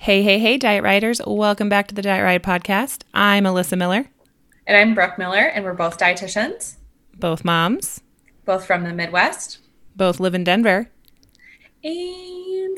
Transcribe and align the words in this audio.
Hey, 0.00 0.22
hey, 0.22 0.38
hey, 0.40 0.58
Diet 0.58 0.82
Rioters. 0.82 1.20
Welcome 1.26 1.68
back 1.68 1.86
to 1.88 1.94
the 1.94 2.02
Diet 2.02 2.24
Riot 2.24 2.42
Podcast. 2.42 3.02
I'm 3.14 3.44
Alyssa 3.44 3.78
Miller, 3.78 4.06
And 4.66 4.76
I'm 4.76 4.94
Brooke 4.94 5.16
Miller, 5.16 5.38
and 5.38 5.64
we're 5.64 5.74
both 5.74 5.96
dietitians, 5.98 6.76
both 7.16 7.44
moms, 7.44 8.02
both 8.44 8.66
from 8.66 8.82
the 8.84 8.92
Midwest, 8.92 9.58
both 9.96 10.18
live 10.18 10.34
in 10.34 10.42
Denver. 10.44 10.90
and 11.84 12.31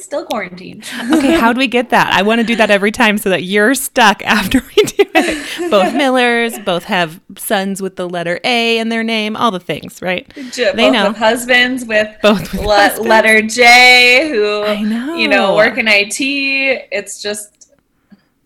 still 0.05 0.25
quarantined. 0.27 0.85
Okay, 1.13 1.33
how 1.33 1.53
do 1.53 1.59
we 1.59 1.67
get 1.67 1.91
that? 1.91 2.13
I 2.13 2.23
want 2.23 2.41
to 2.41 2.47
do 2.47 2.55
that 2.57 2.71
every 2.79 2.93
time 2.93 3.19
so 3.19 3.31
that 3.31 3.43
you're 3.45 3.75
stuck 3.75 4.23
after 4.25 4.61
we 4.61 4.83
do 4.85 5.05
it. 5.15 5.71
Both 5.71 5.95
Millers, 5.97 6.59
both 6.61 6.85
have 6.85 7.21
sons 7.37 7.81
with 7.83 7.97
the 7.97 8.09
letter 8.09 8.39
A 8.45 8.79
in 8.79 8.89
their 8.91 9.03
name, 9.03 9.37
all 9.37 9.51
the 9.51 9.61
things, 9.61 10.01
right? 10.03 10.31
J- 10.53 10.73
They 10.75 10.85
both 10.91 10.93
know. 10.93 11.13
husbands 11.13 11.85
with 11.85 12.15
Both 12.23 12.53
with 12.53 12.63
le- 12.65 12.75
husbands. 12.77 13.09
letter 13.09 13.43
J, 13.43 14.29
who 14.31 14.63
I 14.65 14.83
know. 14.83 15.17
you 15.17 15.27
know 15.29 15.55
work 15.57 15.79
in 15.79 15.87
IT. 15.89 16.21
It's 16.21 17.21
just, 17.23 17.73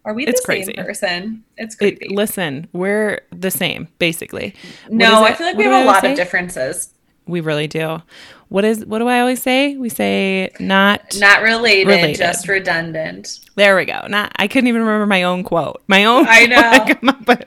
are 0.04 0.14
we 0.14 0.24
the 0.24 0.30
It's 0.30 0.40
same 0.40 0.44
crazy. 0.64 0.72
person? 0.74 1.44
It's 1.56 1.76
It, 1.80 2.10
listen, 2.10 2.68
we're 2.72 3.20
the 3.30 3.50
same, 3.50 3.88
basically. 3.98 4.54
No, 4.88 5.24
I 5.24 5.34
feel 5.34 5.46
like 5.46 5.56
What 5.56 5.66
we 5.66 5.70
have 5.72 5.82
a 5.82 5.86
lot 5.86 6.00
say? 6.02 6.12
of 6.12 6.16
differences. 6.16 6.94
We 7.28 7.40
really 7.40 7.66
do. 7.68 8.02
What 8.48 8.64
is 8.64 8.86
what 8.86 8.98
do 9.00 9.08
I 9.08 9.20
always 9.20 9.42
say? 9.42 9.76
We 9.76 9.90
say 9.90 10.50
not 10.58 11.16
Not 11.20 11.42
related, 11.42 11.86
Related. 11.88 12.16
just 12.16 12.48
redundant. 12.48 13.40
There 13.56 13.76
we 13.76 13.84
go. 13.84 14.06
Not 14.08 14.32
I 14.36 14.48
couldn't 14.48 14.68
even 14.68 14.80
remember 14.80 15.04
my 15.04 15.22
own 15.24 15.44
quote. 15.44 15.82
My 15.86 16.04
own 16.06 16.24
I 16.26 16.46
know. 16.46 16.56
what 16.56 16.80
I 16.90 16.94
come 16.94 17.08
up 17.10 17.28
with. 17.28 17.44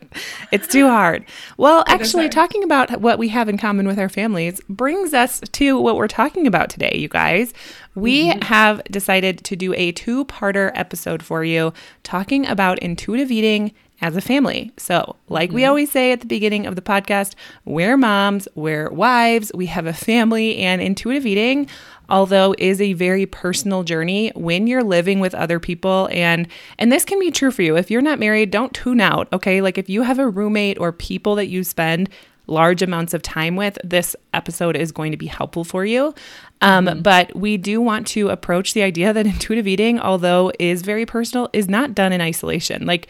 It's 0.51 0.67
too 0.67 0.87
hard. 0.87 1.25
Well, 1.57 1.83
actually 1.87 2.23
hard. 2.25 2.33
talking 2.33 2.63
about 2.63 3.01
what 3.01 3.17
we 3.17 3.29
have 3.29 3.49
in 3.49 3.57
common 3.57 3.87
with 3.87 3.97
our 3.97 4.09
families 4.09 4.61
brings 4.69 5.13
us 5.15 5.39
to 5.53 5.79
what 5.81 5.95
we're 5.95 6.07
talking 6.07 6.45
about 6.45 6.69
today, 6.69 6.95
you 6.95 7.07
guys. 7.07 7.51
We 7.95 8.27
Mm-hmm. 8.27 8.41
have 8.43 8.83
decided 8.85 9.43
to 9.45 9.55
do 9.55 9.73
a 9.73 9.91
two-parter 9.93 10.71
episode 10.75 11.23
for 11.23 11.43
you 11.43 11.73
talking 12.03 12.45
about 12.45 12.77
intuitive 12.79 13.31
eating 13.31 13.71
as 14.01 14.15
a 14.15 14.21
family. 14.21 14.71
So, 14.77 15.15
like 15.29 15.49
Mm-hmm. 15.49 15.55
we 15.55 15.65
always 15.65 15.91
say 15.91 16.11
at 16.11 16.19
the 16.21 16.25
beginning 16.27 16.65
of 16.65 16.75
the 16.75 16.81
podcast, 16.81 17.35
we're 17.65 17.97
moms, 17.97 18.47
we're 18.55 18.89
wives, 18.89 19.51
we 19.53 19.67
have 19.67 19.85
a 19.85 19.93
family, 19.93 20.57
and 20.57 20.81
intuitive 20.81 21.25
eating, 21.25 21.67
although 22.09 22.53
is 22.57 22.81
a 22.81 22.93
very 22.93 23.25
personal 23.25 23.83
journey 23.83 24.31
when 24.35 24.67
you're 24.67 24.83
living 24.83 25.19
with 25.19 25.33
other 25.35 25.59
people 25.59 26.09
and 26.11 26.47
and 26.77 26.91
this 26.91 27.05
can 27.05 27.19
be 27.19 27.31
true 27.31 27.51
for 27.51 27.61
you. 27.61 27.77
If 27.77 27.89
you're 27.91 28.01
not 28.01 28.19
married, 28.19 28.51
don't 28.51 28.73
tune 28.73 28.99
out, 29.01 29.27
okay? 29.31 29.61
Like 29.61 29.77
if 29.77 29.89
you 29.89 30.01
have 30.01 30.19
a 30.19 30.27
roommate 30.27 30.77
or 30.79 30.91
people 30.91 31.35
that 31.35 31.47
you 31.47 31.63
spend 31.63 32.09
large 32.47 32.81
amounts 32.81 33.13
of 33.13 33.21
time 33.21 33.55
with, 33.55 33.77
this 33.83 34.13
episode 34.33 34.75
is 34.75 34.91
going 34.91 35.11
to 35.11 35.17
be 35.17 35.27
helpful 35.27 35.63
for 35.63 35.85
you. 35.85 36.13
Um, 36.59 37.01
But 37.01 37.33
we 37.35 37.55
do 37.55 37.79
want 37.79 38.07
to 38.07 38.27
approach 38.29 38.73
the 38.73 38.81
idea 38.83 39.13
that 39.13 39.25
intuitive 39.35 39.67
eating, 39.67 39.99
although 39.99 40.51
is 40.59 40.81
very 40.81 41.05
personal, 41.05 41.49
is 41.53 41.69
not 41.69 41.95
done 41.95 42.11
in 42.11 42.19
isolation. 42.19 42.85
Like 42.85 43.07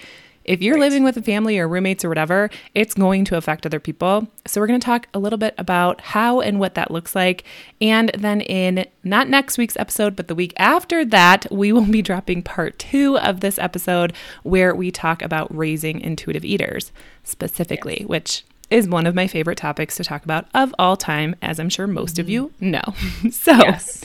if 0.52 0.62
you're 0.62 0.78
living 0.78 1.04
with 1.04 1.16
a 1.16 1.22
family 1.22 1.58
or 1.58 1.68
roommates 1.68 2.04
or 2.04 2.10
whatever, 2.10 2.50
it's 2.76 2.94
going 2.94 3.24
to 3.26 3.38
affect 3.38 3.66
other 3.66 3.80
people. 3.80 4.28
So, 4.46 4.60
we're 4.60 4.68
going 4.68 4.80
to 4.80 4.86
talk 4.86 5.08
a 5.14 5.20
little 5.20 5.38
bit 5.38 5.56
about 5.58 6.02
how 6.02 6.42
and 6.42 6.60
what 6.60 6.76
that 6.76 6.92
looks 6.92 7.16
like. 7.16 7.46
And 7.80 8.12
then, 8.18 8.42
in 8.42 8.86
not 9.04 9.30
next 9.30 9.58
week's 9.58 9.78
episode, 9.78 10.16
but 10.16 10.28
the 10.28 10.36
week 10.36 10.54
after 10.58 11.06
that, 11.06 11.48
we 11.52 11.72
will 11.72 11.86
be 11.86 12.02
dropping 12.02 12.44
part 12.44 12.78
two 12.78 13.18
of 13.20 13.40
this 13.40 13.58
episode 13.58 14.14
where 14.44 14.76
we 14.76 14.92
talk 14.92 15.22
about 15.22 15.56
raising 15.56 16.02
intuitive 16.02 16.44
eaters 16.44 16.92
specifically, 17.24 18.04
which 18.06 18.44
is 18.70 18.90
one 18.90 19.08
of 19.08 19.16
my 19.16 19.28
favorite 19.28 19.58
topics 19.58 19.96
to 19.98 20.04
talk 20.04 20.24
about 20.26 20.48
of 20.54 20.76
all 20.78 20.98
time, 20.98 21.36
as 21.42 21.60
I'm 21.60 21.70
sure 21.70 21.88
most 21.88 22.20
of 22.20 22.26
mm-hmm. 22.26 22.32
you 22.60 22.72
know. 22.72 22.84
so, 23.32 23.54
Yes. 23.54 24.04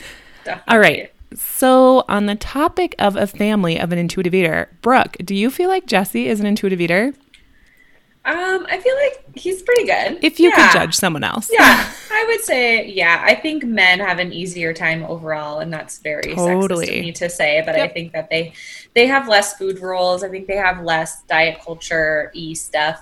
all 0.68 0.78
right. 0.78 1.10
So, 1.34 2.04
on 2.08 2.26
the 2.26 2.34
topic 2.36 2.94
of 2.98 3.16
a 3.16 3.26
family 3.26 3.78
of 3.78 3.92
an 3.92 3.98
intuitive 3.98 4.34
eater, 4.34 4.70
Brooke, 4.80 5.16
do 5.24 5.34
you 5.34 5.50
feel 5.50 5.68
like 5.68 5.86
Jesse 5.86 6.28
is 6.28 6.40
an 6.40 6.46
intuitive 6.46 6.80
eater? 6.80 7.12
Um, 8.24 8.66
I 8.68 8.80
feel 8.80 8.94
like 8.96 9.38
he's 9.38 9.62
pretty 9.62 9.84
good. 9.84 10.18
If 10.24 10.40
you 10.40 10.48
Yeah. 10.50 10.72
could 10.72 10.78
judge 10.78 10.94
someone 10.96 11.22
else. 11.22 11.48
Yeah, 11.52 11.88
I 12.10 12.24
would 12.26 12.40
say 12.40 12.84
yeah. 12.86 13.22
I 13.24 13.36
think 13.36 13.62
men 13.64 14.00
have 14.00 14.18
an 14.18 14.32
easier 14.32 14.72
time 14.72 15.04
overall, 15.04 15.60
and 15.60 15.72
that's 15.72 15.98
very 15.98 16.34
Totally. 16.34 16.86
sexist 16.86 16.98
of 16.98 17.04
me 17.04 17.12
to 17.12 17.28
say. 17.28 17.62
But 17.64 17.76
I 17.76 17.86
think 17.86 18.12
that 18.14 18.28
they 18.28 18.52
they 18.94 19.06
have 19.06 19.28
less 19.28 19.56
food 19.56 19.78
rules. 19.80 20.24
I 20.24 20.28
think 20.28 20.48
they 20.48 20.56
have 20.56 20.82
less 20.82 21.22
diet 21.24 21.60
culture 21.64 22.32
e 22.34 22.54
stuff. 22.56 23.00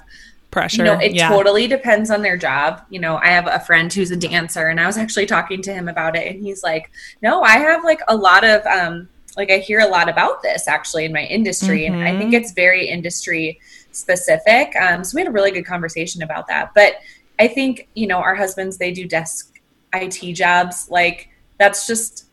Pressure. 0.55 0.77
You 0.77 0.85
know, 0.85 1.01
it 1.01 1.17
yeah. 1.17 1.31
totally 1.31 1.67
depends 1.67 2.13
on 2.13 2.23
their 2.23 2.37
job. 2.37 2.83
You 2.89 3.01
know, 3.01 3.17
I 3.17 3.31
have 3.31 3.49
a 3.49 3.59
friend 3.59 3.93
who's 3.93 4.13
a 4.13 4.17
dancer, 4.17 4.69
and 4.69 4.79
I 4.79 4.87
was 4.87 4.97
actually 4.97 5.27
talking 5.27 5.61
to 5.63 5.75
him 5.75 5.89
about 5.89 6.15
it, 6.15 6.33
and 6.33 6.41
he's 6.41 6.63
like, 6.63 6.93
"No, 7.23 7.43
I 7.43 7.59
have 7.59 7.83
like 7.83 7.99
a 8.07 8.15
lot 8.15 8.45
of 8.45 8.65
um, 8.67 9.09
like 9.37 9.51
I 9.51 9.59
hear 9.59 9.81
a 9.81 9.89
lot 9.89 10.09
about 10.09 10.43
this 10.43 10.69
actually 10.69 11.07
in 11.07 11.13
my 11.13 11.25
industry, 11.25 11.87
and 11.87 12.05
I 12.05 12.17
think 12.17 12.35
it's 12.35 12.53
very 12.53 12.87
industry 12.87 13.59
specific." 13.91 14.77
Um, 14.81 15.03
so 15.03 15.17
we 15.17 15.23
had 15.23 15.29
a 15.29 15.33
really 15.33 15.51
good 15.51 15.67
conversation 15.67 16.23
about 16.23 16.47
that. 16.47 16.71
But 16.73 16.99
I 17.41 17.49
think 17.49 17.89
you 17.95 18.07
know 18.07 18.19
our 18.19 18.37
husbands 18.37 18.79
they 18.79 18.93
do 18.93 19.09
desk 19.09 19.61
IT 19.93 20.35
jobs, 20.35 20.89
like 20.89 21.31
that's 21.59 21.85
just 21.89 22.27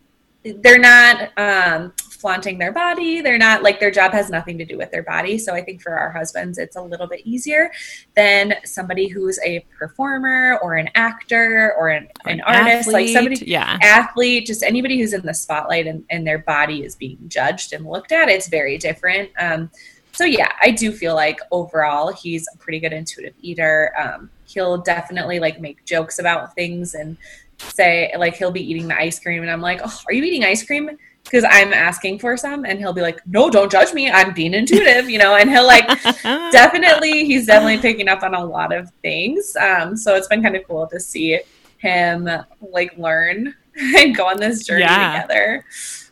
they're 0.44 0.78
not 0.78 1.32
um, 1.38 1.92
flaunting 2.22 2.60
their 2.60 2.72
body. 2.72 3.20
They're 3.20 3.40
not 3.40 3.64
like 3.64 3.80
their 3.80 3.90
job 3.90 4.12
has 4.12 4.30
nothing 4.30 4.58
to 4.60 4.66
do 4.66 4.78
with 4.78 4.92
their 4.92 5.02
body. 5.02 5.40
So 5.40 5.54
I 5.54 5.62
think 5.62 5.82
for 5.82 5.98
our 5.98 6.12
husbands, 6.12 6.60
it's 6.60 6.76
a 6.76 6.82
little 6.82 7.08
bit 7.08 7.22
easier 7.26 7.72
than 8.16 8.54
somebody 8.64 9.08
who's 9.08 9.40
a 9.44 9.66
performer 9.78 10.60
or 10.62 10.76
an 10.76 10.90
actor 10.94 11.74
or 11.78 11.90
an, 11.90 12.08
an, 12.26 12.42
artist, 12.42 12.90
like 12.90 13.10
somebody 13.10 13.44
Yeah. 13.46 13.80
athlete, 13.82 14.46
just 14.46 14.62
anybody 14.62 15.00
who's 15.00 15.14
in 15.14 15.26
the 15.26 15.34
spotlight 15.34 15.88
and, 15.88 16.06
and 16.12 16.26
their 16.26 16.40
body 16.40 16.84
is 16.84 16.96
being 16.96 17.18
judged 17.28 17.74
and 17.74 17.86
looked 17.86 18.12
at. 18.12 18.30
It's 18.30 18.48
very 18.48 18.78
different. 18.78 19.32
Um, 19.40 19.72
so 20.14 20.26
yeah, 20.26 20.52
I 20.62 20.72
do 20.72 20.92
feel 20.92 21.16
like 21.16 21.40
overall 21.52 22.14
he's 22.14 22.48
a 22.54 22.58
pretty 22.58 22.80
good 22.80 22.94
intuitive 22.94 23.34
eater. 23.42 23.94
Um, 23.98 24.30
he'll 24.46 24.78
definitely 24.78 25.40
like 25.40 25.60
make 25.60 25.84
jokes 25.86 26.20
about 26.20 26.54
things 26.54 26.94
and 26.94 27.18
say 27.58 28.14
like 28.18 28.36
he'll 28.36 28.52
be 28.52 28.70
eating 28.70 28.88
the 28.88 28.98
ice 28.98 29.20
cream 29.20 29.42
and 29.42 29.50
I'm 29.50 29.62
like, 29.62 29.82
oh, 29.84 30.00
are 30.08 30.14
you 30.14 30.24
eating 30.24 30.44
ice 30.44 30.64
cream? 30.64 30.92
Because 31.24 31.46
I'm 31.50 31.72
asking 31.72 32.20
for 32.20 32.36
some, 32.36 32.66
and 32.66 32.78
he'll 32.80 32.94
be 32.94 33.02
like, 33.02 33.22
"No, 33.28 33.50
don't 33.50 33.72
judge 33.72 33.94
me. 33.94 34.10
I'm 34.10 34.34
being 34.34 34.54
intuitive," 34.54 35.10
you 35.10 35.18
know. 35.18 35.36
And 35.36 35.50
he'll 35.50 35.66
like 35.68 35.88
definitely 36.52 37.26
he's 37.26 37.46
definitely 37.46 37.78
picking 37.78 38.08
up 38.08 38.24
on 38.24 38.34
a 38.34 38.44
lot 38.44 38.74
of 38.74 38.90
things 39.02 39.56
um 39.60 39.96
so 39.96 40.16
it's 40.16 40.28
been 40.28 40.42
kind 40.44 40.56
of 40.56 40.64
cool 40.68 40.88
to 40.88 41.00
see 41.00 41.40
him 41.78 42.28
like 42.62 42.98
learn 42.98 43.54
and 43.76 44.16
go 44.16 44.26
on 44.28 44.40
this 44.40 44.66
journey 44.66 44.82
Yeah. 44.82 45.22
together 45.22 45.66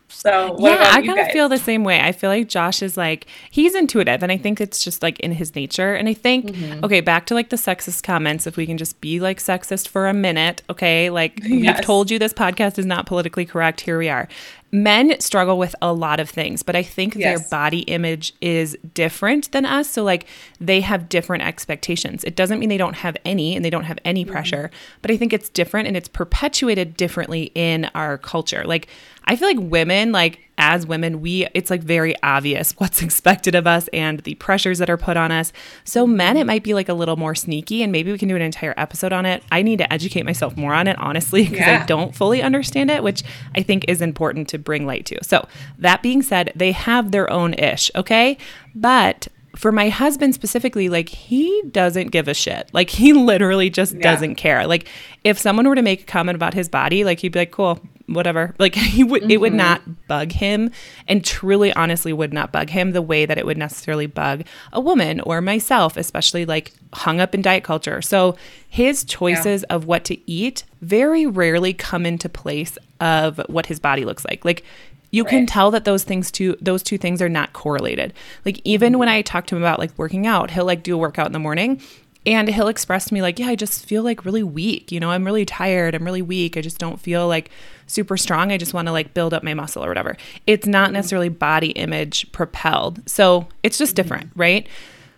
so 0.08 0.52
what 0.53 0.72
yeah, 0.78 0.92
I 0.92 1.06
kind 1.06 1.18
of 1.20 1.28
feel 1.31 1.47
the 1.47 1.58
same 1.58 1.86
way. 1.86 2.02
I 2.02 2.12
feel 2.12 2.30
like 2.30 2.50
Josh 2.50 2.81
is 2.81 2.97
like 2.97 3.26
he's 3.52 3.74
intuitive, 3.74 4.22
and 4.22 4.34
I 4.34 4.38
think 4.38 4.59
it's 4.59 4.84
just 4.84 5.02
like 5.02 5.18
in 5.22 5.31
his 5.31 5.56
nature. 5.56 5.94
And 5.94 6.09
I 6.09 6.14
think 6.14 6.47
Mm-hmm. 6.47 6.84
okay, 6.84 7.00
back 7.00 7.26
to 7.28 7.34
like 7.36 7.47
the 7.52 7.56
sexist 7.56 8.03
comments. 8.03 8.46
If 8.46 8.58
we 8.58 8.66
can 8.66 8.78
just 8.78 9.00
be 9.00 9.22
like 9.22 9.38
sexist 9.40 9.88
for 9.88 10.09
a 10.09 10.14
minute, 10.14 10.62
okay? 10.70 11.09
Like 11.09 11.40
we've 11.50 11.80
told 11.80 12.12
you, 12.12 12.20
this 12.20 12.34
podcast 12.34 12.78
is 12.78 12.86
not 12.86 13.06
politically 13.06 13.46
correct. 13.46 13.80
Here 13.81 13.97
we 13.97 14.09
are. 14.09 14.28
Men 14.72 15.19
struggle 15.19 15.57
with 15.57 15.75
a 15.81 15.91
lot 15.91 16.19
of 16.19 16.30
things, 16.30 16.62
but 16.62 16.75
I 16.75 16.84
think 16.84 17.16
their 17.16 17.40
body 17.40 17.80
image 17.81 18.34
is 18.40 18.78
different 18.94 19.52
than 19.52 19.66
us. 19.66 19.90
So 19.90 20.03
like 20.03 20.28
they 20.59 20.81
have 20.81 21.09
different 21.09 21.44
expectations. 21.44 22.24
It 22.24 22.35
doesn't 22.35 22.59
mean 22.59 22.69
they 22.69 22.78
don't 22.78 22.97
have 22.97 23.18
any, 23.25 23.56
and 23.56 23.66
they 23.66 23.72
don't 23.72 23.85
have 23.85 23.97
any 24.06 24.24
mm-hmm. 24.24 24.31
pressure, 24.31 24.69
but 25.02 25.09
I 25.09 25.18
think 25.18 25.34
it's 25.34 25.50
different, 25.50 25.88
and 25.88 25.97
it's 25.97 26.08
perpetuated 26.08 26.96
differently 26.96 27.52
in 27.56 27.85
our 27.96 28.18
culture. 28.19 28.64
Like 28.64 28.88
I 29.26 29.35
feel 29.35 29.47
like 29.47 29.58
women, 29.59 30.11
like 30.11 30.40
as 30.59 30.85
women, 30.85 31.22
we 31.22 31.47
it's 31.56 31.72
like 31.72 31.82
very 31.82 32.14
obvious 32.22 32.73
what's 32.73 33.02
expected 33.08 33.56
of 33.56 33.66
us 33.66 33.88
and 33.94 34.20
the 34.20 34.35
pressures 34.35 34.78
that 34.78 34.90
are 34.90 34.97
put 34.97 35.17
on 35.17 35.32
us. 35.32 35.52
So 35.85 36.06
men, 36.06 36.38
it 36.38 36.46
might 36.46 36.64
be 36.64 36.73
like 36.76 36.90
a 36.90 36.94
little 36.94 37.16
more 37.16 37.34
sneaky, 37.34 37.82
and 37.82 37.91
maybe 37.91 38.11
we 38.11 38.17
can 38.17 38.28
do 38.28 38.35
an 38.35 38.41
entire 38.41 38.73
episode 38.78 39.14
on 39.14 39.26
it. 39.26 39.41
I 39.52 39.61
need 39.64 39.79
to 39.79 39.91
educate 39.91 40.23
myself 40.26 40.56
more 40.56 40.73
on 40.76 40.85
it, 40.88 40.97
honestly, 41.00 41.46
because 41.47 41.67
I 41.67 41.85
don't 41.85 42.14
fully 42.14 42.44
understand 42.44 42.91
it, 42.91 43.02
which 43.02 43.23
I 43.56 43.64
think 43.64 43.85
is 43.88 44.02
important 44.02 44.50
to 44.50 44.59
bring 44.59 44.85
light 44.85 45.06
to. 45.08 45.17
So 45.23 45.47
that 45.79 46.03
being 46.03 46.22
said, 46.22 46.52
they 46.56 46.73
have 46.73 47.11
their 47.11 47.32
own 47.32 47.53
ish, 47.56 47.90
okay? 47.96 48.38
But 48.76 49.28
for 49.56 49.72
my 49.72 49.90
husband 49.90 50.35
specifically, 50.35 50.90
like 50.90 51.09
he 51.09 51.64
doesn't 51.72 52.08
give 52.11 52.28
a 52.28 52.34
shit. 52.34 52.70
Like 52.73 52.90
he 52.90 53.14
literally 53.14 53.70
just 53.70 53.96
Yeah. 53.96 54.02
doesn't 54.02 54.35
care. 54.35 54.67
Like 54.67 54.88
if 55.23 55.40
someone 55.40 55.67
were 55.67 55.76
to 55.76 55.82
make 55.82 56.02
a 56.02 56.06
comment 56.06 56.35
about 56.35 56.53
his 56.53 56.70
body, 56.70 57.03
like 57.03 57.20
he'd 57.20 57.32
be 57.32 57.40
like, 57.40 57.52
"Cool, 57.52 57.79
whatever." 58.14 58.56
Like 58.59 58.76
he 58.76 59.03
would, 59.03 59.32
it 59.32 59.38
would 59.38 59.52
mm-hmm. 59.52 59.58
not 59.58 60.08
bug 60.08 60.32
him, 60.32 60.72
and 61.08 61.23
truly, 61.23 61.73
honestly, 61.73 62.14
would 62.14 62.34
not 62.34 62.52
bug 62.52 62.70
him 62.70 62.91
the 62.91 63.02
way 63.02 63.26
that 63.26 63.38
it 63.38 63.46
would 63.46 63.58
necessarily 63.58 64.06
bug 64.06 64.44
a 64.73 64.82
woman 64.82 65.20
or 65.22 65.41
myself, 65.41 65.97
especially 65.97 66.46
like 66.46 66.73
hung 66.94 67.20
up 67.20 67.34
in 67.35 67.41
diet 67.41 67.64
culture. 67.64 68.02
So 68.02 68.35
his 68.67 69.03
choices 69.03 69.64
of 69.66 69.85
what 69.85 70.03
to 70.06 70.29
eat 70.29 70.64
very 70.82 71.26
rarely 71.26 71.73
come 71.73 72.06
into 72.06 72.29
place 72.29 72.78
of 73.00 73.40
what 73.47 73.67
his 73.67 73.79
body 73.79 74.06
looks 74.06 74.26
like. 74.26 74.46
Like 74.46 74.64
you 75.11 75.23
right. 75.23 75.29
can 75.29 75.46
tell 75.46 75.72
that 75.72 75.85
those 75.85 76.03
things 76.03 76.32
two 76.32 76.56
those 76.61 76.84
two 76.84 76.97
things 76.97 77.22
are 77.22 77.29
not 77.29 77.53
correlated. 77.53 78.14
Like 78.46 78.61
even 78.64 78.94
mm-hmm. 78.94 79.00
when 79.00 79.09
I 79.09 79.22
talk 79.22 79.47
to 79.47 79.56
him 79.56 79.61
about 79.61 79.79
like 79.79 79.91
working 79.97 80.28
out, 80.28 80.52
he'll 80.52 80.66
like 80.66 80.84
do 80.84 80.96
a 80.96 80.97
workout 80.97 81.28
in 81.28 81.34
the 81.34 81.40
morning 81.40 81.82
and 82.26 82.50
he'll 82.50 82.68
express 82.68 83.06
to 83.06 83.14
me 83.14 83.22
like, 83.22 83.40
"Yeah, 83.40 83.48
I 83.48 83.56
just 83.56 83.86
feel 83.86 84.04
like 84.04 84.26
really 84.26 84.44
weak. 84.44 84.92
You 84.92 85.00
know, 85.00 85.12
I'm 85.12 85.26
really 85.26 85.46
tired. 85.46 85.96
I'm 85.96 86.04
really 86.04 86.22
weak. 86.22 86.58
I 86.58 86.62
just 86.62 86.78
don't 86.78 87.00
feel 87.00 87.28
like 87.28 87.50
super 87.88 88.18
strong. 88.18 88.52
I 88.52 88.58
just 88.58 88.74
want 88.74 88.88
to 88.88 88.92
like 88.92 89.14
build 89.14 89.34
up 89.34 89.44
my 89.44 89.54
muscle 89.54 89.84
or 89.84 89.88
whatever." 89.88 90.18
It's 90.46 90.68
not 90.68 90.92
necessarily 90.92 91.30
body 91.30 91.70
image 91.72 92.32
propelled. 92.32 93.08
So, 93.10 93.48
it's 93.64 93.78
just 93.78 93.96
different, 93.96 94.32
mm-hmm. 94.32 94.40
right? 94.40 94.68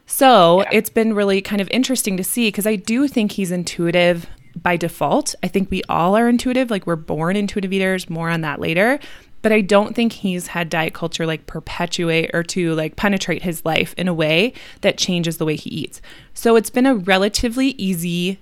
So, 0.06 0.62
yeah. 0.62 0.70
it's 0.74 0.90
been 0.90 1.14
really 1.14 1.42
kind 1.42 1.62
of 1.62 1.70
interesting 1.72 2.18
to 2.18 2.24
see 2.24 2.48
because 2.48 2.68
I 2.68 2.76
do 2.76 3.08
think 3.08 3.34
he's 3.34 3.52
intuitive 3.52 4.28
by 4.62 4.76
default. 4.76 5.34
I 5.42 5.48
think 5.48 5.72
we 5.72 5.82
all 5.88 6.16
are 6.16 6.28
intuitive, 6.28 6.70
like 6.70 6.86
we're 6.86 6.98
born 6.98 7.36
intuitive 7.38 7.72
eaters, 7.72 8.10
more 8.10 8.30
on 8.30 8.42
that 8.42 8.60
later 8.60 9.00
but 9.42 9.52
I 9.52 9.62
don't 9.62 9.96
think 9.96 10.14
he's 10.14 10.48
had 10.48 10.70
diet 10.70 10.94
culture 10.94 11.26
like 11.26 11.48
perpetuate 11.48 12.32
or 12.34 12.44
to 12.44 12.74
like 12.76 12.96
penetrate 12.96 13.44
his 13.44 13.66
life 13.66 13.94
in 13.98 14.08
a 14.08 14.14
way 14.14 14.54
that 14.82 14.98
changes 14.98 15.38
the 15.38 15.46
way 15.46 15.56
he 15.56 15.70
eats. 15.70 16.02
So 16.34 16.56
it's 16.56 16.70
been 16.70 16.86
a 16.86 16.96
relatively 16.96 17.70
easy 17.78 18.40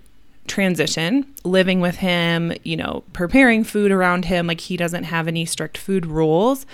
transition 0.47 1.25
living 1.43 1.79
with 1.79 1.97
him, 1.97 2.53
you 2.63 2.75
know, 2.75 3.03
preparing 3.13 3.63
food 3.63 3.91
around 3.91 4.25
him. 4.25 4.47
Like 4.47 4.61
he 4.61 4.75
doesn't 4.75 5.05
have 5.05 5.27
any 5.27 5.45
strict 5.45 5.77
food 5.77 6.05
rules. 6.05 6.65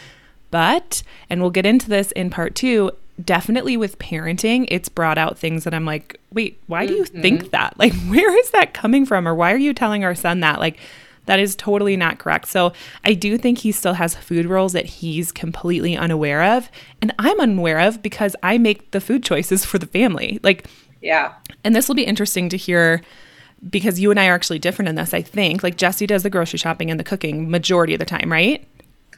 But, 0.51 1.03
and 1.29 1.41
we'll 1.41 1.49
get 1.49 1.65
into 1.65 1.89
this 1.89 2.11
in 2.13 2.29
part 2.29 2.55
two, 2.55 2.91
definitely 3.23 3.77
with 3.77 3.99
parenting, 3.99 4.67
it's 4.69 4.89
brought 4.89 5.17
out 5.17 5.37
things 5.37 5.63
that 5.63 5.73
I'm 5.73 5.85
like, 5.85 6.19
wait, 6.31 6.59
why 6.67 6.85
do 6.85 6.93
you 6.93 7.03
mm-hmm. 7.03 7.21
think 7.21 7.51
that? 7.51 7.77
Like, 7.77 7.93
where 8.07 8.37
is 8.37 8.51
that 8.51 8.73
coming 8.73 9.05
from? 9.05 9.27
Or 9.27 9.35
why 9.35 9.51
are 9.51 9.57
you 9.57 9.73
telling 9.73 10.03
our 10.03 10.15
son 10.15 10.39
that? 10.41 10.59
Like, 10.59 10.79
that 11.25 11.39
is 11.39 11.55
totally 11.55 11.97
not 11.97 12.19
correct. 12.19 12.47
So 12.47 12.73
I 13.03 13.13
do 13.13 13.37
think 13.37 13.59
he 13.59 13.71
still 13.71 13.93
has 13.93 14.15
food 14.15 14.45
rules 14.45 14.73
that 14.73 14.85
he's 14.85 15.31
completely 15.31 15.97
unaware 15.97 16.43
of. 16.43 16.69
And 17.01 17.13
I'm 17.19 17.39
unaware 17.39 17.79
of 17.79 18.01
because 18.01 18.35
I 18.43 18.57
make 18.57 18.91
the 18.91 19.01
food 19.01 19.23
choices 19.23 19.65
for 19.65 19.77
the 19.77 19.87
family. 19.87 20.39
Like, 20.43 20.67
yeah. 21.01 21.33
And 21.63 21.75
this 21.75 21.87
will 21.87 21.95
be 21.95 22.05
interesting 22.05 22.49
to 22.49 22.57
hear 22.57 23.01
because 23.69 23.99
you 23.99 24.11
and 24.11 24.19
I 24.19 24.27
are 24.27 24.35
actually 24.35 24.59
different 24.59 24.89
in 24.89 24.95
this, 24.95 25.13
I 25.13 25.21
think. 25.21 25.63
Like, 25.63 25.77
Jesse 25.77 26.07
does 26.07 26.23
the 26.23 26.29
grocery 26.29 26.59
shopping 26.59 26.91
and 26.91 26.99
the 26.99 27.03
cooking 27.03 27.49
majority 27.49 27.93
of 27.93 27.99
the 27.99 28.05
time, 28.05 28.31
right? 28.31 28.67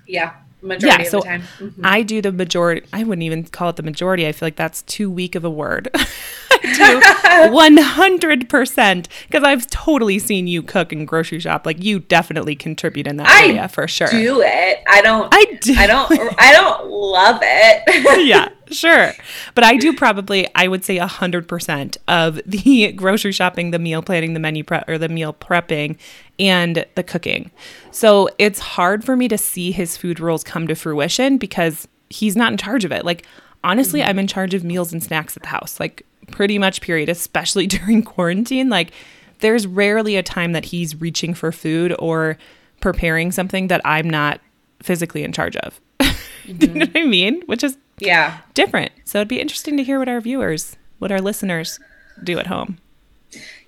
Yeah 0.05 0.33
majority 0.61 1.03
yeah, 1.03 1.09
so 1.09 1.21
mm-hmm. 1.21 1.81
I 1.83 2.01
do 2.01 2.21
the 2.21 2.31
majority. 2.31 2.85
I 2.93 3.03
wouldn't 3.03 3.23
even 3.23 3.43
call 3.45 3.69
it 3.69 3.75
the 3.75 3.83
majority. 3.83 4.27
I 4.27 4.31
feel 4.31 4.47
like 4.47 4.55
that's 4.55 4.81
too 4.83 5.09
weak 5.09 5.35
of 5.35 5.45
a 5.45 5.49
word. 5.49 5.89
do 6.61 6.69
100% 6.99 9.07
because 9.27 9.43
I've 9.43 9.67
totally 9.67 10.19
seen 10.19 10.47
you 10.47 10.61
cook 10.61 10.91
and 10.91 11.07
grocery 11.07 11.39
shop. 11.39 11.65
Like 11.65 11.83
you 11.83 11.99
definitely 11.99 12.55
contribute 12.55 13.07
in 13.07 13.17
that 13.17 13.27
I 13.27 13.47
area 13.47 13.67
for 13.67 13.87
sure. 13.87 14.07
Do 14.07 14.41
it. 14.41 14.83
I 14.87 15.01
don't. 15.01 15.29
I 15.33 15.45
do. 15.61 15.75
I 15.77 15.87
don't. 15.87 16.11
I 16.39 16.51
don't 16.51 16.89
love 16.89 17.39
it. 17.41 18.21
yeah, 18.27 18.49
sure. 18.69 19.13
But 19.55 19.63
I 19.63 19.77
do 19.77 19.93
probably. 19.97 20.47
I 20.55 20.67
would 20.67 20.83
say 20.83 20.97
100% 20.97 21.97
of 22.07 22.39
the 22.45 22.91
grocery 22.93 23.31
shopping, 23.31 23.71
the 23.71 23.79
meal 23.79 24.01
planning, 24.01 24.33
the 24.33 24.39
menu 24.39 24.63
prep, 24.63 24.87
or 24.87 24.97
the 24.97 25.09
meal 25.09 25.33
prepping, 25.33 25.97
and 26.39 26.85
the 26.95 27.03
cooking. 27.03 27.51
So 27.91 28.29
it's 28.37 28.59
hard 28.59 29.03
for 29.03 29.15
me 29.15 29.27
to 29.27 29.37
see 29.37 29.71
his 29.71 29.97
food 29.97 30.19
rules 30.19 30.43
come 30.43 30.67
to 30.67 30.75
fruition 30.75 31.37
because 31.37 31.87
he's 32.09 32.35
not 32.35 32.51
in 32.51 32.57
charge 32.57 32.85
of 32.85 32.91
it. 32.91 33.05
Like 33.05 33.25
honestly, 33.63 33.99
mm-hmm. 33.99 34.09
I'm 34.09 34.19
in 34.19 34.27
charge 34.27 34.53
of 34.53 34.63
meals 34.63 34.93
and 34.93 35.03
snacks 35.03 35.35
at 35.35 35.43
the 35.43 35.49
house. 35.49 35.79
Like 35.79 36.05
pretty 36.31 36.59
much 36.59 36.81
period, 36.81 37.09
especially 37.09 37.67
during 37.67 38.03
quarantine. 38.03 38.69
Like 38.69 38.91
there's 39.39 39.67
rarely 39.67 40.15
a 40.15 40.23
time 40.23 40.53
that 40.53 40.65
he's 40.65 40.99
reaching 40.99 41.33
for 41.33 41.51
food 41.51 41.95
or 41.99 42.37
preparing 42.81 43.31
something 43.31 43.67
that 43.67 43.81
I'm 43.85 44.09
not 44.09 44.41
physically 44.81 45.23
in 45.23 45.31
charge 45.31 45.55
of. 45.57 45.79
Mm-hmm. 46.47 46.61
you 46.61 46.67
know 46.75 46.85
what 46.85 46.95
I 46.95 47.03
mean? 47.03 47.41
Which 47.47 47.61
is 47.61 47.77
yeah, 47.99 48.37
different. 48.53 48.93
So 49.03 49.17
it'd 49.17 49.27
be 49.27 49.41
interesting 49.41 49.75
to 49.75 49.83
hear 49.83 49.99
what 49.99 50.07
our 50.07 50.21
viewers, 50.21 50.77
what 50.99 51.11
our 51.11 51.19
listeners 51.19 51.77
do 52.23 52.39
at 52.39 52.47
home. 52.47 52.77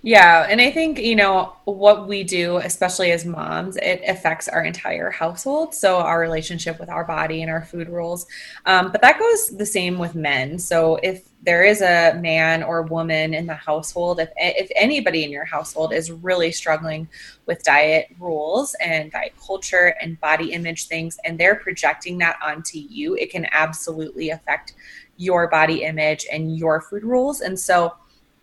Yeah. 0.01 0.47
And 0.49 0.61
I 0.61 0.71
think, 0.71 0.97
you 0.97 1.15
know, 1.17 1.57
what 1.65 2.07
we 2.07 2.23
do, 2.23 2.57
especially 2.57 3.11
as 3.11 3.25
moms, 3.25 3.75
it 3.75 4.01
affects 4.07 4.47
our 4.47 4.63
entire 4.63 5.11
household. 5.11 5.75
So 5.75 5.97
our 5.97 6.21
relationship 6.21 6.79
with 6.79 6.87
our 6.87 7.03
body 7.03 7.41
and 7.41 7.51
our 7.51 7.65
food 7.65 7.89
rules. 7.89 8.25
Um, 8.65 8.93
but 8.93 9.01
that 9.01 9.19
goes 9.19 9.57
the 9.57 9.65
same 9.65 9.97
with 9.97 10.15
men. 10.15 10.57
So 10.57 10.95
if 11.03 11.27
there 11.41 11.65
is 11.65 11.81
a 11.81 12.17
man 12.21 12.63
or 12.63 12.83
woman 12.83 13.33
in 13.33 13.45
the 13.45 13.55
household, 13.55 14.21
if, 14.21 14.29
if 14.37 14.71
anybody 14.73 15.25
in 15.25 15.31
your 15.31 15.43
household 15.43 15.91
is 15.91 16.11
really 16.11 16.53
struggling 16.53 17.09
with 17.45 17.61
diet 17.63 18.07
rules 18.19 18.75
and 18.81 19.11
diet 19.11 19.33
culture 19.45 19.95
and 20.01 20.19
body 20.21 20.53
image 20.53 20.87
things, 20.87 21.17
and 21.25 21.37
they're 21.37 21.55
projecting 21.55 22.17
that 22.19 22.37
onto 22.41 22.77
you, 22.77 23.15
it 23.15 23.31
can 23.31 23.47
absolutely 23.51 24.29
affect 24.29 24.75
your 25.17 25.49
body 25.49 25.83
image 25.83 26.25
and 26.31 26.57
your 26.57 26.79
food 26.79 27.03
rules. 27.03 27.41
And 27.41 27.59
so, 27.59 27.95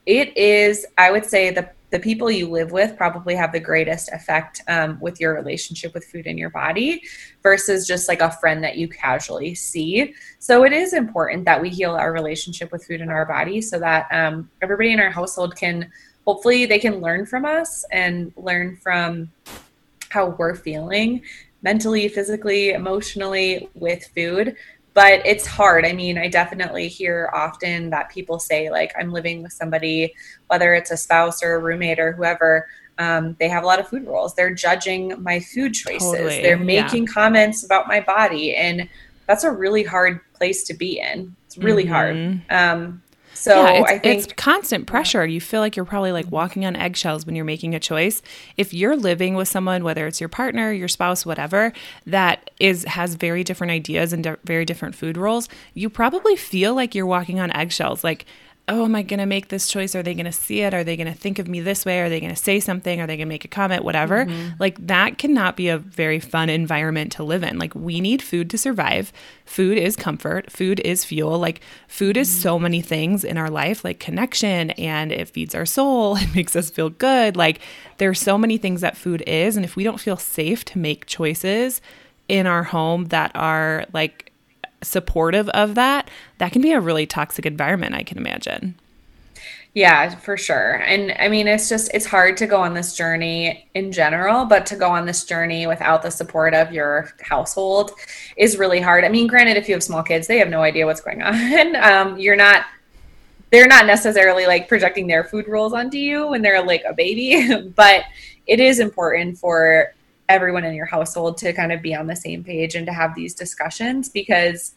it 0.06 0.37
is, 0.37 0.87
I 0.97 1.11
would 1.11 1.25
say, 1.25 1.50
the 1.50 1.70
the 1.91 2.00
people 2.00 2.31
you 2.31 2.50
live 2.50 2.73
with 2.73 2.97
probably 2.97 3.35
have 3.35 3.53
the 3.53 3.61
greatest 3.61 4.11
effect 4.12 4.61
um, 4.69 4.99
with 5.00 5.20
your 5.20 5.35
relationship 5.35 5.94
with 5.94 6.05
food 6.05 6.26
in 6.26 6.37
your 6.37 6.50
body 6.50 7.00
versus 7.43 7.87
just 7.87 8.08
like 8.08 8.20
a 8.20 8.31
friend 8.32 8.62
that 8.64 8.76
you 8.76 8.88
casually 8.88 9.55
see. 9.55 10.12
So 10.41 10.64
it 10.64 10.73
is 10.73 10.94
important 10.94 11.44
that 11.44 11.62
we 11.62 11.70
heal 11.70 11.93
our 11.93 12.12
relationship 12.12 12.73
with 12.73 12.85
food 12.85 13.00
in 13.00 13.08
our 13.08 13.25
body 13.25 13.61
so 13.61 13.79
that 13.79 14.08
um, 14.11 14.50
everybody 14.62 14.93
in 14.93 15.00
our 15.00 15.11
household 15.11 15.55
can 15.55 15.91
hopefully 16.26 16.67
they 16.67 16.81
can 16.81 17.00
learn 17.00 17.25
from 17.25 17.44
us 17.44 17.85
and 17.93 18.32
learn 18.37 18.76
from 18.79 19.31
how 20.08 20.31
we're 20.31 20.56
feeling 20.56 21.23
mentally, 21.62 22.08
physically, 22.08 22.70
emotionally 22.70 23.69
with 23.75 24.06
food 24.08 24.56
but 24.96 25.20
it's 25.26 25.46
hard. 25.46 25.84
I 25.84 25.93
mean, 25.93 26.16
I 26.16 26.28
definitely 26.28 26.88
hear 26.88 27.28
often 27.34 27.90
that 27.90 28.08
people 28.08 28.38
say, 28.38 28.70
like, 28.70 28.94
I'm 28.98 29.12
living 29.12 29.43
with 29.43 29.52
somebody, 29.52 30.14
whether 30.46 30.72
it's 30.72 30.90
a 30.90 30.96
spouse 30.96 31.43
or 31.43 31.56
a 31.56 31.58
roommate 31.58 31.98
or 31.98 32.12
whoever, 32.12 32.66
um, 32.96 33.37
they 33.38 33.46
have 33.50 33.62
a 33.62 33.66
lot 33.66 33.78
of 33.78 33.87
food 33.88 34.06
rules. 34.06 34.34
They're 34.34 34.54
judging 34.54 35.22
my 35.22 35.38
food 35.38 35.75
choices. 35.75 36.12
Totally. 36.12 36.40
They're 36.40 36.56
making 36.56 37.04
yeah. 37.04 37.12
comments 37.12 37.62
about 37.62 37.87
my 37.87 38.00
body. 38.00 38.56
And 38.56 38.88
that's 39.26 39.44
a 39.44 39.50
really 39.50 39.82
hard 39.82 40.19
place 40.32 40.64
to 40.64 40.72
be 40.72 40.98
in. 40.98 41.37
It's 41.44 41.58
really 41.58 41.84
mm-hmm. 41.84 42.38
hard. 42.48 42.72
Um, 42.81 43.02
so 43.34 43.54
yeah, 43.54 43.81
it's, 43.81 43.90
I 43.90 43.98
think 43.98 44.25
it's 44.25 44.32
constant 44.32 44.87
pressure. 44.87 45.26
You 45.26 45.43
feel 45.43 45.60
like 45.60 45.76
you're 45.76 45.84
probably 45.84 46.12
like 46.12 46.32
walking 46.32 46.64
on 46.64 46.75
eggshells 46.75 47.26
when 47.26 47.37
you're 47.37 47.44
making 47.44 47.75
a 47.75 47.81
choice. 47.81 48.22
If 48.56 48.72
you're 48.72 48.96
living 48.96 49.34
with 49.34 49.46
someone, 49.46 49.84
whether 49.84 50.06
it's 50.06 50.20
your 50.20 50.31
partner, 50.31 50.72
your 50.72 50.88
spouse, 50.88 51.26
whatever, 51.26 51.75
that 52.06 52.45
is 52.58 52.85
has 52.85 53.15
very 53.15 53.44
different 53.44 53.70
ideas 53.70 54.13
and 54.13 54.25
di- 54.25 54.36
very 54.44 54.65
different 54.65 54.94
food 54.94 55.17
rules, 55.17 55.48
you 55.75 55.91
probably 55.91 56.36
feel 56.36 56.75
like 56.75 56.94
you're 56.94 57.06
walking 57.06 57.41
on 57.41 57.51
eggshells. 57.53 58.03
Like 58.03 58.27
oh, 58.69 58.84
am 58.84 58.96
I 58.96 59.03
going 59.03 59.20
to 59.20 59.27
make 59.27 59.48
this 59.48 59.69
choice? 59.69 59.94
Are 59.94 60.03
they 60.03 60.15
going 60.15 60.27
to 60.27 60.32
see 60.32 60.63
it? 60.63 60.75
Are 60.75 60.82
they 60.82 60.96
going 60.96 61.13
to 61.13 61.19
think 61.19 61.39
of 61.39 61.46
me 61.46 61.60
this 61.60 61.84
way? 61.84 62.01
Are 62.01 62.08
they 62.08 62.19
going 62.19 62.34
to 62.34 62.41
say 62.41 62.58
something? 62.58 63.01
Are 63.01 63.06
they 63.06 63.17
going 63.17 63.29
to 63.29 63.32
make 63.32 63.44
a 63.44 63.48
comment? 63.48 63.84
Whatever. 63.84 64.25
Mm-hmm. 64.25 64.55
Like 64.58 64.84
that 64.86 65.19
cannot 65.19 65.56
be 65.56 65.69
a 65.69 65.79
very 65.79 66.19
fun 66.19 66.48
environment 66.48 67.13
to 67.13 67.22
live 67.22 67.44
in. 67.44 67.58
Like 67.58 67.75
we 67.75 68.01
need 68.01 68.22
food 68.22 68.51
to 68.51 68.58
survive. 68.58 69.13
Food 69.44 69.79
is 69.79 69.94
comfort. 69.94 70.51
Food 70.51 70.81
is 70.84 71.05
fuel. 71.05 71.39
Like 71.39 71.60
food 71.86 72.17
is 72.17 72.29
so 72.29 72.58
many 72.58 72.81
things 72.81 73.22
in 73.22 73.39
our 73.39 73.51
life, 73.51 73.84
like 73.84 74.01
connection, 74.01 74.70
and 74.72 75.13
it 75.13 75.29
feeds 75.29 75.55
our 75.55 75.67
soul. 75.67 76.17
It 76.27 76.34
makes 76.34 76.56
us 76.56 76.70
feel 76.70 76.91
good. 76.91 77.36
Like 77.36 77.60
there's 77.98 78.19
so 78.19 78.36
many 78.36 78.58
things 78.58 78.81
that 78.81 78.96
food 78.96 79.22
is. 79.27 79.55
And 79.56 79.65
if 79.65 79.77
we 79.77 79.84
don't 79.84 80.01
feel 80.01 80.17
safe 80.17 80.65
to 80.67 80.79
make 80.79 81.06
choices 81.06 81.81
in 82.28 82.46
our 82.46 82.64
home 82.64 83.06
that 83.06 83.30
are 83.34 83.86
like 83.92 84.32
supportive 84.82 85.48
of 85.50 85.74
that, 85.74 86.10
that 86.38 86.52
can 86.52 86.62
be 86.62 86.72
a 86.72 86.80
really 86.80 87.06
toxic 87.06 87.46
environment, 87.46 87.94
I 87.94 88.02
can 88.02 88.18
imagine. 88.18 88.76
Yeah, 89.76 90.14
for 90.14 90.38
sure. 90.38 90.76
And 90.86 91.14
I 91.18 91.28
mean, 91.28 91.46
it's 91.46 91.68
just, 91.68 91.92
it's 91.92 92.06
hard 92.06 92.38
to 92.38 92.46
go 92.46 92.62
on 92.62 92.72
this 92.72 92.96
journey 92.96 93.68
in 93.74 93.92
general, 93.92 94.46
but 94.46 94.64
to 94.66 94.76
go 94.76 94.88
on 94.88 95.04
this 95.04 95.26
journey 95.26 95.66
without 95.66 96.02
the 96.02 96.08
support 96.08 96.54
of 96.54 96.72
your 96.72 97.10
household 97.20 97.90
is 98.38 98.56
really 98.56 98.80
hard. 98.80 99.04
I 99.04 99.10
mean, 99.10 99.26
granted, 99.26 99.58
if 99.58 99.68
you 99.68 99.74
have 99.74 99.82
small 99.82 100.02
kids, 100.02 100.28
they 100.28 100.38
have 100.38 100.48
no 100.48 100.62
idea 100.62 100.86
what's 100.86 101.02
going 101.02 101.22
on. 101.22 101.76
Um, 101.76 102.18
you're 102.18 102.36
not, 102.36 102.64
they're 103.50 103.66
not 103.66 103.84
necessarily 103.84 104.46
like 104.46 104.66
projecting 104.66 105.08
their 105.08 105.24
food 105.24 105.46
rules 105.46 105.74
onto 105.74 105.98
you 105.98 106.26
when 106.28 106.40
they're 106.40 106.64
like 106.64 106.82
a 106.88 106.94
baby, 106.94 107.68
but 107.76 108.04
it 108.46 108.60
is 108.60 108.78
important 108.78 109.36
for 109.36 109.92
everyone 110.28 110.64
in 110.64 110.74
your 110.74 110.86
household 110.86 111.38
to 111.38 111.52
kind 111.52 111.72
of 111.72 111.82
be 111.82 111.94
on 111.94 112.06
the 112.06 112.16
same 112.16 112.42
page 112.42 112.74
and 112.74 112.86
to 112.86 112.92
have 112.92 113.14
these 113.14 113.34
discussions 113.34 114.08
because 114.08 114.74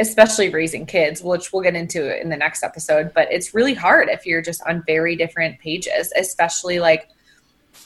especially 0.00 0.48
raising 0.48 0.86
kids 0.86 1.22
which 1.22 1.52
we'll 1.52 1.62
get 1.62 1.76
into 1.76 2.20
in 2.20 2.28
the 2.28 2.36
next 2.36 2.62
episode 2.62 3.12
but 3.14 3.30
it's 3.30 3.54
really 3.54 3.74
hard 3.74 4.08
if 4.08 4.26
you're 4.26 4.42
just 4.42 4.62
on 4.62 4.82
very 4.86 5.14
different 5.14 5.58
pages 5.60 6.12
especially 6.16 6.78
like 6.80 7.08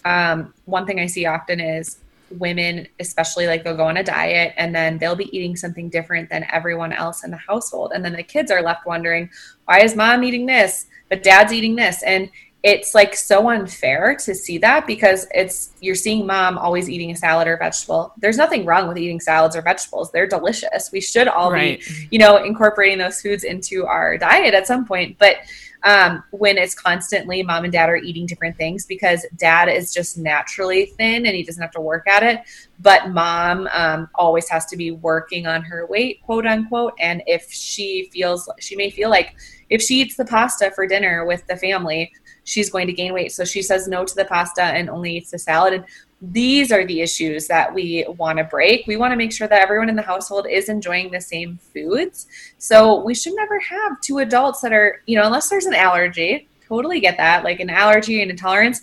um, 0.05 0.55
one 0.65 0.87
thing 0.87 1.01
i 1.01 1.07
see 1.07 1.27
often 1.27 1.61
is 1.61 1.99
women 2.31 2.87
especially 2.99 3.47
like 3.47 3.63
they'll 3.63 3.77
go 3.77 3.87
on 3.87 3.97
a 3.97 4.03
diet 4.03 4.53
and 4.57 4.75
then 4.75 4.99
they'll 4.99 5.17
be 5.17 5.35
eating 5.37 5.57
something 5.57 5.89
different 5.89 6.29
than 6.29 6.47
everyone 6.53 6.93
else 6.93 7.25
in 7.25 7.31
the 7.31 7.37
household. 7.37 7.93
And 7.95 8.05
then 8.05 8.13
the 8.13 8.23
kids 8.23 8.51
are 8.51 8.63
left 8.63 8.87
wondering 8.87 9.31
why 9.67 9.81
is 9.81 9.97
mom 9.97 10.25
eating 10.25 10.47
this? 10.47 10.87
But 11.09 11.23
dad's 11.23 11.53
eating 11.53 11.77
this. 11.77 12.03
And 12.03 12.31
it's 12.63 12.95
like 12.95 13.15
so 13.15 13.49
unfair 13.51 14.17
to 14.17 14.35
see 14.35 14.59
that 14.59 14.87
because 14.87 15.27
it's 15.33 15.71
you're 15.81 15.95
seeing 15.95 16.27
mom 16.27 16.59
always 16.59 16.91
eating 16.91 17.13
a 17.13 17.17
salad 17.17 17.47
or 17.47 17.57
vegetable. 17.57 18.13
There's 18.19 18.37
nothing 18.37 18.65
wrong 18.65 18.89
with 18.89 18.99
eating 18.99 19.21
salads 19.21 19.55
or 19.55 19.63
vegetables. 19.63 20.11
They're 20.11 20.27
delicious. 20.27 20.91
We 20.91 21.01
should 21.01 21.29
all 21.29 21.53
right. 21.53 21.79
be, 21.79 22.09
you 22.11 22.19
know, 22.19 22.43
incorporating 22.43 22.99
those 22.99 23.21
foods 23.21 23.45
into 23.45 23.87
our 23.87 24.19
diet 24.19 24.55
at 24.55 24.67
some 24.67 24.85
point. 24.85 25.17
But 25.19 25.37
um, 25.87 26.25
when 26.33 26.59
it's 26.59 26.75
constantly 26.75 27.45
mom 27.45 27.63
and 27.63 27.73
dad 27.73 27.89
are 27.89 27.97
eating 27.97 28.27
different 28.27 28.57
things 28.57 28.85
because 28.85 29.25
dad 29.37 29.69
is 29.69 29.95
just 29.95 30.19
naturally 30.19 30.87
thin 30.87 31.25
and 31.25 31.37
he 31.37 31.45
doesn't 31.45 31.63
have 31.63 31.71
to 31.71 31.81
work 31.81 32.09
at 32.09 32.25
it. 32.25 32.41
But 32.81 33.11
mom 33.11 33.69
um, 33.73 34.11
always 34.17 34.49
has 34.49 34.67
to 34.67 34.77
be 34.77 34.91
working 34.91 35.47
on 35.47 35.63
her 35.63 35.87
weight, 35.87 36.23
quote 36.23 36.45
unquote. 36.45 36.95
And 36.99 37.23
if 37.29 37.51
she 37.53 38.11
feels, 38.13 38.51
she 38.59 38.75
may 38.75 38.91
feel 38.91 39.11
like 39.11 39.37
if 39.71 39.81
she 39.81 40.01
eats 40.01 40.17
the 40.17 40.25
pasta 40.25 40.73
for 40.75 40.89
dinner 40.89 41.25
with 41.25 41.47
the 41.47 41.57
family, 41.57 42.13
she's 42.43 42.69
going 42.69 42.89
to 42.89 42.93
gain 42.93 43.15
weight. 43.15 43.31
So 43.31 43.45
she 43.45 43.63
says 43.63 43.87
no 43.87 44.05
to 44.05 44.15
the 44.15 44.25
pasta 44.25 44.63
and 44.63 44.91
only 44.91 45.17
eats 45.17 45.31
the 45.31 45.39
salad. 45.39 45.73
And 45.73 45.85
these 46.23 46.73
are 46.73 46.85
the 46.87 47.03
issues 47.03 47.47
that 47.47 47.73
we 47.73 48.05
want 48.17 48.39
to 48.39 48.45
break. 48.45 48.87
We 48.87 48.97
want 48.97 49.13
to 49.13 49.17
make 49.17 49.33
sure 49.33 49.49
that 49.49 49.63
everyone 49.63 49.89
in 49.89 49.97
the 49.97 50.03
household 50.03 50.47
is 50.49 50.69
enjoying 50.69 51.11
the 51.11 51.21
same 51.21 51.59
foods. 51.59 52.27
So 52.59 53.03
we 53.03 53.15
should 53.15 53.35
never 53.35 53.59
have 53.59 54.01
two 54.01 54.19
adults 54.19 54.61
that 54.63 54.73
are, 54.73 55.03
you 55.07 55.17
know, 55.17 55.27
unless 55.27 55.51
there's 55.51 55.67
an 55.67 55.75
allergy, 55.75 56.49
totally 56.67 57.01
get 57.01 57.19
that, 57.19 57.45
like 57.45 57.61
an 57.61 57.69
allergy 57.69 58.23
and 58.23 58.31
intolerance. 58.31 58.81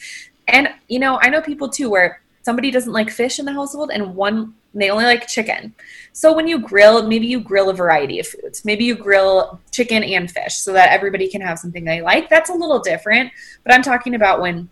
And, 0.47 0.69
you 0.87 0.99
know, 0.99 1.19
I 1.21 1.29
know 1.29 1.41
people 1.41 1.69
too 1.69 1.89
where 1.89 2.21
somebody 2.43 2.69
doesn't 2.69 2.93
like 2.93 3.09
fish 3.09 3.39
in 3.39 3.45
the 3.45 3.53
household 3.53 3.89
and 3.91 4.15
one 4.15 4.53
they 4.75 4.89
only 4.89 5.05
like 5.05 5.27
chicken. 5.27 5.73
So 6.13 6.33
when 6.33 6.47
you 6.47 6.59
grill, 6.59 7.07
maybe 7.07 7.27
you 7.27 7.39
grill 7.39 7.69
a 7.69 7.73
variety 7.73 8.19
of 8.19 8.27
foods. 8.27 8.65
Maybe 8.65 8.85
you 8.85 8.95
grill 8.95 9.59
chicken 9.71 10.03
and 10.03 10.29
fish 10.29 10.55
so 10.55 10.73
that 10.73 10.91
everybody 10.91 11.29
can 11.29 11.41
have 11.41 11.59
something 11.59 11.83
they 11.83 12.01
like. 12.01 12.29
That's 12.29 12.49
a 12.49 12.53
little 12.53 12.79
different. 12.79 13.31
But 13.63 13.73
I'm 13.73 13.83
talking 13.83 14.15
about 14.15 14.41
when 14.41 14.69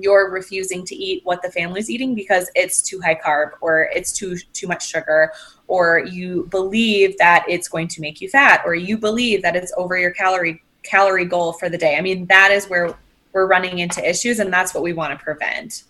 you're 0.00 0.30
refusing 0.30 0.84
to 0.84 0.94
eat 0.94 1.24
what 1.24 1.42
the 1.42 1.50
family's 1.50 1.90
eating 1.90 2.14
because 2.14 2.50
it's 2.54 2.82
too 2.82 3.00
high 3.00 3.14
carb 3.14 3.52
or 3.60 3.88
it's 3.94 4.12
too 4.12 4.36
too 4.52 4.66
much 4.66 4.88
sugar 4.88 5.32
or 5.66 6.00
you 6.00 6.46
believe 6.50 7.16
that 7.18 7.44
it's 7.48 7.68
going 7.68 7.88
to 7.88 8.00
make 8.00 8.20
you 8.20 8.28
fat 8.28 8.62
or 8.64 8.74
you 8.74 8.96
believe 8.96 9.42
that 9.42 9.56
it's 9.56 9.72
over 9.76 9.96
your 9.96 10.10
calorie 10.10 10.62
calorie 10.82 11.24
goal 11.24 11.52
for 11.52 11.68
the 11.68 11.78
day. 11.78 11.96
I 11.96 12.00
mean, 12.00 12.26
that 12.26 12.50
is 12.50 12.68
where 12.68 12.96
we're 13.32 13.46
running 13.46 13.78
into 13.78 14.06
issues 14.08 14.38
and 14.38 14.52
that's 14.52 14.74
what 14.74 14.82
we 14.82 14.92
want 14.92 15.16
to 15.16 15.22
prevent. 15.22 15.84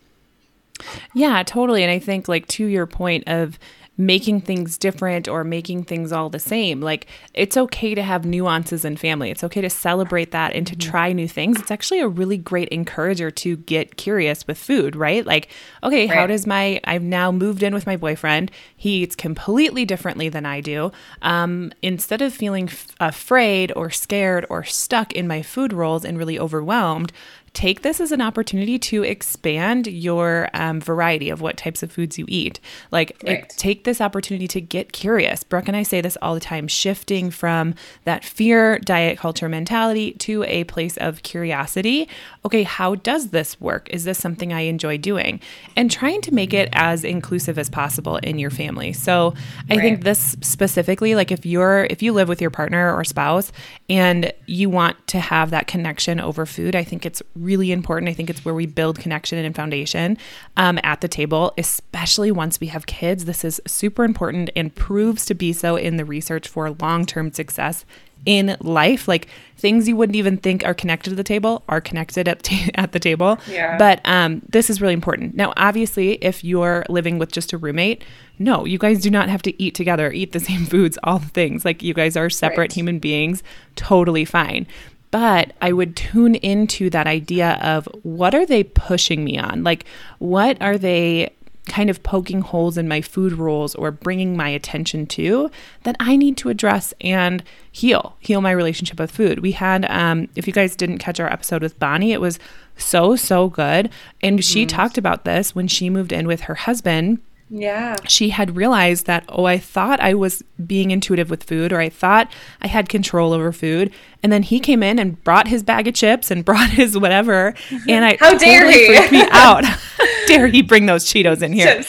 Yeah, 1.15 1.43
totally. 1.43 1.83
And 1.83 1.91
I 1.91 1.99
think 1.99 2.29
like 2.29 2.47
to 2.49 2.67
your 2.67 2.87
point 2.87 3.25
of 3.27 3.59
making 4.01 4.41
things 4.41 4.79
different 4.79 5.27
or 5.27 5.43
making 5.43 5.83
things 5.83 6.13
all 6.13 6.31
the 6.31 6.39
same. 6.39 6.81
Like 6.81 7.07
it's 7.35 7.57
okay 7.57 7.97
to 7.97 8.03
have 8.03 8.25
nuances 8.25 8.85
in 8.85 8.97
family. 8.97 9.31
It's 9.31 9.43
okay 9.43 9.61
to 9.61 9.69
celebrate 9.69 10.31
that 10.31 10.55
and 10.55 10.65
to 10.69 10.77
mm-hmm. 10.77 10.91
try 10.91 11.13
new 11.13 11.27
things. 11.27 11.61
It's 11.61 11.73
actually 11.73 11.99
a 12.01 12.09
really 12.09 12.39
great 12.39 12.69
encourager 12.69 13.33
to 13.33 13.57
get 13.57 13.97
curious 13.97 14.47
with 14.47 14.57
food, 14.57 14.95
right? 14.95 15.27
Like, 15.27 15.49
okay, 15.83 16.07
right. 16.07 16.17
how 16.17 16.27
does 16.29 16.47
my 16.47 16.81
I've 16.85 17.03
now 17.03 17.33
moved 17.33 17.65
in 17.65 17.75
with 17.75 17.87
my 17.87 17.97
boyfriend. 17.97 18.53
He 18.77 19.03
eats 19.03 19.17
completely 19.17 19.85
differently 19.85 20.29
than 20.29 20.47
I 20.47 20.61
do. 20.61 20.93
Um, 21.21 21.73
instead 21.83 22.23
of 22.23 22.33
feeling 22.33 22.69
f- 22.69 22.95
afraid 23.01 23.73
or 23.75 23.91
scared 23.91 24.47
or 24.49 24.63
stuck 24.63 25.13
in 25.13 25.27
my 25.27 25.43
food 25.43 25.73
roles 25.73 26.05
and 26.05 26.17
really 26.17 26.39
overwhelmed, 26.39 27.13
take 27.55 27.83
this 27.83 28.01
as 28.01 28.13
an 28.13 28.21
opportunity 28.21 28.79
to 28.79 29.03
expand 29.03 29.87
your 29.87 30.49
um, 30.55 30.81
variety 30.81 31.31
of 31.31 31.41
what 31.41 31.57
types 31.57 31.83
of 31.83 31.91
foods 31.91 32.19
you 32.19 32.25
eat. 32.29 32.61
Like, 32.91 33.23
it, 33.25 33.49
take 33.51 33.85
this 33.85 34.01
opportunity 34.01 34.49
to 34.49 34.61
get 34.61 34.93
curious. 34.93 35.43
Brooke 35.43 35.69
and 35.69 35.77
I 35.77 35.83
say 35.83 36.01
this 36.01 36.17
all 36.23 36.35
the 36.35 36.41
time 36.41 36.69
shifting 36.69 37.31
from 37.31 37.75
that 38.05 38.25
fear 38.25 38.79
diet 38.79 39.19
culture 39.19 39.49
mentality 39.49 40.13
to 40.13 40.45
a 40.45 40.65
place 40.65 40.97
of 40.99 41.23
curiosity. 41.23 42.09
Okay, 42.45 42.63
how 42.63 42.95
does 42.97 43.29
this 43.31 43.61
work? 43.61 43.89
Is 43.91 44.05
this 44.05 44.19
something 44.19 44.53
I 44.53 44.63
enjoy 44.63 44.99
doing? 44.99 45.41
And 45.77 45.91
trying 45.91 46.21
to 46.23 46.35
make 46.35 46.53
it 46.53 46.69
as 46.73 47.05
inclusive 47.05 47.59
as 47.59 47.69
possible 47.71 48.17
in 48.19 48.39
your 48.39 48.51
family. 48.51 48.93
So, 48.93 49.35
I 49.71 49.75
right. 49.75 49.83
think 49.83 50.05
this 50.05 50.37
specifically, 50.41 51.15
like 51.15 51.33
if 51.33 51.45
you're, 51.45 51.87
if 51.91 52.03
you 52.03 52.13
live 52.13 52.29
with 52.29 52.41
your 52.41 52.51
partner 52.51 52.95
or 52.95 53.05
spouse 53.05 53.53
and 53.89 54.33
you 54.47 54.71
want 54.71 55.07
to 55.09 55.21
have 55.21 55.51
that 55.51 55.67
connection 55.67 56.21
over 56.21 56.47
food, 56.47 56.77
I 56.77 56.85
think 56.85 57.07
it's 57.07 57.23
really 57.41 57.73
important. 57.73 58.09
I 58.09 58.15
think 58.15 58.31
it's 58.31 58.45
where 58.45 58.55
we 58.55 58.67
build 58.67 58.99
connection 58.99 59.39
and 59.39 59.55
foundation 59.55 60.19
um, 60.57 60.79
at 60.83 61.01
the 61.01 61.09
table, 61.09 61.53
especially 61.59 62.31
once 62.31 62.61
we 62.61 62.69
have 62.69 62.87
kids. 62.87 63.25
This 63.25 63.45
is 63.45 63.61
super 63.67 64.05
important 64.05 64.51
and 64.57 64.75
proves 64.75 65.25
to 65.27 65.35
be 65.35 65.53
so 65.53 65.77
in 65.77 65.97
the 65.97 66.05
research 66.05 66.49
for 66.49 66.71
long 66.71 67.07
term 67.07 67.33
success 67.33 67.85
in 68.27 68.57
life. 68.61 69.09
Like 69.09 69.29
things 69.57 69.89
you 69.89 69.97
wouldn't 69.97 70.17
even 70.17 70.37
think 70.37 70.65
are 70.65 70.75
connected 70.75 71.11
to 71.11 71.17
the 71.17 71.25
table 71.25 71.63
are 71.69 71.81
connected 71.81 72.29
at, 72.29 72.43
t- 72.43 72.71
at 72.75 72.93
the 72.93 73.01
table. 73.01 73.39
Yeah. 73.49 73.79
But 73.79 74.01
um, 74.05 74.43
this 74.49 74.71
is 74.71 74.81
really 74.81 74.95
important. 74.95 75.35
Now, 75.35 75.53
obviously, 75.57 76.13
if 76.15 76.45
you're 76.45 76.85
living 76.89 77.19
with 77.19 77.33
just 77.33 77.53
a 77.53 77.59
roommate, 77.59 78.05
no, 78.39 78.65
you 78.65 78.79
guys 78.79 79.01
do 79.01 79.11
not 79.11 79.29
have 79.29 79.43
to 79.43 79.63
eat 79.63 79.75
together, 79.75 80.13
eat 80.13 80.33
the 80.33 80.41
same 80.41 80.65
foods, 80.67 80.99
all 81.03 81.19
the 81.19 81.29
things. 81.29 81.65
Like 81.65 81.83
you 81.83 81.95
guys 81.95 82.17
are 82.17 82.31
separate 82.31 82.59
right. 82.59 82.73
human 82.73 82.99
beings, 82.99 83.43
totally 83.77 84.25
fine. 84.25 84.67
But 85.11 85.53
I 85.63 85.73
would 85.73 85.97
tune 85.97 86.35
into 86.35 86.91
that 86.91 87.07
idea 87.07 87.59
of 87.63 87.89
what 88.03 88.35
are 88.35 88.45
they 88.45 88.63
pushing 88.63 89.25
me 89.25 89.39
on? 89.39 89.65
Like, 89.65 89.85
what 90.19 90.61
are 90.61 90.77
they 90.77 91.31
kind 91.69 91.91
of 91.91 92.03
poking 92.03 92.41
holes 92.41 92.77
in 92.77 92.89
my 92.89 93.01
food 93.01 93.35
rules 93.35 93.75
or 93.75 93.91
bringing 93.91 94.37
my 94.37 94.49
attention 94.49 95.07
to 95.07 95.51
that 95.85 95.95
I 96.01 96.17
need 96.17 96.37
to 96.39 96.49
address 96.49 96.93
and 97.01 97.45
heal, 97.71 98.17
heal 98.19 98.41
my 98.41 98.51
relationship 98.51 98.99
with 98.99 99.11
food. 99.11 99.41
We 99.41 99.53
had, 99.53 99.85
um, 99.91 100.29
if 100.35 100.47
you 100.47 100.53
guys 100.53 100.75
didn't 100.75 100.99
catch 100.99 101.21
our 101.21 101.31
episode 101.31 101.63
with 101.63 101.79
Bonnie, 101.79 102.13
it 102.13 102.21
was 102.21 102.39
so, 102.77 103.17
so 103.17 103.49
good. 103.49 103.91
And 104.23 104.45
she 104.45 104.65
mm. 104.65 104.69
talked 104.69 104.99
about 104.99 105.25
this 105.25 105.55
when 105.55 105.69
she 105.69 105.91
moved 105.91 106.13
in 106.13 106.27
with 106.27 106.43
her 106.43 106.55
husband 106.55 107.21
yeah. 107.51 107.97
She 108.07 108.31
had 108.31 108.57
realized 108.57 109.07
that, 109.07 109.25
oh, 109.29 109.45
I 109.45 109.59
thought 109.59 110.01
I 110.01 110.15
was 110.15 110.43
being 110.67 110.91
intuitive 110.91 111.31
with 111.31 111.45
food 111.45 111.73
or 111.73 111.81
I 111.81 111.89
thought 111.89 112.31
I 112.61 112.67
had 112.69 112.89
control 112.89 113.33
over 113.33 113.53
food. 113.53 113.93
And 114.23 114.33
then 114.33 114.43
he 114.43 114.61
came 114.61 114.83
in 114.83 114.99
and 114.99 115.23
brought 115.25 115.49
his 115.49 115.63
bag 115.63 115.89
of 115.89 115.95
chips 115.95 116.31
and 116.31 116.45
brought 116.45 116.71
his 116.71 116.99
whatever. 116.99 117.55
Mm-hmm. 117.69 117.91
And 117.91 118.05
I 118.05 118.17
How 118.21 118.37
dare 118.37 118.61
totally 118.65 118.87
he? 118.87 118.97
freaked 118.97 119.13
me 119.13 119.25
out. 119.31 119.65
dare 120.27 120.47
he 120.49 120.63
bring 120.63 120.87
those 120.87 121.05
Cheetos 121.05 121.43
in 121.43 121.53
here? 121.53 121.83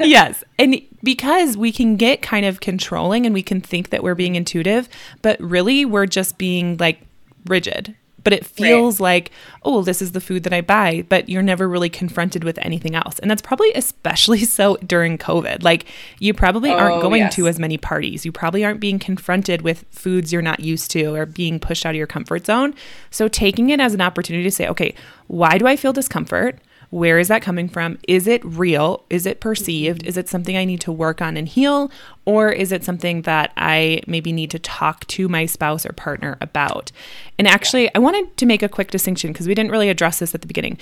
yes. 0.00 0.42
And 0.58 0.80
because 1.02 1.56
we 1.56 1.70
can 1.70 1.96
get 1.96 2.22
kind 2.22 2.44
of 2.44 2.60
controlling 2.60 3.24
and 3.24 3.32
we 3.34 3.42
can 3.42 3.60
think 3.60 3.90
that 3.90 4.02
we're 4.02 4.16
being 4.16 4.34
intuitive, 4.34 4.88
but 5.22 5.38
really 5.40 5.84
we're 5.84 6.06
just 6.06 6.38
being 6.38 6.76
like 6.78 7.00
rigid 7.46 7.94
but 8.28 8.34
it 8.34 8.44
feels 8.44 9.00
right. 9.00 9.04
like, 9.04 9.30
oh, 9.62 9.80
this 9.80 10.02
is 10.02 10.12
the 10.12 10.20
food 10.20 10.42
that 10.42 10.52
I 10.52 10.60
buy, 10.60 11.02
but 11.08 11.30
you're 11.30 11.40
never 11.40 11.66
really 11.66 11.88
confronted 11.88 12.44
with 12.44 12.58
anything 12.58 12.94
else. 12.94 13.18
And 13.20 13.30
that's 13.30 13.40
probably 13.40 13.72
especially 13.74 14.40
so 14.44 14.76
during 14.86 15.16
COVID. 15.16 15.62
Like, 15.62 15.86
you 16.18 16.34
probably 16.34 16.70
aren't 16.70 16.96
oh, 16.96 17.00
going 17.00 17.22
yes. 17.22 17.34
to 17.36 17.48
as 17.48 17.58
many 17.58 17.78
parties. 17.78 18.26
You 18.26 18.32
probably 18.32 18.66
aren't 18.66 18.80
being 18.80 18.98
confronted 18.98 19.62
with 19.62 19.86
foods 19.90 20.30
you're 20.30 20.42
not 20.42 20.60
used 20.60 20.90
to 20.90 21.14
or 21.14 21.24
being 21.24 21.58
pushed 21.58 21.86
out 21.86 21.94
of 21.94 21.96
your 21.96 22.06
comfort 22.06 22.44
zone. 22.44 22.74
So, 23.10 23.28
taking 23.28 23.70
it 23.70 23.80
as 23.80 23.94
an 23.94 24.02
opportunity 24.02 24.44
to 24.44 24.50
say, 24.50 24.68
okay, 24.68 24.94
why 25.28 25.56
do 25.56 25.66
I 25.66 25.76
feel 25.76 25.94
discomfort? 25.94 26.58
Where 26.90 27.18
is 27.18 27.28
that 27.28 27.42
coming 27.42 27.68
from? 27.68 27.98
Is 28.08 28.26
it 28.26 28.44
real? 28.44 29.04
Is 29.10 29.26
it 29.26 29.40
perceived? 29.40 30.06
Is 30.06 30.16
it 30.16 30.28
something 30.28 30.56
I 30.56 30.64
need 30.64 30.80
to 30.82 30.92
work 30.92 31.20
on 31.20 31.36
and 31.36 31.46
heal? 31.46 31.90
Or 32.24 32.50
is 32.50 32.72
it 32.72 32.82
something 32.82 33.22
that 33.22 33.52
I 33.56 34.00
maybe 34.06 34.32
need 34.32 34.50
to 34.52 34.58
talk 34.58 35.06
to 35.08 35.28
my 35.28 35.44
spouse 35.44 35.84
or 35.84 35.92
partner 35.92 36.38
about? 36.40 36.90
And 37.38 37.46
actually, 37.46 37.94
I 37.94 37.98
wanted 37.98 38.36
to 38.38 38.46
make 38.46 38.62
a 38.62 38.68
quick 38.68 38.90
distinction 38.90 39.32
because 39.32 39.46
we 39.46 39.54
didn't 39.54 39.70
really 39.70 39.90
address 39.90 40.18
this 40.18 40.34
at 40.34 40.40
the 40.40 40.46
beginning 40.46 40.78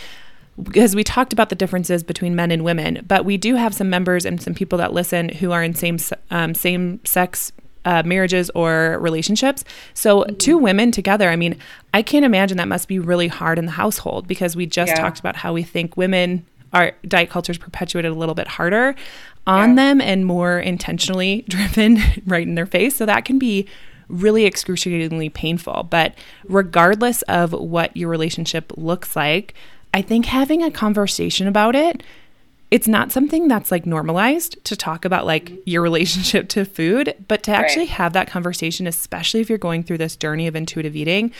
because 0.62 0.96
we 0.96 1.04
talked 1.04 1.32
about 1.32 1.50
the 1.50 1.54
differences 1.54 2.02
between 2.02 2.34
men 2.34 2.50
and 2.50 2.64
women, 2.64 3.04
but 3.06 3.24
we 3.24 3.36
do 3.36 3.56
have 3.56 3.74
some 3.74 3.90
members 3.90 4.24
and 4.24 4.40
some 4.40 4.54
people 4.54 4.78
that 4.78 4.92
listen 4.92 5.28
who 5.28 5.52
are 5.52 5.62
in 5.62 5.74
same 5.74 5.98
um, 6.30 6.54
same 6.54 7.04
sex 7.04 7.52
uh, 7.86 8.02
marriages 8.04 8.50
or 8.54 8.98
relationships. 9.00 9.64
So, 9.94 10.22
mm-hmm. 10.22 10.36
two 10.36 10.58
women 10.58 10.90
together, 10.90 11.30
I 11.30 11.36
mean, 11.36 11.56
I 11.94 12.02
can't 12.02 12.24
imagine 12.24 12.58
that 12.58 12.68
must 12.68 12.88
be 12.88 12.98
really 12.98 13.28
hard 13.28 13.58
in 13.58 13.64
the 13.64 13.72
household 13.72 14.28
because 14.28 14.54
we 14.54 14.66
just 14.66 14.90
yeah. 14.90 15.00
talked 15.00 15.18
about 15.18 15.36
how 15.36 15.54
we 15.54 15.62
think 15.62 15.96
women 15.96 16.44
our 16.72 16.92
diet 17.06 17.30
culture 17.30 17.52
is 17.52 17.58
perpetuated 17.58 18.10
a 18.10 18.14
little 18.14 18.34
bit 18.34 18.48
harder 18.48 18.94
on 19.46 19.70
yeah. 19.70 19.74
them 19.76 20.00
and 20.00 20.26
more 20.26 20.58
intentionally 20.58 21.42
driven 21.48 21.98
right 22.26 22.46
in 22.46 22.54
their 22.54 22.66
face. 22.66 22.96
So 22.96 23.06
that 23.06 23.24
can 23.24 23.38
be 23.38 23.66
really 24.08 24.44
excruciatingly 24.44 25.30
painful. 25.30 25.86
But 25.88 26.14
regardless 26.44 27.22
of 27.22 27.52
what 27.52 27.96
your 27.96 28.08
relationship 28.08 28.72
looks 28.76 29.16
like, 29.16 29.54
I 29.94 30.02
think 30.02 30.26
having 30.26 30.62
a 30.62 30.70
conversation 30.70 31.46
about 31.46 31.74
it 31.74 32.02
it's 32.76 32.86
not 32.86 33.10
something 33.10 33.48
that's 33.48 33.70
like 33.70 33.86
normalized 33.86 34.62
to 34.66 34.76
talk 34.76 35.06
about 35.06 35.24
like 35.24 35.50
your 35.64 35.80
relationship 35.80 36.46
to 36.50 36.66
food, 36.66 37.14
but 37.26 37.42
to 37.44 37.50
actually 37.50 37.86
right. 37.86 37.88
have 37.92 38.12
that 38.12 38.28
conversation, 38.28 38.86
especially 38.86 39.40
if 39.40 39.48
you're 39.48 39.56
going 39.56 39.82
through 39.82 39.96
this 39.96 40.14
journey 40.14 40.46
of 40.46 40.54
intuitive 40.54 40.94
eating, 40.94 41.32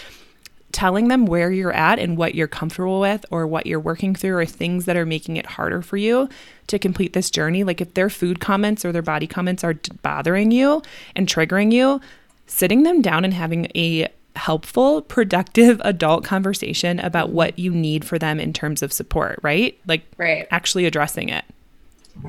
telling 0.72 1.08
them 1.08 1.26
where 1.26 1.52
you're 1.52 1.74
at 1.74 1.98
and 1.98 2.16
what 2.16 2.34
you're 2.34 2.48
comfortable 2.48 3.00
with 3.00 3.26
or 3.30 3.46
what 3.46 3.66
you're 3.66 3.78
working 3.78 4.14
through 4.14 4.34
or 4.34 4.46
things 4.46 4.86
that 4.86 4.96
are 4.96 5.04
making 5.04 5.36
it 5.36 5.44
harder 5.44 5.82
for 5.82 5.98
you 5.98 6.26
to 6.68 6.78
complete 6.78 7.12
this 7.12 7.30
journey. 7.30 7.64
Like 7.64 7.82
if 7.82 7.92
their 7.92 8.08
food 8.08 8.40
comments 8.40 8.82
or 8.82 8.90
their 8.90 9.02
body 9.02 9.26
comments 9.26 9.62
are 9.62 9.74
bothering 10.00 10.52
you 10.52 10.80
and 11.14 11.28
triggering 11.28 11.70
you, 11.70 12.00
sitting 12.46 12.82
them 12.82 13.02
down 13.02 13.26
and 13.26 13.34
having 13.34 13.70
a 13.74 14.08
helpful, 14.36 15.02
productive 15.02 15.80
adult 15.84 16.24
conversation 16.24 17.00
about 17.00 17.30
what 17.30 17.58
you 17.58 17.70
need 17.70 18.04
for 18.04 18.18
them 18.18 18.38
in 18.38 18.52
terms 18.52 18.82
of 18.82 18.92
support, 18.92 19.38
right? 19.42 19.78
Like 19.86 20.02
right. 20.16 20.46
actually 20.50 20.86
addressing 20.86 21.28
it. 21.28 21.44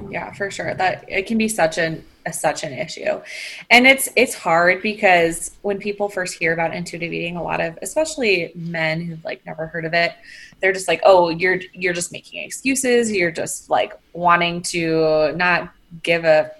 Yeah, 0.09 0.33
for 0.33 0.51
sure. 0.51 0.73
That 0.73 1.05
it 1.07 1.27
can 1.27 1.37
be 1.37 1.47
such 1.47 1.77
an 1.77 2.03
a, 2.25 2.33
such 2.33 2.63
an 2.63 2.73
issue. 2.73 3.21
And 3.69 3.87
it's 3.87 4.09
it's 4.15 4.35
hard 4.35 4.81
because 4.81 5.51
when 5.61 5.79
people 5.79 6.09
first 6.09 6.37
hear 6.37 6.53
about 6.53 6.73
intuitive 6.73 7.13
eating, 7.13 7.37
a 7.37 7.43
lot 7.43 7.61
of 7.61 7.77
especially 7.81 8.51
men 8.55 9.01
who've 9.01 9.23
like 9.23 9.45
never 9.45 9.67
heard 9.67 9.85
of 9.85 9.93
it, 9.93 10.13
they're 10.59 10.73
just 10.73 10.87
like, 10.87 11.01
"Oh, 11.03 11.29
you're 11.29 11.59
you're 11.73 11.93
just 11.93 12.11
making 12.11 12.43
excuses. 12.43 13.11
You're 13.11 13.31
just 13.31 13.69
like 13.69 13.93
wanting 14.13 14.61
to 14.63 15.33
not 15.35 15.73
give 16.03 16.25
a 16.25 16.51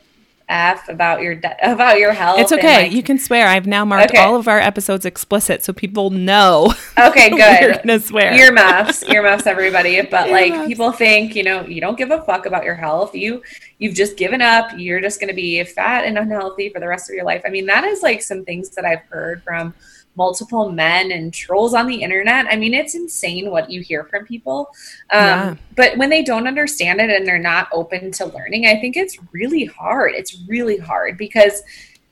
f 0.50 0.88
about 0.88 1.22
your 1.22 1.36
de- 1.36 1.56
about 1.72 2.00
your 2.00 2.14
health. 2.14 2.40
It's 2.40 2.52
okay. 2.52 2.84
Like, 2.84 2.92
you 2.92 3.04
can 3.04 3.20
swear. 3.20 3.48
I've 3.48 3.68
now 3.68 3.84
marked 3.86 4.12
okay. 4.12 4.24
all 4.24 4.36
of 4.36 4.48
our 4.48 4.60
episodes 4.60 5.06
explicit 5.06 5.64
so 5.64 5.74
people 5.74 6.10
know. 6.10 6.74
Okay, 7.00 7.30
good. 7.30 7.62
You're 7.62 7.74
gonna 7.74 8.00
swear. 8.00 8.34
Earmuffs, 8.34 9.04
earmuffs, 9.04 9.46
everybody. 9.46 10.02
But 10.10 10.30
earmuffs. 10.30 10.32
like 10.32 10.68
people 10.68 10.92
think, 10.92 11.36
you 11.36 11.44
know, 11.44 11.62
you 11.66 11.80
don't 11.80 11.98
give 11.98 12.10
a 12.10 12.22
fuck 12.24 12.48
about 12.48 12.64
your 12.64 12.74
health. 12.74 13.14
You 13.14 13.44
you've 13.78 13.94
just 13.94 14.18
given 14.18 14.42
up. 14.42 14.72
You're 14.76 15.00
just 15.00 15.20
gonna 15.20 15.34
be 15.34 15.64
fat 15.64 16.06
and 16.06 16.18
unhealthy 16.18 16.70
for 16.70 16.80
the 16.80 16.88
rest 16.88 17.10
of 17.10 17.16
your 17.16 17.24
life. 17.24 17.44
I 17.46 17.50
mean, 17.50 17.68
that 17.68 17.84
is 17.84 18.02
like 18.02 18.24
some 18.24 18.44
things 18.46 18.70
that 18.72 18.84
I've 18.84 19.04
heard 19.10 19.44
from 19.44 19.76
multiple 20.18 20.72
men 20.72 21.12
and 21.12 21.34
trolls 21.34 21.74
on 21.74 21.86
the 21.88 22.02
internet. 22.02 22.48
I 22.50 22.56
mean, 22.56 22.74
it's 22.74 22.96
insane 22.96 23.52
what 23.52 23.70
you 23.70 23.82
hear 23.82 24.04
from 24.06 24.26
people. 24.26 24.70
Um, 25.12 25.22
yeah. 25.22 25.56
But 25.76 25.98
when 25.98 26.10
they 26.10 26.24
don't 26.24 26.48
understand 26.48 27.00
it 27.00 27.10
and 27.10 27.26
they're 27.26 27.38
not 27.38 27.70
open 27.72 28.12
to 28.14 28.26
learning, 28.26 28.66
I 28.66 28.82
think 28.82 28.98
it's 28.98 29.18
really 29.32 29.66
hard. 29.66 30.14
It's 30.16 30.44
really 30.48 30.78
hard 30.78 31.18
because 31.18 31.62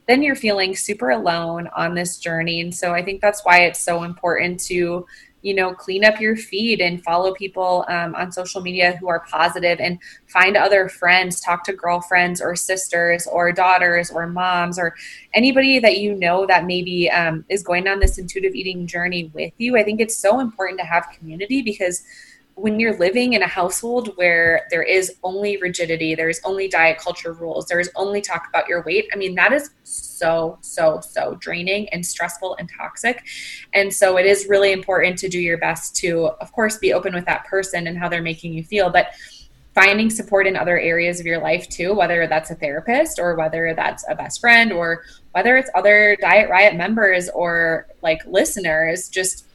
then 0.08 0.22
you're 0.22 0.36
feeling 0.36 0.76
super 0.76 1.10
alone 1.10 1.68
on 1.76 1.96
this 1.96 2.20
journey. 2.20 2.62
And 2.62 2.74
so 2.74 2.94
I 2.94 3.04
think 3.04 3.22
that's 3.22 3.44
why 3.44 3.62
it's 3.62 3.80
so 3.80 4.04
important 4.04 4.60
to 4.66 5.06
you 5.46 5.54
know, 5.54 5.76
clean 5.76 6.04
up 6.04 6.20
your 6.20 6.36
feed 6.36 6.82
and 6.82 7.04
follow 7.04 7.32
people 7.32 7.86
um, 7.88 8.16
on 8.16 8.32
social 8.32 8.62
media 8.62 8.98
who 8.98 9.08
are 9.08 9.24
positive 9.30 9.80
and 9.80 10.00
find 10.26 10.58
other 10.58 10.90
friends, 10.90 11.40
talk 11.40 11.64
to 11.64 11.72
girlfriends 11.72 12.42
or 12.42 12.56
sisters 12.56 13.28
or 13.28 13.52
daughters 13.52 14.10
or 14.10 14.26
moms 14.26 14.80
or 14.80 14.96
anybody 15.36 15.78
that 15.78 16.00
you 16.00 16.16
know 16.16 16.48
that 16.48 16.66
maybe 16.66 17.12
um, 17.12 17.46
is 17.48 17.62
going 17.62 17.88
on 17.88 18.00
this 18.00 18.18
intuitive 18.18 18.56
eating 18.56 18.88
journey 18.88 19.30
with 19.36 19.54
you. 19.60 19.78
I 19.78 19.84
think 19.84 20.02
it's 20.02 20.18
so 20.18 20.40
important 20.40 20.80
to 20.80 20.86
have 20.86 21.06
community 21.16 21.62
because 21.62 22.04
when 22.56 22.80
you're 22.80 22.98
living 22.98 23.34
in 23.34 23.42
a 23.42 23.48
household 23.48 24.16
where 24.16 24.66
there 24.72 24.82
is 24.82 25.18
only 25.24 25.58
rigidity, 25.58 26.16
there's 26.16 26.40
only 26.46 26.70
diet 26.70 26.98
culture 26.98 27.34
rules, 27.34 27.66
there's 27.66 27.90
only 27.96 28.22
talk 28.22 28.48
about 28.48 28.68
your 28.70 28.82
weight, 28.84 29.10
I 29.14 29.18
mean, 29.18 29.36
that 29.36 29.52
is 29.52 29.72
so, 29.84 30.58
so, 30.62 31.02
so 31.02 31.36
draining 31.36 31.90
and 31.90 32.06
stressful 32.06 32.56
and 32.58 32.70
toxic. 32.70 33.26
And 33.74 33.94
so 33.94 34.18
it 34.18 34.26
is 34.26 34.48
really 34.48 34.72
important 34.72 35.18
to 35.20 35.28
do 35.28 35.40
your 35.40 35.58
best 35.58 35.98
to, 35.98 36.28
of 36.40 36.54
course, 36.54 36.78
be 36.78 36.94
open 36.94 37.14
with 37.14 37.26
that 37.26 37.46
person 37.46 37.88
and 37.88 37.98
how 37.98 38.08
they're 38.08 38.22
making 38.22 38.54
you 38.54 38.64
feel. 38.64 38.90
But 38.90 39.08
finding 39.74 40.10
support 40.10 40.48
in 40.48 40.56
other 40.56 40.80
areas 40.80 41.20
of 41.20 41.26
your 41.26 41.40
life 41.40 41.68
too, 41.68 41.94
whether 41.94 42.26
that's 42.28 42.50
a 42.50 42.56
therapist 42.56 43.20
or 43.20 43.36
whether 43.36 43.74
that's 43.76 44.06
a 44.08 44.16
best 44.16 44.40
friend 44.40 44.72
or 44.72 45.04
whether 45.34 45.58
it's 45.58 45.70
other 45.76 46.16
Diet 46.22 46.50
Riot 46.50 46.78
members 46.78 47.28
or 47.30 47.88
like 48.02 48.26
listeners, 48.26 49.10
just 49.10 49.46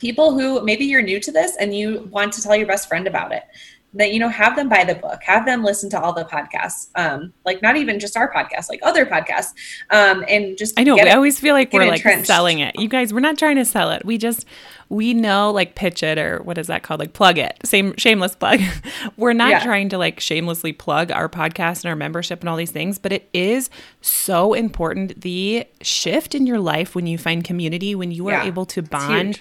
people 0.00 0.32
who 0.32 0.62
maybe 0.64 0.84
you're 0.84 1.02
new 1.02 1.20
to 1.20 1.30
this 1.30 1.56
and 1.58 1.74
you 1.74 2.08
want 2.10 2.32
to 2.32 2.42
tell 2.42 2.56
your 2.56 2.66
best 2.66 2.88
friend 2.88 3.06
about 3.06 3.32
it 3.32 3.44
that 3.92 4.12
you 4.12 4.20
know 4.20 4.28
have 4.28 4.54
them 4.54 4.68
buy 4.68 4.84
the 4.84 4.94
book 4.94 5.20
have 5.24 5.44
them 5.44 5.64
listen 5.64 5.90
to 5.90 6.00
all 6.00 6.12
the 6.12 6.24
podcasts 6.24 6.90
um 6.94 7.32
like 7.44 7.60
not 7.60 7.76
even 7.76 7.98
just 7.98 8.16
our 8.16 8.32
podcast 8.32 8.68
like 8.68 8.78
other 8.84 9.04
podcasts 9.04 9.52
um 9.90 10.24
and 10.28 10.56
just 10.56 10.78
i 10.78 10.84
know 10.84 10.94
we 10.94 11.00
it, 11.00 11.08
always 11.08 11.40
feel 11.40 11.54
like 11.54 11.72
we're 11.72 11.86
like 11.86 12.00
selling 12.24 12.60
it. 12.60 12.78
You 12.78 12.88
guys 12.88 13.12
we're 13.12 13.20
not 13.20 13.38
trying 13.38 13.56
to 13.56 13.64
sell 13.64 13.90
it. 13.90 14.04
We 14.04 14.18
just 14.18 14.46
we 14.88 15.14
know 15.14 15.50
like 15.50 15.74
pitch 15.74 16.02
it 16.02 16.18
or 16.18 16.42
what 16.42 16.58
is 16.58 16.66
that 16.68 16.82
called? 16.82 17.00
Like 17.00 17.12
plug 17.12 17.38
it. 17.38 17.58
Same 17.64 17.94
shameless 17.96 18.34
plug. 18.34 18.60
We're 19.16 19.34
not 19.34 19.50
yeah. 19.50 19.64
trying 19.64 19.88
to 19.90 19.98
like 19.98 20.18
shamelessly 20.18 20.72
plug 20.72 21.12
our 21.12 21.28
podcast 21.28 21.84
and 21.84 21.86
our 21.86 21.96
membership 21.96 22.40
and 22.40 22.48
all 22.48 22.56
these 22.56 22.70
things 22.70 22.98
but 22.98 23.12
it 23.12 23.28
is 23.32 23.70
so 24.00 24.54
important 24.54 25.20
the 25.20 25.66
shift 25.82 26.34
in 26.34 26.46
your 26.46 26.58
life 26.58 26.94
when 26.94 27.06
you 27.06 27.18
find 27.18 27.44
community 27.44 27.94
when 27.94 28.10
you 28.10 28.28
are 28.28 28.32
yeah. 28.32 28.44
able 28.44 28.66
to 28.66 28.82
bond 28.82 29.38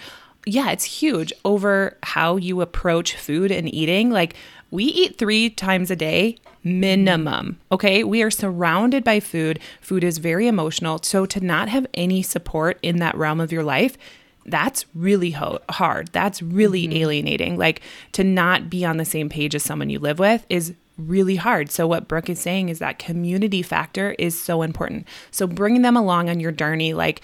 yeah, 0.49 0.71
it's 0.71 0.83
huge 0.83 1.31
over 1.45 1.97
how 2.03 2.37
you 2.37 2.61
approach 2.61 3.15
food 3.15 3.51
and 3.51 3.73
eating. 3.73 4.09
Like, 4.09 4.35
we 4.71 4.85
eat 4.85 5.17
three 5.17 5.49
times 5.49 5.89
a 5.89 5.95
day 5.95 6.37
minimum. 6.63 7.59
Okay. 7.71 8.03
We 8.03 8.21
are 8.21 8.31
surrounded 8.31 9.03
by 9.03 9.19
food. 9.19 9.59
Food 9.81 10.03
is 10.03 10.17
very 10.17 10.47
emotional. 10.47 10.99
So, 11.03 11.25
to 11.25 11.39
not 11.39 11.69
have 11.69 11.87
any 11.93 12.21
support 12.21 12.77
in 12.81 12.97
that 12.97 13.15
realm 13.15 13.39
of 13.39 13.51
your 13.51 13.63
life, 13.63 13.97
that's 14.45 14.85
really 14.93 15.31
ho- 15.31 15.59
hard. 15.69 16.09
That's 16.11 16.41
really 16.41 16.83
mm-hmm. 16.83 16.97
alienating. 16.97 17.57
Like, 17.57 17.81
to 18.13 18.23
not 18.23 18.69
be 18.69 18.83
on 18.83 18.97
the 18.97 19.05
same 19.05 19.29
page 19.29 19.55
as 19.55 19.63
someone 19.63 19.89
you 19.89 19.99
live 19.99 20.19
with 20.19 20.45
is 20.49 20.73
really 20.97 21.37
hard. 21.37 21.71
So, 21.71 21.87
what 21.87 22.07
Brooke 22.07 22.29
is 22.29 22.39
saying 22.39 22.69
is 22.69 22.79
that 22.79 22.99
community 22.99 23.61
factor 23.61 24.15
is 24.19 24.39
so 24.39 24.61
important. 24.61 25.07
So, 25.31 25.47
bringing 25.47 25.81
them 25.81 25.95
along 25.95 26.29
on 26.29 26.39
your 26.39 26.51
journey, 26.51 26.93
like, 26.93 27.21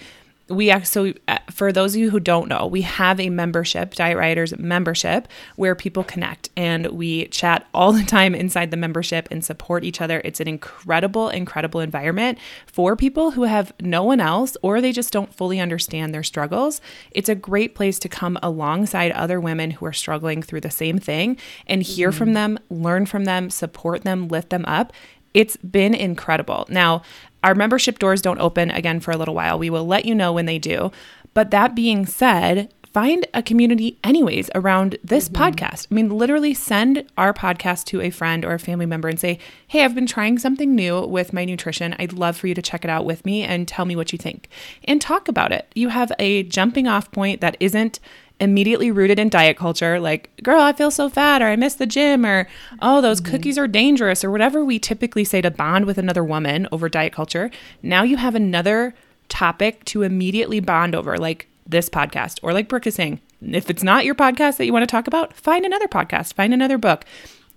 we 0.48 0.72
so 0.84 1.12
uh, 1.26 1.38
for 1.50 1.72
those 1.72 1.94
of 1.94 2.00
you 2.00 2.10
who 2.10 2.20
don't 2.20 2.48
know 2.48 2.66
we 2.66 2.82
have 2.82 3.18
a 3.18 3.28
membership 3.30 3.94
diet 3.94 4.16
rioters 4.16 4.56
membership 4.58 5.26
where 5.56 5.74
people 5.74 6.04
connect 6.04 6.50
and 6.56 6.86
we 6.88 7.26
chat 7.28 7.66
all 7.74 7.92
the 7.92 8.04
time 8.04 8.34
inside 8.34 8.70
the 8.70 8.76
membership 8.76 9.26
and 9.30 9.44
support 9.44 9.82
each 9.82 10.00
other 10.00 10.20
it's 10.24 10.40
an 10.40 10.46
incredible 10.46 11.28
incredible 11.28 11.80
environment 11.80 12.38
for 12.66 12.94
people 12.94 13.32
who 13.32 13.42
have 13.42 13.72
no 13.80 14.04
one 14.04 14.20
else 14.20 14.56
or 14.62 14.80
they 14.80 14.92
just 14.92 15.12
don't 15.12 15.34
fully 15.34 15.58
understand 15.58 16.14
their 16.14 16.22
struggles 16.22 16.80
it's 17.10 17.28
a 17.28 17.34
great 17.34 17.74
place 17.74 17.98
to 17.98 18.08
come 18.08 18.38
alongside 18.42 19.10
other 19.12 19.40
women 19.40 19.72
who 19.72 19.86
are 19.86 19.92
struggling 19.92 20.42
through 20.42 20.60
the 20.60 20.70
same 20.70 20.98
thing 20.98 21.36
and 21.66 21.82
hear 21.82 22.10
mm-hmm. 22.10 22.18
from 22.18 22.32
them 22.34 22.58
learn 22.70 23.04
from 23.04 23.24
them 23.24 23.50
support 23.50 24.02
them 24.02 24.28
lift 24.28 24.50
them 24.50 24.64
up 24.66 24.92
it's 25.36 25.58
been 25.58 25.92
incredible. 25.94 26.64
Now, 26.70 27.02
our 27.46 27.54
membership 27.54 28.00
doors 28.00 28.20
don't 28.20 28.40
open 28.40 28.72
again 28.72 28.98
for 28.98 29.12
a 29.12 29.16
little 29.16 29.34
while. 29.34 29.56
We 29.56 29.70
will 29.70 29.86
let 29.86 30.04
you 30.04 30.16
know 30.16 30.32
when 30.32 30.46
they 30.46 30.58
do. 30.58 30.90
But 31.32 31.52
that 31.52 31.76
being 31.76 32.04
said, 32.04 32.74
find 32.92 33.24
a 33.34 33.40
community 33.40 34.00
anyways 34.02 34.50
around 34.56 34.98
this 35.04 35.28
mm-hmm. 35.28 35.44
podcast. 35.44 35.86
I 35.88 35.94
mean, 35.94 36.10
literally 36.10 36.54
send 36.54 37.04
our 37.16 37.32
podcast 37.32 37.84
to 37.84 38.00
a 38.00 38.10
friend 38.10 38.44
or 38.44 38.54
a 38.54 38.58
family 38.58 38.84
member 38.84 39.06
and 39.06 39.20
say, 39.20 39.38
Hey, 39.68 39.84
I've 39.84 39.94
been 39.94 40.08
trying 40.08 40.40
something 40.40 40.74
new 40.74 41.06
with 41.06 41.32
my 41.32 41.44
nutrition. 41.44 41.94
I'd 42.00 42.14
love 42.14 42.36
for 42.36 42.48
you 42.48 42.54
to 42.54 42.62
check 42.62 42.82
it 42.82 42.90
out 42.90 43.04
with 43.04 43.24
me 43.24 43.44
and 43.44 43.68
tell 43.68 43.84
me 43.84 43.94
what 43.94 44.12
you 44.12 44.18
think 44.18 44.48
and 44.82 45.00
talk 45.00 45.28
about 45.28 45.52
it. 45.52 45.70
You 45.76 45.90
have 45.90 46.10
a 46.18 46.42
jumping 46.42 46.88
off 46.88 47.12
point 47.12 47.40
that 47.42 47.56
isn't 47.60 48.00
immediately 48.38 48.90
rooted 48.90 49.18
in 49.18 49.28
diet 49.28 49.56
culture, 49.56 49.98
like, 49.98 50.30
girl, 50.42 50.60
I 50.60 50.72
feel 50.72 50.90
so 50.90 51.08
fat, 51.08 51.42
or 51.42 51.46
I 51.46 51.56
miss 51.56 51.74
the 51.74 51.86
gym, 51.86 52.26
or 52.26 52.48
oh, 52.82 53.00
those 53.00 53.20
mm-hmm. 53.20 53.32
cookies 53.32 53.58
are 53.58 53.66
dangerous, 53.66 54.22
or 54.24 54.30
whatever 54.30 54.64
we 54.64 54.78
typically 54.78 55.24
say 55.24 55.40
to 55.40 55.50
bond 55.50 55.86
with 55.86 55.98
another 55.98 56.22
woman 56.22 56.68
over 56.70 56.88
diet 56.88 57.12
culture. 57.12 57.50
Now 57.82 58.02
you 58.02 58.16
have 58.16 58.34
another 58.34 58.94
topic 59.28 59.84
to 59.86 60.02
immediately 60.02 60.60
bond 60.60 60.94
over, 60.94 61.16
like 61.16 61.48
this 61.66 61.88
podcast, 61.88 62.38
or 62.42 62.52
like 62.52 62.68
Brooke 62.68 62.86
is 62.86 62.94
saying, 62.94 63.20
if 63.42 63.70
it's 63.70 63.82
not 63.82 64.04
your 64.04 64.14
podcast 64.14 64.56
that 64.58 64.66
you 64.66 64.72
want 64.72 64.82
to 64.82 64.90
talk 64.90 65.06
about, 65.06 65.34
find 65.34 65.64
another 65.64 65.88
podcast, 65.88 66.34
find 66.34 66.54
another 66.54 66.78
book. 66.78 67.04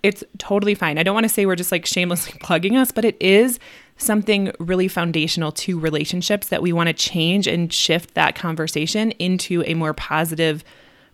It's 0.02 0.24
totally 0.38 0.74
fine. 0.74 0.98
I 0.98 1.02
don't 1.02 1.14
want 1.14 1.24
to 1.24 1.28
say 1.28 1.44
we're 1.44 1.56
just 1.56 1.72
like 1.72 1.84
shamelessly 1.84 2.38
plugging 2.40 2.76
us, 2.76 2.90
but 2.90 3.04
it 3.04 3.16
is 3.20 3.58
something 4.00 4.52
really 4.58 4.88
foundational 4.88 5.52
to 5.52 5.78
relationships 5.78 6.48
that 6.48 6.62
we 6.62 6.72
want 6.72 6.88
to 6.88 6.92
change 6.92 7.46
and 7.46 7.72
shift 7.72 8.14
that 8.14 8.34
conversation 8.34 9.10
into 9.12 9.62
a 9.66 9.74
more 9.74 9.92
positive, 9.92 10.64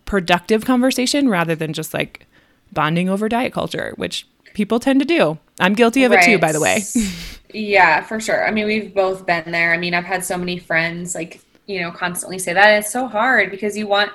productive 0.05 0.65
conversation 0.65 1.29
rather 1.29 1.55
than 1.55 1.73
just 1.73 1.93
like 1.93 2.25
bonding 2.71 3.09
over 3.09 3.27
diet 3.27 3.53
culture, 3.53 3.93
which 3.95 4.27
people 4.53 4.79
tend 4.79 4.99
to 4.99 5.05
do. 5.05 5.37
I'm 5.59 5.73
guilty 5.73 6.03
of 6.03 6.11
right. 6.11 6.23
it 6.23 6.25
too, 6.25 6.39
by 6.39 6.51
the 6.51 6.59
way. 6.59 6.83
yeah, 7.53 8.01
for 8.01 8.19
sure. 8.19 8.47
I 8.47 8.51
mean, 8.51 8.65
we've 8.65 8.93
both 8.93 9.25
been 9.25 9.51
there. 9.51 9.73
I 9.73 9.77
mean, 9.77 9.93
I've 9.93 10.05
had 10.05 10.23
so 10.23 10.37
many 10.37 10.57
friends 10.57 11.15
like, 11.15 11.41
you 11.65 11.81
know, 11.81 11.91
constantly 11.91 12.39
say 12.39 12.53
that 12.53 12.79
it's 12.79 12.91
so 12.91 13.07
hard 13.07 13.51
because 13.51 13.77
you 13.77 13.87
want 13.87 14.11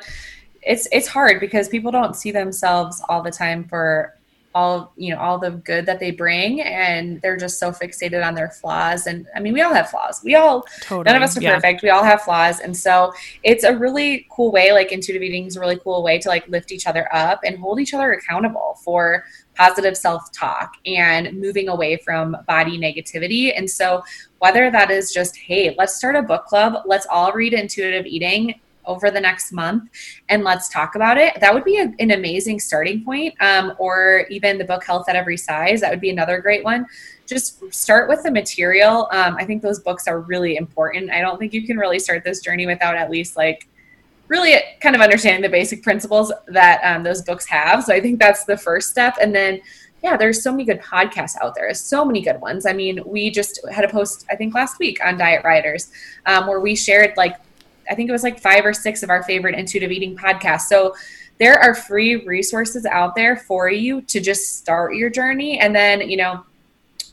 it's 0.63 0.87
it's 0.93 1.09
hard 1.09 1.41
because 1.41 1.69
people 1.69 1.91
don't 1.91 2.15
see 2.15 2.31
themselves 2.31 3.03
all 3.09 3.23
the 3.23 3.31
time 3.31 3.65
for 3.65 4.17
all 4.55 4.93
you 4.97 5.15
know 5.15 5.21
all 5.21 5.39
the 5.39 5.51
good 5.51 5.87
that 5.87 5.99
they 6.01 6.11
bring 6.11 6.61
and 6.61 7.21
they're 7.23 7.37
just 7.37 7.59
so 7.59 7.71
fixated 7.71 8.27
on 8.27 8.35
their 8.35 8.51
flaws. 8.51 9.07
And 9.07 9.27
i 9.35 9.41
mean 9.41 9.53
we 9.53 9.63
all 9.63 9.75
have 9.75 9.91
flaws. 9.91 10.23
We 10.25 10.35
all 10.35 10.65
totally. 10.83 11.05
none 11.05 11.17
of 11.17 11.23
us 11.23 11.37
are 11.37 11.43
yeah. 11.43 11.55
perfect. 11.55 11.83
We 11.83 11.91
all 11.91 12.05
have 12.05 12.23
flaws. 12.23 12.61
And 12.61 12.77
so 12.77 13.13
it's 13.43 13.65
a 13.65 13.77
really 13.77 14.27
cool 14.31 14.53
way 14.53 14.73
like 14.73 14.93
intuitive 14.93 15.23
eating 15.23 15.47
is 15.47 15.57
a 15.57 15.61
really 15.61 15.79
cool 15.79 16.03
way 16.03 16.19
to 16.19 16.29
like 16.29 16.47
lift 16.49 16.73
each 16.73 16.87
other 16.87 17.09
up 17.15 17.41
and 17.45 17.59
hold 17.59 17.81
each 17.81 17.95
other 17.95 18.13
accountable 18.13 18.79
for 18.85 19.25
positive 19.55 19.97
self-talk 19.97 20.73
and 20.87 21.39
moving 21.39 21.69
away 21.69 21.97
from 21.99 22.37
body 22.47 22.79
negativity. 22.79 23.53
And 23.57 23.69
so 23.69 24.03
whether 24.39 24.71
that 24.71 24.91
is 24.91 25.13
just 25.13 25.37
hey 25.37 25.75
let's 25.79 25.95
start 25.95 26.17
a 26.17 26.23
book 26.23 26.47
club. 26.47 26.83
Let's 26.87 27.07
all 27.07 27.33
read 27.33 27.55
intuitive 27.55 28.07
eating 28.07 28.61
over 28.85 29.11
the 29.11 29.21
next 29.21 29.53
month 29.53 29.89
and 30.29 30.45
let's 30.45 30.69
talk 30.69 30.95
about 30.95 31.17
it. 31.17 31.39
That 31.41 31.53
would 31.55 31.65
be 31.65 31.79
a, 31.79 31.93
an 31.99 32.11
amazing 32.11 32.61
starting 32.61 33.05
point. 33.05 33.35
Um, 33.41 33.75
or 33.79 34.27
even 34.31 34.59
the 34.59 34.65
book 34.65 34.85
Health 34.85 35.09
at 35.09 35.17
Every 35.17 35.37
Size. 35.37 35.81
That 35.81 35.91
would 35.91 36.01
be 36.01 36.11
another 36.11 36.41
great 36.41 36.65
one. 36.65 36.87
Just 37.27 37.73
start 37.73 38.09
with 38.09 38.23
the 38.23 38.31
material. 38.31 39.09
Um, 39.11 39.37
I 39.39 39.45
think 39.45 39.63
those 39.63 39.81
books 39.81 40.07
are 40.09 40.21
really 40.21 40.57
important. 40.57 41.11
I 41.11 41.21
don't 41.21 41.39
think 41.39 41.53
you 41.53 41.67
can 41.67 41.77
really 41.77 41.99
start 41.99 42.25
this 42.25 42.41
journey 42.41 42.67
without 42.67 42.97
at 42.97 43.11
least 43.11 43.37
like 43.37 43.69
really 44.29 44.55
kind 44.81 44.95
of 44.97 45.03
understanding 45.03 45.43
the 45.43 45.49
basic 45.49 45.83
principles 45.83 46.33
that 46.49 46.81
um, 46.83 47.03
those 47.03 47.23
books 47.23 47.47
have. 47.47 47.85
So 47.85 47.95
I 47.95 48.01
think 48.01 48.19
that's 48.19 48.45
the 48.45 48.57
first 48.57 48.91
step. 48.91 49.17
And 49.21 49.35
then 49.35 49.61
yeah, 50.03 50.17
there's 50.17 50.43
so 50.43 50.51
many 50.51 50.65
good 50.65 50.81
podcasts 50.81 51.37
out 51.41 51.55
there. 51.55 51.73
So 51.75 52.05
many 52.05 52.23
good 52.23 52.41
ones. 52.41 52.67
I 52.67 52.73
mean, 52.73 53.01
we 53.07 53.31
just 53.31 53.61
had 53.71 53.85
a 53.85 53.89
post, 53.89 54.27
I 54.31 54.37
think 54.37 54.53
last 54.55 54.79
week 54.81 54.99
on 55.05 55.17
Diet 55.17 55.45
Rioters, 55.45 55.93
um, 56.27 56.49
where 56.49 56.61
we 56.61 56.75
shared 56.75 57.13
like, 57.17 57.37
I 57.91 57.95
think 57.95 58.09
it 58.09 58.13
was 58.13 58.23
like 58.23 58.41
five 58.41 58.65
or 58.65 58.73
six 58.73 59.03
of 59.03 59.11
our 59.11 59.23
favorite 59.23 59.55
intuitive 59.55 59.91
eating 59.91 60.17
podcasts. 60.17 60.63
So 60.63 60.95
there 61.39 61.59
are 61.59 61.75
free 61.75 62.25
resources 62.25 62.87
out 62.87 63.15
there 63.15 63.37
for 63.37 63.71
you 63.71 64.03
to 64.03 64.21
just 64.21 64.59
start 64.59 64.95
your 64.95 65.11
journey. 65.11 65.59
And 65.59 65.75
then, 65.75 66.09
you 66.09 66.17
know, 66.17 66.45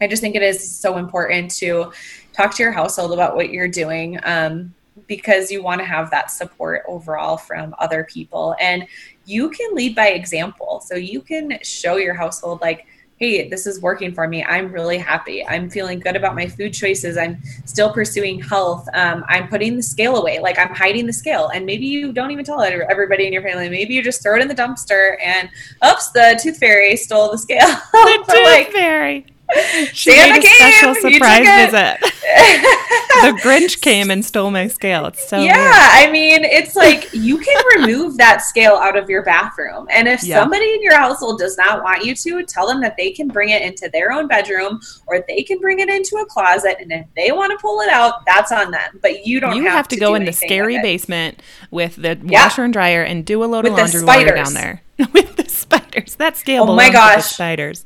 I 0.02 0.08
just 0.08 0.22
think 0.22 0.36
it 0.36 0.44
is 0.44 0.70
so 0.70 0.98
important 0.98 1.52
to 1.58 1.92
talk 2.34 2.56
to 2.56 2.64
your 2.64 2.72
household 2.72 3.12
about 3.12 3.36
what 3.36 3.50
you're 3.50 3.68
doing. 3.68 4.20
Um, 4.24 4.74
because 5.08 5.52
you 5.52 5.64
want 5.64 5.80
to 5.80 5.86
have 5.86 6.12
that 6.12 6.32
support 6.32 6.84
overall 6.88 7.36
from 7.36 7.76
other 7.80 8.04
people. 8.04 8.56
And 8.60 8.88
you 9.26 9.50
can 9.50 9.74
lead 9.74 9.96
by 9.96 10.10
example. 10.10 10.82
So 10.86 10.96
you 10.96 11.22
can 11.22 11.58
show 11.64 11.98
your 11.98 12.14
household, 12.14 12.62
like, 12.62 12.86
hey, 13.20 13.50
this 13.50 13.68
is 13.68 13.82
working 13.82 14.14
for 14.14 14.28
me. 14.30 14.46
I'm 14.46 14.72
really 14.72 14.98
happy. 14.98 15.46
I'm 15.46 15.70
feeling 15.70 16.00
good 16.00 16.16
about 16.16 16.36
my 16.36 16.48
food 16.48 16.74
choices. 16.74 17.18
I'm 17.18 17.38
still 17.66 17.92
pursuing 17.92 18.42
health. 18.42 18.88
Um, 18.94 19.26
I'm 19.28 19.50
putting 19.50 19.76
the 19.76 19.84
scale 19.84 20.16
away. 20.16 20.40
Like 20.40 20.58
I'm 20.58 20.74
hiding 20.74 21.06
the 21.06 21.14
scale. 21.14 21.50
And 21.50 21.66
maybe 21.66 21.86
you 21.86 22.14
don't 22.14 22.32
even 22.32 22.46
tell 22.46 22.62
everybody 22.62 23.28
in 23.28 23.34
your 23.34 23.42
family. 23.42 23.68
Maybe 23.68 23.94
you 23.94 24.02
just 24.02 24.24
throw 24.24 24.38
it 24.38 24.42
in 24.42 24.48
the 24.48 24.56
dumpster 24.56 25.18
and, 25.22 25.50
oops, 25.86 26.12
the 26.12 26.40
tooth 26.42 26.58
fairy 26.58 26.96
stole 26.96 27.30
the 27.32 27.38
scale. 27.38 27.60
The 27.92 28.34
tooth 28.34 28.44
like, 28.44 28.72
fairy. 28.72 29.26
She 29.94 30.12
Santa 30.12 30.34
made 30.34 30.44
a 30.44 30.48
came. 30.48 30.72
special 30.72 30.96
surprise 30.96 31.72
visit. 31.72 32.00
the 33.22 33.40
Grinch 33.42 33.82
came 33.82 34.12
and 34.12 34.24
stole 34.24 34.52
my 34.52 34.68
scale. 34.68 35.06
It's 35.08 35.28
so 35.28 35.40
yeah. 35.40 35.56
Weird. 35.56 36.10
I 36.10 36.12
mean, 36.12 36.44
it's 36.44 36.76
like 36.76 37.10
you 37.14 37.38
can 37.38 37.64
remove 37.78 38.18
that 38.18 38.42
scale 38.44 38.76
out 38.76 38.96
of 38.96 39.10
your 39.10 39.24
bathroom, 39.24 39.88
and 39.90 40.08
if 40.08 40.24
yeah. 40.24 40.40
somebody 40.40 40.66
in 40.74 40.82
your 40.82 40.96
household 40.96 41.40
does 41.40 41.58
not 41.58 41.84
want 41.84 42.06
you 42.06 42.14
to, 42.16 42.44
tell 42.44 42.68
them 42.68 42.80
that 42.82 42.96
they 42.98 43.12
can 43.12 43.28
bring 43.28 43.50
it 43.50 43.62
into 43.62 43.90
their 43.92 44.12
own 44.12 44.28
bedroom 44.28 44.80
or 45.08 45.24
they 45.28 45.42
can 45.42 45.60
bring 45.60 45.80
it 45.80 45.90
into 45.90 46.18
a 46.18 46.26
closet, 46.26 46.78
and 46.80 46.92
if 46.92 47.08
they 47.16 47.32
want 47.32 47.52
to 47.52 47.58
pull 47.58 47.82
it 47.82 47.90
out, 47.90 48.26
that's 48.26 48.52
on 48.52 48.72
them. 48.72 49.00
But 49.02 49.26
you 49.26 49.40
don't. 49.40 49.56
You 49.56 49.64
have, 49.64 49.74
have 49.74 49.88
to, 49.90 49.96
to 49.96 50.00
go 50.00 50.16
in 50.16 50.26
the 50.26 50.34
scary 50.34 50.80
basement 50.80 51.42
with 51.72 51.96
the 51.96 52.20
yeah. 52.24 52.44
washer 52.44 52.64
and 52.64 52.74
dryer 52.74 53.04
and 53.04 53.26
do 53.26 53.44
a 53.44 53.46
load 53.46 53.64
with 53.64 53.74
of 53.74 54.04
laundry 54.04 54.32
down 54.32 54.54
there 54.54 54.84
with 55.14 55.36
the 55.36 55.50
spiders. 55.50 56.16
That 56.16 56.38
scale. 56.38 56.66
Oh 56.70 56.76
my 56.76 56.92
gosh, 56.92 57.26
spiders. 57.26 57.86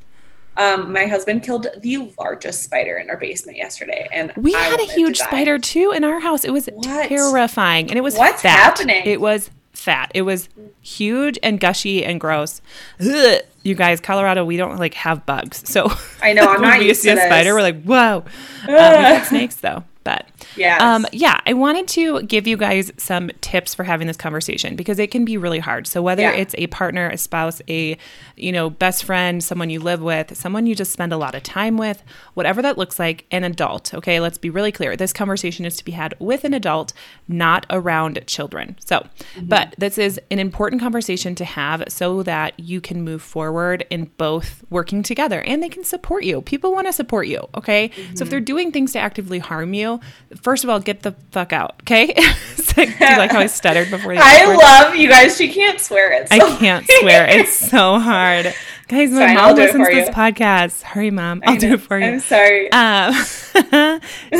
Um, 0.56 0.92
my 0.94 1.08
husband 1.08 1.44
killed 1.44 1.68
the 1.80 2.14
largest 2.20 2.64
spider 2.64 2.98
in 2.98 3.10
our 3.10 3.18
basement 3.18 3.58
yesterday, 3.58 4.08
and 4.12 4.32
we 4.36 4.54
I 4.56 4.60
had 4.60 4.80
a 4.80 4.86
huge 4.86 5.18
spider 5.18 5.58
too 5.58 5.94
in 5.96 6.04
our 6.04 6.20
house. 6.20 6.44
It 6.44 6.52
was 6.52 6.68
what? 6.68 7.08
terrifying, 7.08 7.90
and 7.90 7.98
it 7.98 8.02
was 8.02 8.16
what's 8.16 8.42
fat. 8.42 8.78
happening. 8.78 9.04
It 9.06 9.20
was 9.20 9.50
fat. 9.72 10.12
It 10.14 10.22
was 10.22 10.50
huge 10.82 11.40
and 11.42 11.60
gushy 11.60 12.06
and 12.06 12.20
gross. 12.20 12.62
Ugh. 13.00 13.42
You 13.64 13.76
guys, 13.76 14.02
Colorado, 14.02 14.44
we 14.44 14.58
don't 14.58 14.78
like 14.78 14.94
have 14.96 15.26
bugs, 15.26 15.64
so 15.70 15.92
I 16.22 16.34
know 16.34 16.44
I'm 16.44 16.62
not 16.62 16.80
we 16.80 16.88
used 16.88 17.02
see 17.02 17.10
to 17.10 17.16
a 17.16 17.26
spider. 17.26 17.54
We're 17.54 17.62
like, 17.62 17.84
whoa. 17.84 18.18
um, 18.18 18.26
we 18.68 18.74
got 18.74 19.26
snakes 19.26 19.56
though. 19.56 19.84
But 20.04 20.28
yeah, 20.56 20.78
um, 20.80 21.06
yeah, 21.12 21.40
I 21.46 21.54
wanted 21.54 21.88
to 21.90 22.24
give 22.24 22.48
you 22.48 22.58
guys 22.58 22.92
some 22.98 23.30
tips 23.42 23.74
for 23.74 23.84
having 23.84 24.08
this 24.08 24.18
conversation 24.18 24.76
because 24.76 25.00
it 25.00 25.12
can 25.12 25.26
be 25.26 25.38
really 25.38 25.60
hard. 25.60 25.88
So 25.88 26.02
whether 26.02 26.24
yeah. 26.24 26.32
it's 26.32 26.56
a 26.58 26.68
partner, 26.68 27.10
a 27.10 27.18
spouse, 27.18 27.62
a 27.70 27.98
you 28.36 28.52
know 28.52 28.70
best 28.70 29.04
friend, 29.04 29.44
someone 29.44 29.70
you 29.70 29.80
live 29.80 30.02
with, 30.02 30.36
someone 30.36 30.66
you 30.66 30.76
just 30.76 30.92
spend 30.92 31.14
a 31.14 31.18
lot 31.18 31.36
of 31.36 31.44
time 31.44 31.78
with, 31.78 32.04
whatever 32.34 32.62
that 32.62 32.78
looks 32.78 33.00
like, 33.00 33.26
an 33.32 33.44
adult. 33.44 33.94
Okay, 33.94 34.20
let's 34.20 34.38
be 34.38 34.50
really 34.50 34.72
clear. 34.72 34.96
This 34.96 35.14
conversation 35.14 35.66
is 35.66 35.78
to 35.78 35.86
be 35.86 35.94
had 35.94 36.14
with 36.20 36.44
an 36.44 36.54
adult, 36.54 36.94
not 37.28 37.66
around 37.70 38.22
children. 38.28 38.76
So, 38.86 39.00
mm-hmm. 39.00 39.46
but 39.46 39.76
this 39.78 39.98
is 39.98 40.20
an 40.32 40.40
important 40.40 40.82
conversation 40.82 41.36
to 41.36 41.46
have 41.46 41.84
so 41.88 42.24
that 42.24 42.60
you 42.60 42.82
can 42.82 43.02
move 43.04 43.22
forward 43.22 43.86
in 43.90 44.06
both 44.18 44.64
working 44.70 45.04
together 45.04 45.42
and 45.42 45.64
they 45.64 45.70
can 45.70 45.84
support 45.84 46.24
you. 46.24 46.42
People 46.42 46.74
want 46.74 46.88
to 46.88 46.94
support 46.94 47.28
you. 47.28 47.48
Okay, 47.56 47.90
mm-hmm. 47.90 48.16
so 48.16 48.24
if 48.24 48.30
they're 48.30 48.40
doing 48.40 48.72
things 48.72 48.92
to 48.94 49.00
actively 49.00 49.40
harm 49.40 49.74
you 49.74 49.93
first 50.42 50.64
of 50.64 50.70
all, 50.70 50.80
get 50.80 51.02
the 51.02 51.14
fuck 51.32 51.54
out, 51.54 51.76
okay? 51.82 52.14
so, 52.56 52.86
do 52.86 52.90
you 52.90 53.18
like 53.18 53.32
how 53.32 53.40
I 53.40 53.48
stuttered 53.48 53.90
before? 53.90 54.14
I 54.18 54.56
love 54.56 54.96
you 54.96 55.10
guys. 55.10 55.38
She 55.38 55.52
can't 55.52 55.80
swear 55.80 56.12
it. 56.14 56.30
So. 56.30 56.36
I 56.36 56.40
can't 56.58 56.86
swear. 57.00 57.28
It's 57.28 57.54
so 57.70 58.00
hard. 58.00 58.54
Guys, 58.88 59.12
my 59.12 59.28
Fine, 59.28 59.36
mom 59.36 59.56
listens 59.56 59.88
to 59.88 59.96
this 59.96 60.10
podcast. 60.10 60.82
Hurry, 60.82 61.12
mom. 61.12 61.42
I'll 61.46 61.58
do 61.58 61.74
it 61.74 61.82
for 61.82 61.98
you. 61.98 62.06
I'm 62.06 62.20
sorry. 62.20 62.72
Um, 62.72 63.14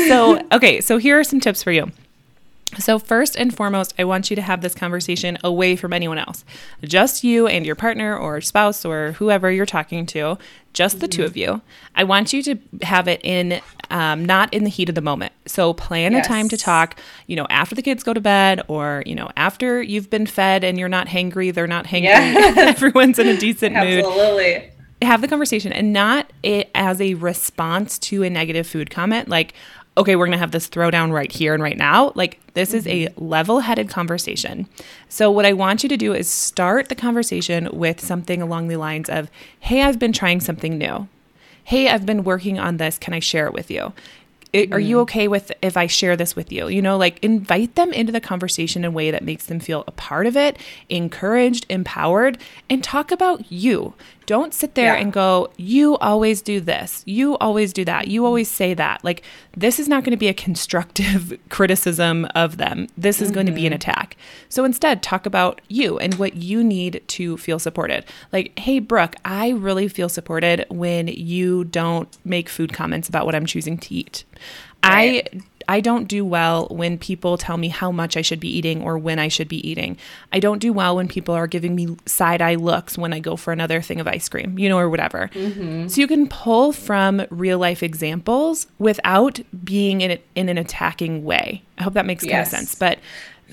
so, 0.06 0.40
okay, 0.52 0.80
so 0.80 0.98
here 0.98 1.18
are 1.18 1.24
some 1.24 1.40
tips 1.40 1.62
for 1.62 1.72
you. 1.72 1.90
So, 2.78 2.98
first 2.98 3.36
and 3.36 3.54
foremost, 3.54 3.94
I 3.98 4.04
want 4.04 4.30
you 4.30 4.36
to 4.36 4.42
have 4.42 4.60
this 4.60 4.74
conversation 4.74 5.38
away 5.44 5.76
from 5.76 5.92
anyone 5.92 6.18
else. 6.18 6.44
Just 6.82 7.24
you 7.24 7.46
and 7.46 7.64
your 7.66 7.74
partner 7.74 8.16
or 8.16 8.40
spouse 8.40 8.84
or 8.84 9.12
whoever 9.12 9.50
you're 9.50 9.66
talking 9.66 10.06
to, 10.06 10.38
just 10.72 11.00
the 11.00 11.06
mm-hmm. 11.06 11.22
two 11.22 11.24
of 11.24 11.36
you. 11.36 11.62
I 11.94 12.04
want 12.04 12.32
you 12.32 12.42
to 12.42 12.58
have 12.82 13.08
it 13.08 13.20
in, 13.22 13.60
um, 13.90 14.24
not 14.24 14.52
in 14.52 14.64
the 14.64 14.70
heat 14.70 14.88
of 14.88 14.94
the 14.94 15.00
moment. 15.00 15.32
So, 15.46 15.72
plan 15.72 16.12
yes. 16.12 16.26
a 16.26 16.28
time 16.28 16.48
to 16.48 16.56
talk, 16.56 16.98
you 17.26 17.36
know, 17.36 17.46
after 17.50 17.74
the 17.74 17.82
kids 17.82 18.02
go 18.02 18.12
to 18.12 18.20
bed 18.20 18.62
or, 18.68 19.02
you 19.06 19.14
know, 19.14 19.30
after 19.36 19.82
you've 19.82 20.10
been 20.10 20.26
fed 20.26 20.64
and 20.64 20.78
you're 20.78 20.88
not 20.88 21.08
hangry, 21.08 21.52
they're 21.52 21.66
not 21.66 21.86
hangry, 21.86 22.04
yeah. 22.04 22.54
everyone's 22.56 23.18
in 23.18 23.28
a 23.28 23.36
decent 23.36 23.76
Absolutely. 23.76 24.02
mood. 24.02 24.12
Absolutely. 24.12 24.70
Have 25.02 25.20
the 25.20 25.28
conversation 25.28 25.72
and 25.72 25.92
not 25.92 26.32
it 26.42 26.70
as 26.74 27.00
a 27.00 27.14
response 27.14 27.98
to 27.98 28.22
a 28.22 28.30
negative 28.30 28.66
food 28.66 28.90
comment. 28.90 29.28
Like, 29.28 29.54
okay, 29.96 30.16
we're 30.16 30.26
going 30.26 30.32
to 30.32 30.38
have 30.38 30.50
this 30.50 30.68
throwdown 30.68 31.12
right 31.12 31.30
here 31.30 31.54
and 31.54 31.62
right 31.62 31.76
now. 31.76 32.12
Like, 32.14 32.40
this 32.54 32.74
is 32.74 32.86
a 32.86 33.06
mm-hmm. 33.06 33.24
level 33.24 33.60
headed 33.60 33.88
conversation. 33.88 34.68
So, 35.08 35.30
what 35.30 35.46
I 35.46 35.52
want 35.52 35.82
you 35.82 35.88
to 35.88 35.96
do 35.96 36.12
is 36.12 36.28
start 36.28 36.88
the 36.88 36.94
conversation 36.94 37.68
with 37.72 38.00
something 38.00 38.42
along 38.42 38.68
the 38.68 38.76
lines 38.76 39.08
of, 39.08 39.30
hey, 39.60 39.82
I've 39.82 39.98
been 39.98 40.12
trying 40.12 40.40
something 40.40 40.78
new. 40.78 41.08
Hey, 41.64 41.88
I've 41.88 42.06
been 42.06 42.24
working 42.24 42.58
on 42.58 42.76
this. 42.76 42.98
Can 42.98 43.14
I 43.14 43.20
share 43.20 43.46
it 43.46 43.54
with 43.54 43.70
you? 43.70 43.92
It, 44.52 44.72
are 44.72 44.78
you 44.78 44.96
mm-hmm. 44.96 45.02
okay 45.02 45.28
with 45.28 45.50
if 45.62 45.76
I 45.76 45.88
share 45.88 46.16
this 46.16 46.36
with 46.36 46.52
you? 46.52 46.68
You 46.68 46.80
know, 46.80 46.96
like 46.96 47.18
invite 47.24 47.74
them 47.74 47.92
into 47.92 48.12
the 48.12 48.20
conversation 48.20 48.84
in 48.84 48.88
a 48.88 48.90
way 48.92 49.10
that 49.10 49.24
makes 49.24 49.46
them 49.46 49.58
feel 49.58 49.82
a 49.88 49.90
part 49.90 50.28
of 50.28 50.36
it, 50.36 50.56
encouraged, 50.88 51.66
empowered, 51.68 52.38
and 52.70 52.84
talk 52.84 53.10
about 53.10 53.50
you. 53.50 53.94
Don't 54.26 54.54
sit 54.54 54.74
there 54.74 54.94
yeah. 54.94 55.00
and 55.00 55.12
go, 55.12 55.50
you 55.56 55.96
always 55.98 56.42
do 56.42 56.60
this, 56.60 57.02
you 57.06 57.36
always 57.38 57.72
do 57.72 57.84
that, 57.84 58.08
you 58.08 58.24
always 58.24 58.50
say 58.50 58.74
that. 58.74 59.04
Like, 59.04 59.22
this 59.56 59.78
is 59.78 59.88
not 59.88 60.04
going 60.04 60.12
to 60.12 60.16
be 60.16 60.28
a 60.28 60.34
constructive 60.34 61.38
criticism 61.50 62.26
of 62.34 62.56
them. 62.56 62.88
This 62.96 63.20
is 63.20 63.28
mm-hmm. 63.28 63.34
going 63.34 63.46
to 63.46 63.52
be 63.52 63.66
an 63.66 63.72
mm-hmm. 63.72 63.76
attack. 63.76 64.16
So 64.48 64.64
instead, 64.64 65.02
talk 65.02 65.26
about 65.26 65.60
you 65.68 65.98
and 65.98 66.14
what 66.14 66.36
you 66.36 66.64
need 66.64 67.02
to 67.08 67.36
feel 67.36 67.58
supported. 67.58 68.04
Like, 68.32 68.58
hey, 68.58 68.78
Brooke, 68.78 69.16
I 69.24 69.50
really 69.50 69.88
feel 69.88 70.08
supported 70.08 70.66
when 70.70 71.08
you 71.08 71.64
don't 71.64 72.08
make 72.24 72.48
food 72.48 72.72
comments 72.72 73.08
about 73.08 73.26
what 73.26 73.34
I'm 73.34 73.46
choosing 73.46 73.78
to 73.78 73.94
eat. 73.94 74.24
Right. 74.84 75.28
I 75.32 75.40
I 75.68 75.80
don't 75.80 76.06
do 76.08 76.24
well 76.24 76.66
when 76.70 76.98
people 76.98 77.38
tell 77.38 77.56
me 77.56 77.68
how 77.68 77.90
much 77.90 78.16
I 78.16 78.22
should 78.22 78.40
be 78.40 78.48
eating 78.48 78.82
or 78.82 78.98
when 78.98 79.18
I 79.18 79.28
should 79.28 79.48
be 79.48 79.66
eating. 79.68 79.96
I 80.32 80.40
don't 80.40 80.58
do 80.58 80.72
well 80.72 80.96
when 80.96 81.08
people 81.08 81.34
are 81.34 81.46
giving 81.46 81.74
me 81.74 81.96
side 82.06 82.42
eye 82.42 82.54
looks 82.54 82.98
when 82.98 83.12
I 83.12 83.20
go 83.20 83.36
for 83.36 83.52
another 83.52 83.80
thing 83.80 84.00
of 84.00 84.08
ice 84.08 84.28
cream, 84.28 84.58
you 84.58 84.68
know, 84.68 84.78
or 84.78 84.88
whatever. 84.88 85.30
Mm-hmm. 85.34 85.88
So 85.88 86.00
you 86.00 86.06
can 86.06 86.28
pull 86.28 86.72
from 86.72 87.26
real 87.30 87.58
life 87.58 87.82
examples 87.82 88.66
without 88.78 89.40
being 89.64 90.00
in, 90.00 90.12
it, 90.12 90.26
in 90.34 90.48
an 90.48 90.58
attacking 90.58 91.24
way. 91.24 91.62
I 91.78 91.82
hope 91.82 91.94
that 91.94 92.06
makes 92.06 92.24
yes. 92.24 92.32
kind 92.32 92.42
of 92.42 92.48
sense. 92.48 92.74
But 92.74 92.98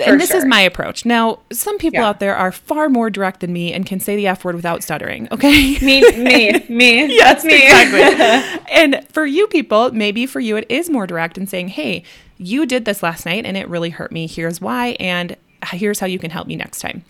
and 0.02 0.20
this 0.20 0.30
sure. 0.30 0.38
is 0.38 0.46
my 0.46 0.62
approach. 0.62 1.06
Now, 1.06 1.40
some 1.52 1.78
people 1.78 2.00
yeah. 2.00 2.10
out 2.10 2.20
there 2.20 2.36
are 2.36 2.52
far 2.52 2.90
more 2.90 3.10
direct 3.10 3.42
than 3.42 3.54
me 3.54 3.74
and 3.74 3.86
can 3.86 4.00
say 4.00 4.16
the 4.16 4.28
F 4.28 4.44
word 4.44 4.56
without 4.56 4.84
stuttering. 4.84 5.28
Okay. 5.42 5.80
Me, 5.80 6.02
me, 6.18 6.66
me. 6.70 7.06
yes, 7.16 7.42
That's 7.42 7.46
me. 7.46 7.64
exactly. 7.64 8.66
and 8.72 9.08
for 9.10 9.26
you 9.26 9.48
people, 9.48 9.92
maybe 9.92 10.26
for 10.26 10.40
you, 10.40 10.58
it 10.58 10.66
is 10.70 10.90
more 10.90 11.08
direct 11.08 11.38
and 11.38 11.50
saying, 11.50 11.70
hey, 11.70 12.04
you 12.38 12.66
did 12.66 12.86
this 12.86 13.02
last 13.02 13.26
night 13.26 13.46
and 13.46 13.56
it 13.56 13.68
really 13.70 13.90
hurt 13.90 14.12
me. 14.12 14.28
Here's 14.28 14.60
why. 14.60 14.98
And 15.00 15.38
here's 15.72 16.00
how 16.00 16.06
you 16.06 16.20
can 16.20 16.32
help 16.32 16.48
me 16.48 16.56
next 16.56 16.80
time. 16.80 17.04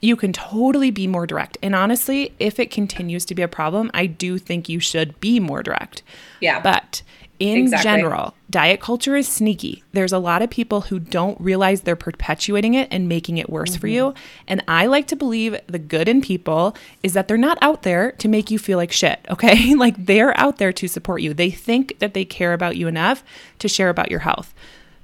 You 0.00 0.16
can 0.16 0.32
totally 0.32 0.90
be 0.90 1.06
more 1.06 1.26
direct. 1.26 1.58
And 1.62 1.74
honestly, 1.74 2.32
if 2.38 2.60
it 2.60 2.70
continues 2.70 3.24
to 3.26 3.34
be 3.34 3.42
a 3.42 3.48
problem, 3.48 3.90
I 3.92 4.06
do 4.06 4.38
think 4.38 4.68
you 4.68 4.78
should 4.80 5.18
be 5.20 5.40
more 5.40 5.62
direct. 5.62 6.02
Yeah. 6.40 6.60
But 6.60 7.02
in 7.38 7.58
exactly. 7.58 7.84
general, 7.84 8.34
diet 8.50 8.80
culture 8.80 9.16
is 9.16 9.28
sneaky. 9.28 9.82
There's 9.92 10.12
a 10.12 10.18
lot 10.18 10.42
of 10.42 10.50
people 10.50 10.82
who 10.82 10.98
don't 10.98 11.40
realize 11.40 11.80
they're 11.80 11.96
perpetuating 11.96 12.74
it 12.74 12.88
and 12.90 13.08
making 13.08 13.38
it 13.38 13.50
worse 13.50 13.72
mm-hmm. 13.72 13.80
for 13.80 13.88
you. 13.88 14.14
And 14.46 14.62
I 14.68 14.86
like 14.86 15.06
to 15.08 15.16
believe 15.16 15.56
the 15.66 15.78
good 15.78 16.08
in 16.08 16.20
people 16.20 16.76
is 17.02 17.12
that 17.14 17.28
they're 17.28 17.36
not 17.36 17.58
out 17.60 17.82
there 17.82 18.12
to 18.12 18.28
make 18.28 18.50
you 18.50 18.58
feel 18.58 18.78
like 18.78 18.92
shit, 18.92 19.20
okay? 19.30 19.74
like 19.74 20.06
they're 20.06 20.38
out 20.38 20.58
there 20.58 20.72
to 20.72 20.88
support 20.88 21.22
you. 21.22 21.34
They 21.34 21.50
think 21.50 21.98
that 21.98 22.14
they 22.14 22.24
care 22.24 22.52
about 22.52 22.76
you 22.76 22.86
enough 22.88 23.24
to 23.58 23.68
share 23.68 23.88
about 23.88 24.10
your 24.10 24.20
health 24.20 24.54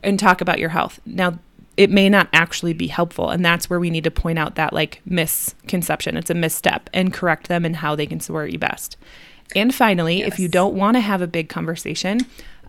and 0.03 0.19
talk 0.19 0.41
about 0.41 0.59
your 0.59 0.71
health. 0.71 1.01
Now, 1.05 1.39
it 1.77 1.91
may 1.91 2.11
not 2.11 2.29
actually 2.35 2.75
be 2.75 2.89
helpful. 2.89 3.31
And 3.31 3.43
that's 3.43 3.71
where 3.71 3.81
we 3.81 3.89
need 3.89 4.05
to 4.05 4.11
point 4.11 4.39
out 4.39 4.57
that 4.57 4.73
like 4.73 5.01
misconception. 5.07 6.17
It's 6.17 6.29
a 6.29 6.35
misstep 6.35 6.91
and 6.93 7.11
correct 7.11 7.49
them 7.49 7.65
and 7.65 7.77
how 7.77 7.97
they 7.97 8.07
can 8.07 8.21
support 8.21 8.51
you 8.51 8.59
best. 8.59 8.99
And 9.55 9.75
finally, 9.75 10.19
yes. 10.19 10.29
if 10.33 10.39
you 10.39 10.49
don't 10.49 10.75
want 10.75 10.97
to 10.97 11.01
have 11.01 11.23
a 11.23 11.27
big 11.27 11.49
conversation, 11.49 12.21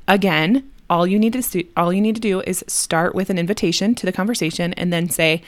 again, 0.07 0.69
all 0.89 1.07
you 1.07 1.17
need 1.17 1.33
to 1.33 1.41
do, 1.41 1.63
all 1.77 1.93
you 1.93 2.01
need 2.01 2.15
to 2.15 2.21
do 2.21 2.41
is 2.41 2.63
start 2.67 3.15
with 3.15 3.29
an 3.29 3.37
invitation 3.37 3.95
to 3.95 4.05
the 4.05 4.11
conversation 4.11 4.73
and 4.73 4.91
then 4.91 5.09
say, 5.09 5.41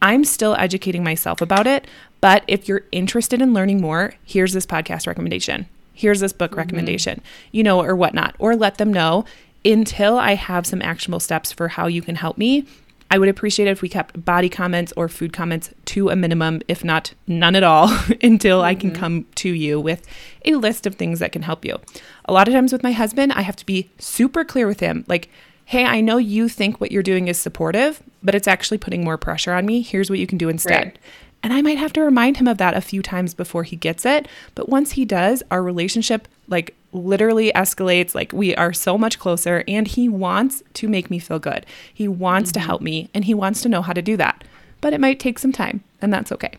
I'm 0.00 0.24
still 0.24 0.54
educating 0.56 1.02
myself 1.04 1.40
about 1.40 1.66
it, 1.66 1.86
but 2.20 2.44
if 2.46 2.68
you're 2.68 2.84
interested 2.92 3.40
in 3.42 3.54
learning 3.54 3.80
more, 3.80 4.14
here's 4.24 4.52
this 4.52 4.66
podcast 4.66 5.06
recommendation. 5.06 5.66
Here's 5.92 6.20
this 6.20 6.32
book 6.32 6.50
mm-hmm. 6.52 6.60
recommendation, 6.60 7.22
you 7.52 7.62
know, 7.62 7.82
or 7.82 7.96
whatnot. 7.96 8.36
Or 8.38 8.56
let 8.56 8.78
them 8.78 8.92
know 8.92 9.24
until 9.64 10.18
I 10.18 10.34
have 10.34 10.66
some 10.66 10.82
actionable 10.82 11.20
steps 11.20 11.52
for 11.52 11.68
how 11.68 11.86
you 11.86 12.02
can 12.02 12.16
help 12.16 12.38
me. 12.38 12.66
I 13.10 13.18
would 13.18 13.28
appreciate 13.28 13.68
it 13.68 13.72
if 13.72 13.82
we 13.82 13.88
kept 13.88 14.24
body 14.24 14.48
comments 14.48 14.92
or 14.96 15.08
food 15.08 15.32
comments 15.32 15.70
to 15.86 16.08
a 16.08 16.16
minimum, 16.16 16.62
if 16.66 16.82
not 16.82 17.14
none 17.26 17.54
at 17.54 17.62
all, 17.62 17.88
until 18.22 18.58
mm-hmm. 18.58 18.66
I 18.66 18.74
can 18.74 18.90
mm-hmm. 18.90 19.00
come 19.00 19.26
to 19.36 19.48
you 19.48 19.80
with 19.80 20.06
a 20.44 20.54
list 20.56 20.86
of 20.86 20.96
things 20.96 21.20
that 21.20 21.32
can 21.32 21.42
help 21.42 21.64
you. 21.64 21.78
A 22.24 22.32
lot 22.32 22.48
of 22.48 22.54
times 22.54 22.72
with 22.72 22.82
my 22.82 22.92
husband, 22.92 23.32
I 23.32 23.42
have 23.42 23.56
to 23.56 23.66
be 23.66 23.90
super 23.98 24.44
clear 24.44 24.66
with 24.66 24.80
him 24.80 25.04
like, 25.08 25.28
hey, 25.66 25.84
I 25.84 26.00
know 26.00 26.16
you 26.16 26.48
think 26.48 26.80
what 26.80 26.92
you're 26.92 27.02
doing 27.02 27.28
is 27.28 27.38
supportive, 27.38 28.02
but 28.22 28.34
it's 28.34 28.48
actually 28.48 28.78
putting 28.78 29.04
more 29.04 29.18
pressure 29.18 29.52
on 29.52 29.66
me. 29.66 29.82
Here's 29.82 30.10
what 30.10 30.18
you 30.18 30.26
can 30.26 30.38
do 30.38 30.48
instead. 30.48 30.84
Right. 30.84 30.98
And 31.42 31.52
I 31.52 31.62
might 31.62 31.78
have 31.78 31.92
to 31.94 32.02
remind 32.02 32.38
him 32.38 32.48
of 32.48 32.58
that 32.58 32.74
a 32.74 32.80
few 32.80 33.02
times 33.02 33.34
before 33.34 33.62
he 33.62 33.76
gets 33.76 34.04
it. 34.04 34.26
But 34.54 34.68
once 34.68 34.92
he 34.92 35.04
does, 35.04 35.42
our 35.50 35.62
relationship 35.62 36.26
like 36.48 36.74
literally 36.96 37.52
escalates. 37.52 38.14
Like 38.14 38.32
we 38.32 38.54
are 38.56 38.72
so 38.72 38.98
much 38.98 39.18
closer, 39.18 39.62
and 39.68 39.86
he 39.86 40.08
wants 40.08 40.62
to 40.74 40.88
make 40.88 41.10
me 41.10 41.18
feel 41.18 41.38
good. 41.38 41.66
He 41.92 42.08
wants 42.08 42.50
mm-hmm. 42.50 42.60
to 42.60 42.66
help 42.66 42.82
me, 42.82 43.10
and 43.14 43.24
he 43.24 43.34
wants 43.34 43.62
to 43.62 43.68
know 43.68 43.82
how 43.82 43.92
to 43.92 44.02
do 44.02 44.16
that. 44.16 44.44
But 44.80 44.92
it 44.92 45.00
might 45.00 45.20
take 45.20 45.38
some 45.38 45.52
time, 45.52 45.82
and 46.00 46.12
that's 46.12 46.32
okay. 46.32 46.58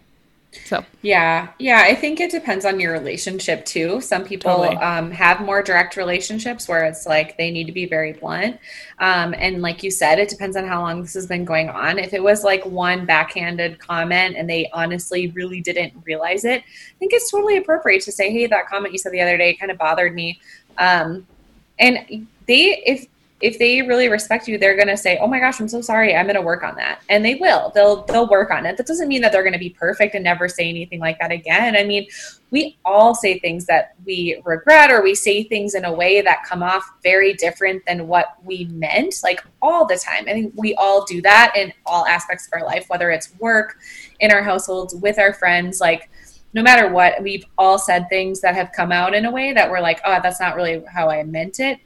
So 0.65 0.83
yeah, 1.01 1.49
yeah, 1.59 1.83
I 1.85 1.95
think 1.95 2.19
it 2.19 2.31
depends 2.31 2.65
on 2.65 2.79
your 2.79 2.91
relationship 2.91 3.65
too. 3.65 4.01
Some 4.01 4.23
people 4.23 4.55
totally. 4.55 4.77
um, 4.77 5.11
have 5.11 5.41
more 5.41 5.61
direct 5.61 5.97
relationships 5.97 6.67
where 6.67 6.85
it's 6.85 7.05
like 7.05 7.37
they 7.37 7.51
need 7.51 7.65
to 7.65 7.71
be 7.71 7.85
very 7.85 8.13
blunt, 8.13 8.59
um, 8.99 9.33
and 9.37 9.61
like 9.61 9.83
you 9.83 9.91
said, 9.91 10.19
it 10.19 10.29
depends 10.29 10.55
on 10.57 10.65
how 10.65 10.81
long 10.81 11.01
this 11.01 11.13
has 11.13 11.27
been 11.27 11.45
going 11.45 11.69
on. 11.69 11.99
If 11.99 12.13
it 12.13 12.21
was 12.21 12.43
like 12.43 12.65
one 12.65 13.05
backhanded 13.05 13.79
comment 13.79 14.35
and 14.37 14.49
they 14.49 14.69
honestly 14.73 15.29
really 15.29 15.61
didn't 15.61 15.93
realize 16.03 16.45
it, 16.45 16.61
I 16.61 16.97
think 16.99 17.13
it's 17.13 17.31
totally 17.31 17.57
appropriate 17.57 18.03
to 18.03 18.11
say, 18.11 18.31
"Hey, 18.31 18.47
that 18.47 18.67
comment 18.67 18.93
you 18.93 18.99
said 18.99 19.11
the 19.11 19.21
other 19.21 19.37
day 19.37 19.55
kind 19.55 19.71
of 19.71 19.77
bothered 19.77 20.13
me." 20.13 20.39
Um, 20.77 21.25
and 21.79 22.27
they, 22.47 22.81
if 22.85 23.07
if 23.39 23.59
they 23.59 23.83
really 23.83 24.09
respect 24.09 24.47
you, 24.47 24.57
they're 24.57 24.75
going 24.75 24.87
to 24.87 24.97
say, 24.97 25.19
"Oh 25.19 25.27
my 25.27 25.39
gosh, 25.39 25.59
I'm 25.59 25.67
so 25.67 25.79
sorry. 25.79 26.15
I'm 26.15 26.25
going 26.25 26.35
to 26.35 26.41
work 26.41 26.63
on 26.63 26.75
that." 26.75 27.01
And 27.09 27.23
they 27.23 27.35
will. 27.35 27.71
They'll 27.75 28.03
they'll 28.03 28.27
work 28.27 28.49
on 28.49 28.65
it. 28.65 28.77
That 28.77 28.87
doesn't 28.87 29.07
mean 29.07 29.21
that 29.21 29.31
they're 29.31 29.43
going 29.43 29.53
to 29.53 29.59
be 29.59 29.69
perfect 29.69 30.15
and 30.15 30.23
never 30.23 30.49
say 30.49 30.67
anything 30.67 30.99
like 30.99 31.19
that 31.19 31.31
again. 31.31 31.75
I 31.75 31.83
mean, 31.83 32.07
we 32.49 32.77
all 32.83 33.13
say 33.13 33.37
things 33.37 33.65
that 33.67 33.93
we 34.05 34.41
regret 34.43 34.89
or 34.89 35.03
we 35.03 35.13
say 35.13 35.43
things 35.43 35.75
in 35.75 35.85
a 35.85 35.93
way 35.93 36.21
that 36.21 36.45
come 36.45 36.63
off 36.63 36.83
very 37.03 37.33
different 37.33 37.85
than 37.85 38.07
what 38.07 38.37
we 38.43 38.65
meant, 38.65 39.15
like 39.23 39.43
all 39.61 39.85
the 39.85 39.97
time. 39.97 40.25
I 40.27 40.33
think 40.33 40.53
we 40.55 40.73
all 40.75 41.05
do 41.05 41.21
that 41.21 41.53
in 41.55 41.71
all 41.85 42.07
aspects 42.07 42.47
of 42.47 42.53
our 42.59 42.65
life, 42.65 42.85
whether 42.87 43.11
it's 43.11 43.35
work, 43.39 43.77
in 44.19 44.31
our 44.31 44.41
households, 44.41 44.95
with 44.95 45.19
our 45.19 45.33
friends, 45.33 45.79
like 45.79 46.09
no 46.53 46.63
matter 46.63 46.89
what, 46.89 47.21
we've 47.21 47.45
all 47.57 47.77
said 47.77 48.09
things 48.09 48.41
that 48.41 48.55
have 48.55 48.71
come 48.71 48.91
out 48.91 49.13
in 49.13 49.25
a 49.25 49.31
way 49.31 49.53
that 49.53 49.69
we're 49.69 49.81
like, 49.81 49.99
oh, 50.05 50.19
that's 50.23 50.39
not 50.39 50.55
really 50.55 50.83
how 50.91 51.09
I 51.09 51.21
meant 51.23 51.59
it. 51.59 51.79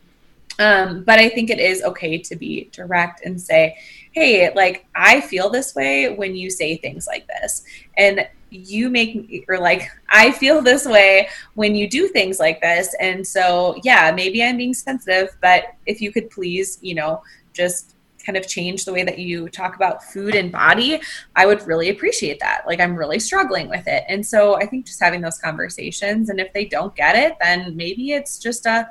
Um, 0.60 1.04
but 1.04 1.20
I 1.20 1.30
think 1.30 1.50
it 1.50 1.60
is 1.60 1.82
okay 1.84 2.18
to 2.18 2.36
be 2.36 2.70
direct 2.72 3.26
and 3.26 3.40
say, 3.40 3.78
hey, 4.12 4.54
like, 4.54 4.86
I 4.96 5.22
feel 5.22 5.50
this 5.50 5.74
way 5.74 6.14
when 6.16 6.36
you 6.36 6.50
say 6.50 6.78
things 6.78 7.08
like 7.08 7.28
this. 7.28 7.64
And 7.98 8.28
you 8.50 8.90
make 8.90 9.16
me, 9.16 9.46
or 9.48 9.58
like, 9.58 9.90
I 10.10 10.32
feel 10.32 10.62
this 10.62 10.86
way 10.86 11.30
when 11.56 11.76
you 11.76 11.90
do 11.90 12.08
things 12.08 12.40
like 12.40 12.62
this. 12.62 12.94
And 13.00 13.26
so, 13.26 13.80
yeah, 13.84 14.12
maybe 14.12 14.44
I'm 14.44 14.58
being 14.58 14.74
sensitive, 14.74 15.30
but 15.42 15.76
if 15.86 16.02
you 16.02 16.12
could 16.12 16.30
please, 16.30 16.78
you 16.82 16.96
know, 16.96 17.24
just 17.54 17.96
kind 18.26 18.38
of 18.38 18.48
change 18.48 18.86
the 18.86 18.94
way 18.94 19.04
that 19.04 19.20
you 19.20 19.50
talk 19.50 19.76
about 19.76 20.04
food 20.04 20.36
and 20.36 20.52
body, 20.52 21.02
I 21.36 21.46
would 21.46 21.66
really 21.66 21.90
appreciate 21.90 22.40
that. 22.40 22.64
Like 22.68 22.80
I'm 22.80 22.96
really 22.96 23.20
struggling 23.20 23.68
with 23.68 23.88
it. 23.88 24.04
And 24.08 24.26
so 24.26 24.56
I 24.56 24.66
think 24.66 24.86
just 24.86 25.02
having 25.02 25.22
those 25.22 25.40
conversations 25.40 26.30
and 26.30 26.40
if 26.40 26.54
they 26.54 26.66
don't 26.66 26.96
get 26.96 27.16
it, 27.16 27.36
then 27.42 27.76
maybe 27.76 28.12
it's 28.12 28.38
just 28.38 28.66
a 28.66 28.88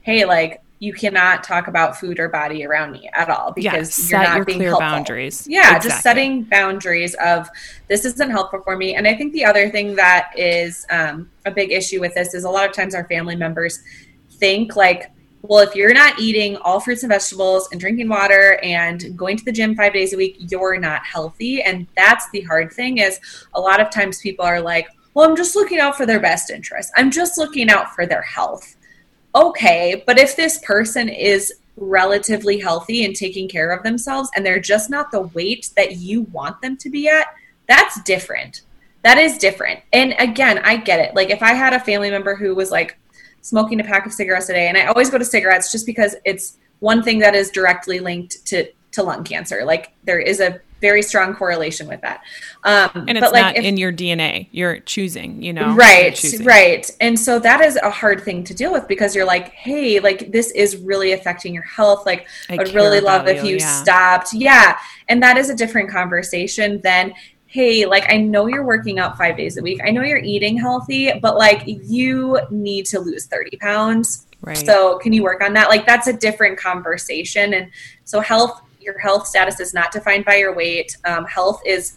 hey, 0.00 0.24
like 0.24 0.62
you 0.82 0.92
cannot 0.92 1.44
talk 1.44 1.68
about 1.68 1.96
food 1.96 2.18
or 2.18 2.28
body 2.28 2.66
around 2.66 2.90
me 2.90 3.08
at 3.14 3.30
all 3.30 3.52
because 3.52 4.10
yeah, 4.10 4.18
you're 4.18 4.28
not 4.28 4.36
your 4.38 4.44
being 4.44 4.58
clear 4.58 4.70
helpful. 4.70 4.90
boundaries. 4.90 5.46
Yeah, 5.48 5.76
exactly. 5.76 5.90
just 5.90 6.02
setting 6.02 6.42
boundaries 6.42 7.14
of 7.24 7.48
this 7.86 8.04
isn't 8.04 8.30
helpful 8.32 8.62
for 8.62 8.76
me. 8.76 8.96
And 8.96 9.06
I 9.06 9.14
think 9.14 9.32
the 9.32 9.44
other 9.44 9.70
thing 9.70 9.94
that 9.94 10.32
is 10.36 10.84
um, 10.90 11.30
a 11.46 11.52
big 11.52 11.70
issue 11.70 12.00
with 12.00 12.14
this 12.14 12.34
is 12.34 12.42
a 12.42 12.50
lot 12.50 12.68
of 12.68 12.74
times 12.74 12.96
our 12.96 13.04
family 13.04 13.36
members 13.36 13.78
think 14.32 14.74
like, 14.74 15.12
well, 15.42 15.60
if 15.60 15.76
you're 15.76 15.94
not 15.94 16.18
eating 16.18 16.56
all 16.56 16.80
fruits 16.80 17.04
and 17.04 17.12
vegetables 17.12 17.68
and 17.70 17.80
drinking 17.80 18.08
water 18.08 18.58
and 18.64 19.16
going 19.16 19.36
to 19.36 19.44
the 19.44 19.52
gym 19.52 19.76
five 19.76 19.92
days 19.92 20.12
a 20.14 20.16
week, 20.16 20.34
you're 20.50 20.80
not 20.80 21.06
healthy. 21.06 21.62
And 21.62 21.86
that's 21.94 22.28
the 22.30 22.40
hard 22.40 22.72
thing 22.72 22.98
is 22.98 23.20
a 23.54 23.60
lot 23.60 23.80
of 23.80 23.88
times 23.90 24.20
people 24.20 24.44
are 24.44 24.60
like, 24.60 24.88
well, 25.14 25.30
I'm 25.30 25.36
just 25.36 25.54
looking 25.54 25.78
out 25.78 25.96
for 25.96 26.06
their 26.06 26.18
best 26.18 26.50
interest. 26.50 26.90
I'm 26.96 27.12
just 27.12 27.38
looking 27.38 27.70
out 27.70 27.94
for 27.94 28.04
their 28.04 28.22
health 28.22 28.74
okay, 29.34 30.02
but 30.06 30.18
if 30.18 30.36
this 30.36 30.58
person 30.58 31.08
is 31.08 31.52
relatively 31.76 32.58
healthy 32.58 33.04
and 33.04 33.16
taking 33.16 33.48
care 33.48 33.70
of 33.70 33.82
themselves 33.82 34.30
and 34.36 34.44
they're 34.44 34.60
just 34.60 34.90
not 34.90 35.10
the 35.10 35.22
weight 35.22 35.70
that 35.76 35.96
you 35.96 36.22
want 36.22 36.60
them 36.60 36.76
to 36.76 36.90
be 36.90 37.08
at, 37.08 37.26
that's 37.66 38.02
different. 38.02 38.62
That 39.02 39.18
is 39.18 39.38
different. 39.38 39.80
And 39.92 40.14
again, 40.18 40.58
I 40.58 40.76
get 40.76 41.00
it. 41.00 41.14
Like 41.14 41.30
if 41.30 41.42
I 41.42 41.54
had 41.54 41.72
a 41.72 41.80
family 41.80 42.10
member 42.10 42.36
who 42.36 42.54
was 42.54 42.70
like 42.70 42.98
smoking 43.40 43.80
a 43.80 43.84
pack 43.84 44.06
of 44.06 44.12
cigarettes 44.12 44.48
a 44.48 44.52
day, 44.52 44.68
and 44.68 44.76
I 44.76 44.86
always 44.86 45.10
go 45.10 45.18
to 45.18 45.24
cigarettes 45.24 45.72
just 45.72 45.86
because 45.86 46.14
it's 46.24 46.58
one 46.80 47.02
thing 47.02 47.18
that 47.20 47.34
is 47.34 47.50
directly 47.50 48.00
linked 48.00 48.44
to 48.46 48.68
to 48.92 49.02
lung 49.02 49.24
cancer. 49.24 49.64
Like 49.64 49.92
there 50.04 50.20
is 50.20 50.40
a 50.40 50.60
very 50.82 51.00
strong 51.00 51.34
correlation 51.34 51.88
with 51.88 52.02
that. 52.02 52.22
Um, 52.64 52.90
and 53.08 53.10
it's 53.10 53.20
but 53.20 53.32
like 53.32 53.42
not 53.42 53.56
if, 53.56 53.64
in 53.64 53.78
your 53.78 53.92
DNA. 53.92 54.48
You're 54.50 54.80
choosing, 54.80 55.42
you 55.42 55.54
know. 55.54 55.74
Right, 55.74 56.22
right. 56.42 56.90
And 57.00 57.18
so 57.18 57.38
that 57.38 57.62
is 57.62 57.76
a 57.76 57.90
hard 57.90 58.22
thing 58.22 58.44
to 58.44 58.52
deal 58.52 58.72
with 58.72 58.86
because 58.88 59.16
you're 59.16 59.24
like, 59.24 59.48
hey, 59.52 60.00
like 60.00 60.30
this 60.30 60.50
is 60.50 60.76
really 60.76 61.12
affecting 61.12 61.54
your 61.54 61.62
health. 61.62 62.04
Like 62.04 62.26
I 62.50 62.56
would 62.56 62.74
really 62.74 63.00
love 63.00 63.26
if 63.28 63.42
you, 63.42 63.56
yeah. 63.56 63.82
stopped. 63.82 64.34
Yeah. 64.34 64.76
And 65.08 65.22
that 65.22 65.38
is 65.38 65.48
a 65.48 65.54
different 65.54 65.88
conversation 65.88 66.80
than 66.82 67.14
hey, 67.46 67.84
like 67.84 68.10
I 68.10 68.16
know 68.16 68.46
you're 68.46 68.64
working 68.64 68.98
out 68.98 69.18
five 69.18 69.36
days 69.36 69.58
a 69.58 69.62
week. 69.62 69.80
I 69.84 69.90
know 69.90 70.02
you're 70.02 70.16
eating 70.16 70.56
healthy, 70.56 71.12
but 71.20 71.36
like 71.36 71.62
you 71.66 72.40
need 72.50 72.86
to 72.86 72.98
lose 72.98 73.26
30 73.26 73.58
pounds. 73.58 74.26
Right. 74.40 74.56
So 74.56 74.98
can 74.98 75.12
you 75.12 75.22
work 75.22 75.42
on 75.42 75.52
that? 75.52 75.68
Like 75.68 75.86
that's 75.86 76.08
a 76.08 76.14
different 76.14 76.58
conversation. 76.58 77.52
And 77.54 77.70
so 78.04 78.20
health 78.20 78.62
your 78.82 78.98
health 78.98 79.26
status 79.26 79.60
is 79.60 79.72
not 79.72 79.92
defined 79.92 80.24
by 80.24 80.36
your 80.36 80.54
weight. 80.54 80.96
Um, 81.04 81.24
health 81.24 81.60
is 81.64 81.96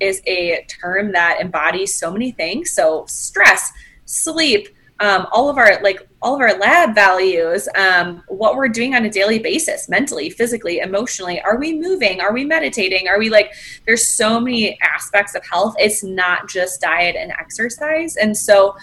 is 0.00 0.20
a 0.26 0.66
term 0.68 1.12
that 1.12 1.38
embodies 1.40 1.94
so 1.94 2.10
many 2.10 2.32
things. 2.32 2.72
So 2.72 3.04
stress, 3.06 3.70
sleep, 4.04 4.68
um, 5.02 5.26
all 5.32 5.48
of 5.48 5.58
our 5.58 5.80
like 5.82 6.08
all 6.22 6.36
of 6.36 6.40
our 6.40 6.56
lab 6.58 6.94
values, 6.94 7.68
um, 7.74 8.22
what 8.28 8.54
we're 8.54 8.68
doing 8.68 8.94
on 8.94 9.04
a 9.04 9.10
daily 9.10 9.40
basis, 9.40 9.88
mentally, 9.88 10.30
physically, 10.30 10.78
emotionally. 10.78 11.40
Are 11.40 11.58
we 11.58 11.76
moving? 11.76 12.20
Are 12.20 12.32
we 12.32 12.44
meditating? 12.44 13.08
Are 13.08 13.18
we 13.18 13.28
like? 13.28 13.52
There's 13.84 14.14
so 14.14 14.38
many 14.38 14.78
aspects 14.80 15.34
of 15.34 15.44
health. 15.44 15.74
It's 15.78 16.04
not 16.04 16.48
just 16.48 16.80
diet 16.80 17.16
and 17.16 17.32
exercise. 17.32 18.16
And 18.16 18.36
so 18.36 18.76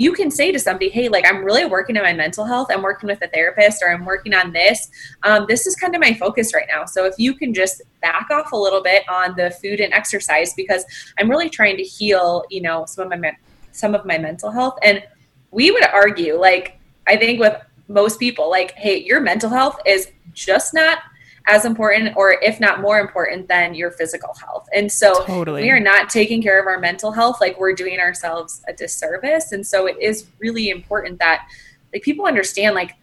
you 0.00 0.14
can 0.14 0.30
say 0.30 0.50
to 0.50 0.58
somebody, 0.58 0.88
hey, 0.88 1.10
like 1.10 1.26
I'm 1.26 1.44
really 1.44 1.66
working 1.66 1.94
on 1.98 2.04
my 2.04 2.14
mental 2.14 2.46
health. 2.46 2.68
I'm 2.70 2.80
working 2.80 3.06
with 3.06 3.20
a 3.20 3.28
therapist 3.28 3.82
or 3.82 3.92
I'm 3.92 4.06
working 4.06 4.32
on 4.32 4.50
this. 4.50 4.88
Um, 5.24 5.44
this 5.46 5.66
is 5.66 5.76
kind 5.76 5.94
of 5.94 6.00
my 6.00 6.14
focus 6.14 6.54
right 6.54 6.64
now. 6.74 6.86
So 6.86 7.04
if 7.04 7.16
you 7.18 7.34
can 7.34 7.52
just 7.52 7.82
back 8.00 8.28
off 8.30 8.52
a 8.52 8.56
little 8.56 8.82
bit 8.82 9.06
on 9.10 9.36
the 9.36 9.50
food 9.50 9.78
and 9.78 9.92
exercise 9.92 10.54
because 10.54 10.86
I'm 11.18 11.28
really 11.28 11.50
trying 11.50 11.76
to 11.76 11.82
heal, 11.82 12.44
you 12.48 12.62
know, 12.62 12.86
some 12.86 13.12
of 13.12 13.20
my 13.20 13.36
some 13.72 13.94
of 13.94 14.06
my 14.06 14.16
mental 14.16 14.50
health. 14.50 14.78
And 14.82 15.02
we 15.50 15.70
would 15.70 15.84
argue, 15.84 16.40
like, 16.40 16.78
I 17.06 17.18
think 17.18 17.38
with 17.38 17.60
most 17.88 18.18
people, 18.18 18.48
like, 18.48 18.72
hey, 18.76 19.04
your 19.04 19.20
mental 19.20 19.50
health 19.50 19.76
is 19.84 20.10
just 20.32 20.72
not 20.72 21.00
as 21.50 21.64
important 21.64 22.16
or 22.16 22.36
if 22.42 22.60
not 22.60 22.80
more 22.80 23.00
important 23.00 23.48
than 23.48 23.74
your 23.74 23.90
physical 23.90 24.32
health. 24.34 24.68
And 24.72 24.90
so 24.90 25.24
totally. 25.24 25.62
we 25.62 25.70
are 25.70 25.80
not 25.80 26.08
taking 26.08 26.40
care 26.40 26.60
of 26.60 26.66
our 26.66 26.78
mental 26.78 27.10
health 27.10 27.40
like 27.40 27.58
we're 27.58 27.74
doing 27.74 27.98
ourselves 27.98 28.62
a 28.68 28.72
disservice. 28.72 29.50
And 29.50 29.66
so 29.66 29.86
it 29.86 29.96
is 30.00 30.26
really 30.38 30.70
important 30.70 31.18
that 31.18 31.48
like 31.92 32.02
people 32.02 32.26
understand 32.26 32.76
like 32.76 32.94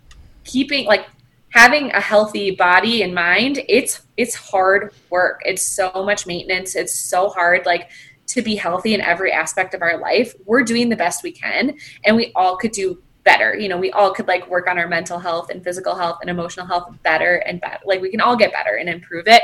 keeping 0.46 0.86
like 0.86 1.08
having 1.50 1.92
a 1.92 2.00
healthy 2.00 2.52
body 2.52 3.04
and 3.04 3.14
mind, 3.14 3.60
it's 3.68 4.02
it's 4.16 4.34
hard 4.34 4.94
work. 5.10 5.42
It's 5.46 5.68
so 5.68 5.92
much 5.94 6.26
maintenance. 6.26 6.76
It's 6.76 6.98
so 6.98 7.28
hard 7.30 7.66
like 7.66 7.90
to 8.28 8.42
be 8.42 8.56
healthy 8.56 8.94
in 8.94 9.02
every 9.02 9.32
aspect 9.32 9.74
of 9.74 9.82
our 9.82 9.98
life. 9.98 10.34
We're 10.46 10.64
doing 10.64 10.88
the 10.88 10.96
best 10.96 11.22
we 11.22 11.34
can 11.34 11.78
and 12.06 12.16
we 12.16 12.32
all 12.34 12.56
could 12.56 12.72
do 12.72 13.02
better. 13.28 13.58
You 13.58 13.68
know, 13.68 13.78
we 13.78 13.92
all 13.92 14.14
could 14.14 14.26
like 14.26 14.50
work 14.50 14.68
on 14.68 14.80
our 14.80 14.88
mental 14.88 15.20
health 15.20 15.50
and 15.50 15.62
physical 15.62 15.96
health 15.96 16.20
and 16.22 16.30
emotional 16.30 16.66
health 16.66 16.96
better 17.04 17.36
and 17.46 17.60
better. 17.60 17.80
Like 17.86 18.02
we 18.02 18.10
can 18.10 18.22
all 18.22 18.38
get 18.38 18.54
better 18.54 18.76
and 18.76 18.88
improve 18.88 19.28
it. 19.28 19.42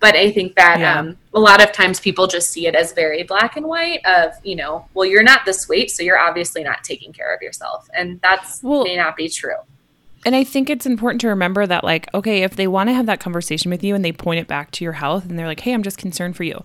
But 0.00 0.16
I 0.16 0.32
think 0.32 0.56
that 0.56 0.80
yeah. 0.80 0.98
um, 0.98 1.18
a 1.34 1.38
lot 1.38 1.62
of 1.62 1.70
times 1.72 2.00
people 2.00 2.26
just 2.26 2.48
see 2.50 2.66
it 2.66 2.74
as 2.74 2.94
very 2.94 3.24
black 3.24 3.58
and 3.58 3.66
white 3.66 4.00
of, 4.06 4.32
you 4.42 4.56
know, 4.56 4.88
well, 4.94 5.04
you're 5.04 5.22
not 5.22 5.44
this 5.44 5.68
weight, 5.68 5.90
so 5.90 6.02
you're 6.02 6.18
obviously 6.18 6.64
not 6.64 6.82
taking 6.84 7.12
care 7.12 7.34
of 7.34 7.42
yourself. 7.42 7.86
And 7.94 8.18
that's 8.22 8.62
well, 8.62 8.84
may 8.84 8.96
not 8.96 9.14
be 9.14 9.28
true. 9.28 9.56
And 10.24 10.34
I 10.34 10.42
think 10.42 10.68
it's 10.68 10.86
important 10.86 11.20
to 11.20 11.28
remember 11.28 11.66
that, 11.66 11.84
like, 11.84 12.12
okay, 12.12 12.42
if 12.42 12.56
they 12.56 12.66
want 12.66 12.88
to 12.88 12.94
have 12.94 13.06
that 13.06 13.20
conversation 13.20 13.70
with 13.70 13.84
you 13.84 13.94
and 13.94 14.04
they 14.04 14.12
point 14.12 14.40
it 14.40 14.48
back 14.48 14.70
to 14.72 14.84
your 14.84 14.94
health 14.94 15.24
and 15.24 15.38
they're 15.38 15.46
like, 15.46 15.60
hey, 15.60 15.72
I'm 15.72 15.82
just 15.82 15.98
concerned 15.98 16.36
for 16.36 16.44
you, 16.44 16.62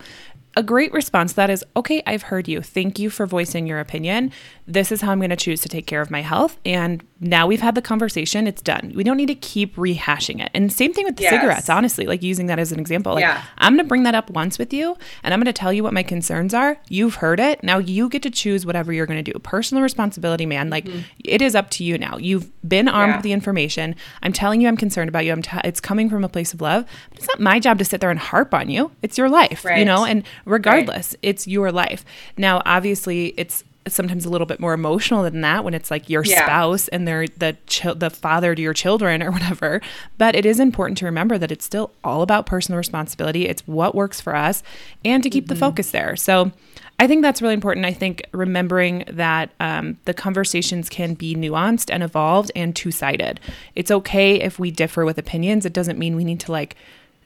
a 0.56 0.64
great 0.64 0.94
response 0.94 1.32
to 1.32 1.36
that 1.38 1.50
is 1.50 1.64
okay, 1.76 2.04
I've 2.06 2.24
heard 2.24 2.48
you. 2.48 2.62
Thank 2.62 3.00
you 3.00 3.10
for 3.10 3.26
voicing 3.26 3.66
your 3.66 3.80
opinion. 3.80 4.32
This 4.68 4.92
is 4.92 5.02
how 5.02 5.12
I'm 5.12 5.20
going 5.20 5.30
to 5.30 5.36
choose 5.36 5.62
to 5.62 5.70
take 5.70 5.88
care 5.88 6.02
of 6.02 6.12
my 6.12 6.22
health. 6.22 6.60
And 6.66 7.04
now 7.20 7.48
we've 7.48 7.62
had 7.62 7.76
the 7.76 7.82
conversation, 7.82 8.48
it's 8.48 8.62
done. 8.62 8.94
We 8.96 9.04
don't 9.04 9.18
need 9.18 9.28
to 9.28 9.36
keep 9.36 9.76
rehashing 9.76 10.44
it. 10.44 10.52
And 10.54 10.72
same 10.72 10.94
thing 10.94 11.06
with 11.06 11.16
the 11.16 11.24
yes. 11.24 11.34
cigarettes, 11.34 11.70
honestly, 11.70 12.06
like 12.06 12.22
using 12.22 12.48
that 12.48 12.60
as 12.60 12.72
an 12.72 12.80
example. 12.80 13.14
Like, 13.14 13.22
yeah. 13.22 13.44
I'm 13.58 13.74
going 13.74 13.86
to 13.86 13.88
bring 13.88 14.04
that 14.04 14.16
up 14.16 14.30
once 14.30 14.60
with 14.60 14.74
you 14.74 14.96
and 15.24 15.34
I'm 15.34 15.40
going 15.40 15.46
to 15.46 15.54
tell 15.54 15.74
you 15.74 15.84
what 15.84 15.94
my 15.94 16.04
concerns 16.04 16.54
are. 16.54 16.78
You've 16.88 17.16
heard 17.16 17.40
it. 17.40 17.64
Now 17.64 17.78
you 17.78 18.10
get 18.10 18.22
to 18.24 18.30
choose 18.30 18.66
whatever 18.66 18.94
you're 18.94 19.06
going 19.06 19.24
to 19.24 19.32
do. 19.32 19.38
Personal 19.40 19.82
responsibility, 19.82 20.46
man. 20.46 20.70
Like, 20.70 20.86
mm-hmm. 20.86 21.00
it 21.24 21.42
is 21.42 21.56
up 21.56 21.70
to 21.72 21.84
you 21.84 21.98
now. 21.98 22.18
You've 22.18 22.52
been 22.68 22.88
armed 22.88 23.12
yeah. 23.12 23.18
with 23.18 23.24
the 23.24 23.34
information. 23.34 23.96
I'm 24.22 24.34
telling 24.34 24.62
you, 24.62 24.68
I'm 24.68 24.78
concerned 24.78 25.10
about 25.10 25.26
you. 25.26 25.32
I'm 25.32 25.42
t- 25.42 25.58
it's 25.64 25.82
coming 25.82 26.10
from 26.10 26.24
a 26.24 26.30
place 26.30 26.54
of 26.54 26.62
love. 26.62 26.86
But 27.10 27.20
it's 27.20 27.28
not 27.28 27.40
my 27.40 27.60
job 27.60 27.80
to 27.80 27.86
sit 27.86 28.02
there 28.02 28.12
and 28.12 28.20
harp 28.20 28.54
on 28.54 28.70
you. 28.70 28.92
It's 29.02 29.18
your 29.18 29.30
life, 29.30 29.66
right. 29.66 29.80
you 29.80 29.86
know? 29.86 30.06
And 30.06 30.24
regardless, 30.46 31.14
right. 31.14 31.20
it's 31.22 31.48
your 31.48 31.72
life. 31.72 32.06
Now, 32.38 32.62
obviously, 32.66 33.34
it's 33.38 33.64
sometimes 33.88 34.26
a 34.26 34.30
little 34.30 34.48
bit 34.48 34.60
more 34.60 34.74
emotional 34.74 35.24
than 35.24 35.42
that 35.42 35.64
when 35.64 35.74
it's 35.74 35.92
like 35.92 36.10
your 36.10 36.24
yeah. 36.24 36.46
spouse 36.46 36.88
and 36.90 37.08
they're 37.08 37.28
the 37.28 37.58
the 37.96 38.10
father 38.10 38.56
to 38.56 38.62
your 38.62 38.74
children 38.74 39.22
or 39.22 39.32
whatever. 39.32 39.82
But 40.18 40.36
it 40.36 40.46
is 40.46 40.60
important 40.60 40.98
to 41.00 41.06
remember 41.06 41.38
that 41.38 41.52
it's 41.52 41.66
still 41.66 41.92
all 42.04 42.22
about 42.22 42.46
personal 42.46 42.78
responsibility. 42.78 43.48
It's 43.48 43.66
what 43.68 43.96
works 43.96 44.22
for 44.22 44.36
us, 44.36 44.64
and 45.04 45.24
to 45.24 45.30
keep 45.30 45.46
mm-hmm. 45.46 45.54
the 45.54 45.60
focus 45.60 45.92
there. 45.92 46.16
So. 46.16 46.52
I 47.00 47.08
think 47.08 47.24
that's 47.24 47.42
really 47.42 47.56
important. 47.56 47.88
I 47.88 47.92
think 47.92 48.22
remembering 48.32 49.04
that 49.10 49.50
um, 49.60 49.98
the 50.06 50.14
conversations 50.14 50.90
can 50.90 51.16
be 51.16 51.36
nuanced 51.36 51.92
and 51.92 52.04
evolved 52.04 52.52
and 52.56 52.74
two 52.74 52.92
sided. 52.92 53.40
It's 53.74 53.90
okay 53.90 54.40
if 54.40 54.60
we 54.60 54.70
differ 54.70 55.04
with 55.04 55.18
opinions. 55.18 55.66
It 55.66 55.74
doesn't 55.74 55.98
mean 55.98 56.16
we 56.16 56.24
need 56.24 56.40
to 56.42 56.52
like 56.52 56.76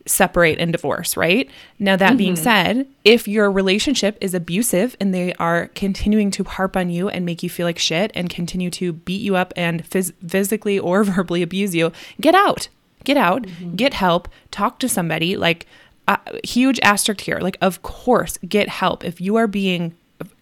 separate 0.07 0.59
and 0.59 0.71
divorce, 0.71 1.15
right? 1.15 1.49
Now, 1.79 1.95
that 1.95 2.09
mm-hmm. 2.09 2.17
being 2.17 2.35
said, 2.35 2.87
if 3.03 3.27
your 3.27 3.51
relationship 3.51 4.17
is 4.21 4.33
abusive 4.33 4.95
and 4.99 5.13
they 5.13 5.33
are 5.33 5.67
continuing 5.75 6.31
to 6.31 6.43
harp 6.43 6.75
on 6.75 6.89
you 6.89 7.09
and 7.09 7.25
make 7.25 7.43
you 7.43 7.49
feel 7.49 7.65
like 7.65 7.79
shit 7.79 8.11
and 8.15 8.29
continue 8.29 8.69
to 8.71 8.93
beat 8.93 9.21
you 9.21 9.35
up 9.35 9.53
and 9.55 9.83
phys- 9.87 10.13
physically 10.27 10.79
or 10.79 11.03
verbally 11.05 11.41
abuse 11.41 11.75
you, 11.75 11.91
get 12.19 12.35
out. 12.35 12.69
Get 13.03 13.17
out, 13.17 13.43
mm-hmm. 13.43 13.75
get 13.75 13.93
help, 13.93 14.27
talk 14.51 14.79
to 14.79 14.89
somebody. 14.89 15.37
Like, 15.37 15.65
uh, 16.07 16.17
huge 16.43 16.79
asterisk 16.81 17.21
here. 17.21 17.39
Like, 17.39 17.57
of 17.61 17.81
course, 17.81 18.37
get 18.39 18.69
help. 18.69 19.05
If 19.05 19.21
you 19.21 19.35
are 19.35 19.47
being 19.47 19.95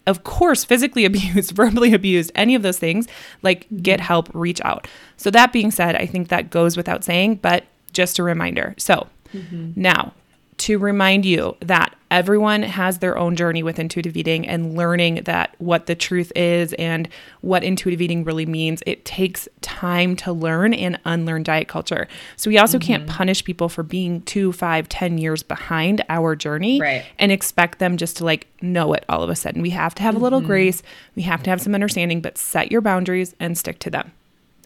of 0.06 0.24
course, 0.24 0.64
physically 0.64 1.04
abused, 1.04 1.52
verbally 1.52 1.92
abused, 1.92 2.32
any 2.34 2.54
of 2.54 2.62
those 2.62 2.78
things, 2.78 3.06
like 3.42 3.66
get 3.82 3.98
mm-hmm. 3.98 4.06
help, 4.06 4.30
reach 4.32 4.60
out. 4.62 4.88
So, 5.16 5.30
that 5.30 5.52
being 5.52 5.70
said, 5.70 5.96
I 5.96 6.06
think 6.06 6.28
that 6.28 6.50
goes 6.50 6.76
without 6.76 7.04
saying, 7.04 7.36
but 7.36 7.64
just 7.92 8.18
a 8.18 8.22
reminder. 8.22 8.74
So, 8.78 9.08
Mm-hmm. 9.32 9.72
Now, 9.76 10.12
to 10.58 10.78
remind 10.78 11.26
you 11.26 11.56
that 11.60 11.94
everyone 12.10 12.62
has 12.62 12.98
their 12.98 13.18
own 13.18 13.36
journey 13.36 13.62
with 13.62 13.78
intuitive 13.78 14.16
eating 14.16 14.48
and 14.48 14.74
learning 14.74 15.22
that 15.24 15.54
what 15.58 15.86
the 15.86 15.94
truth 15.94 16.32
is 16.34 16.72
and 16.74 17.08
what 17.40 17.62
intuitive 17.62 18.00
eating 18.00 18.24
really 18.24 18.46
means. 18.46 18.82
It 18.86 19.04
takes 19.04 19.48
time 19.60 20.16
to 20.16 20.32
learn 20.32 20.72
and 20.72 20.98
unlearn 21.04 21.42
diet 21.42 21.68
culture. 21.68 22.08
So 22.36 22.48
we 22.48 22.58
also 22.58 22.78
mm-hmm. 22.78 22.86
can't 22.86 23.06
punish 23.06 23.44
people 23.44 23.68
for 23.68 23.82
being 23.82 24.22
two, 24.22 24.52
five, 24.52 24.88
ten 24.88 25.18
years 25.18 25.42
behind 25.42 26.02
our 26.08 26.34
journey 26.34 26.80
right. 26.80 27.04
and 27.18 27.30
expect 27.30 27.78
them 27.78 27.96
just 27.96 28.16
to 28.18 28.24
like 28.24 28.46
know 28.62 28.94
it 28.94 29.04
all 29.08 29.22
of 29.22 29.28
a 29.28 29.36
sudden. 29.36 29.60
We 29.60 29.70
have 29.70 29.94
to 29.96 30.02
have 30.02 30.14
mm-hmm. 30.14 30.22
a 30.22 30.24
little 30.24 30.40
mm-hmm. 30.40 30.48
grace. 30.48 30.82
We 31.16 31.22
have 31.22 31.42
to 31.42 31.50
have 31.50 31.60
some 31.60 31.74
understanding, 31.74 32.20
but 32.20 32.38
set 32.38 32.72
your 32.72 32.80
boundaries 32.80 33.34
and 33.40 33.58
stick 33.58 33.78
to 33.80 33.90
them. 33.90 34.12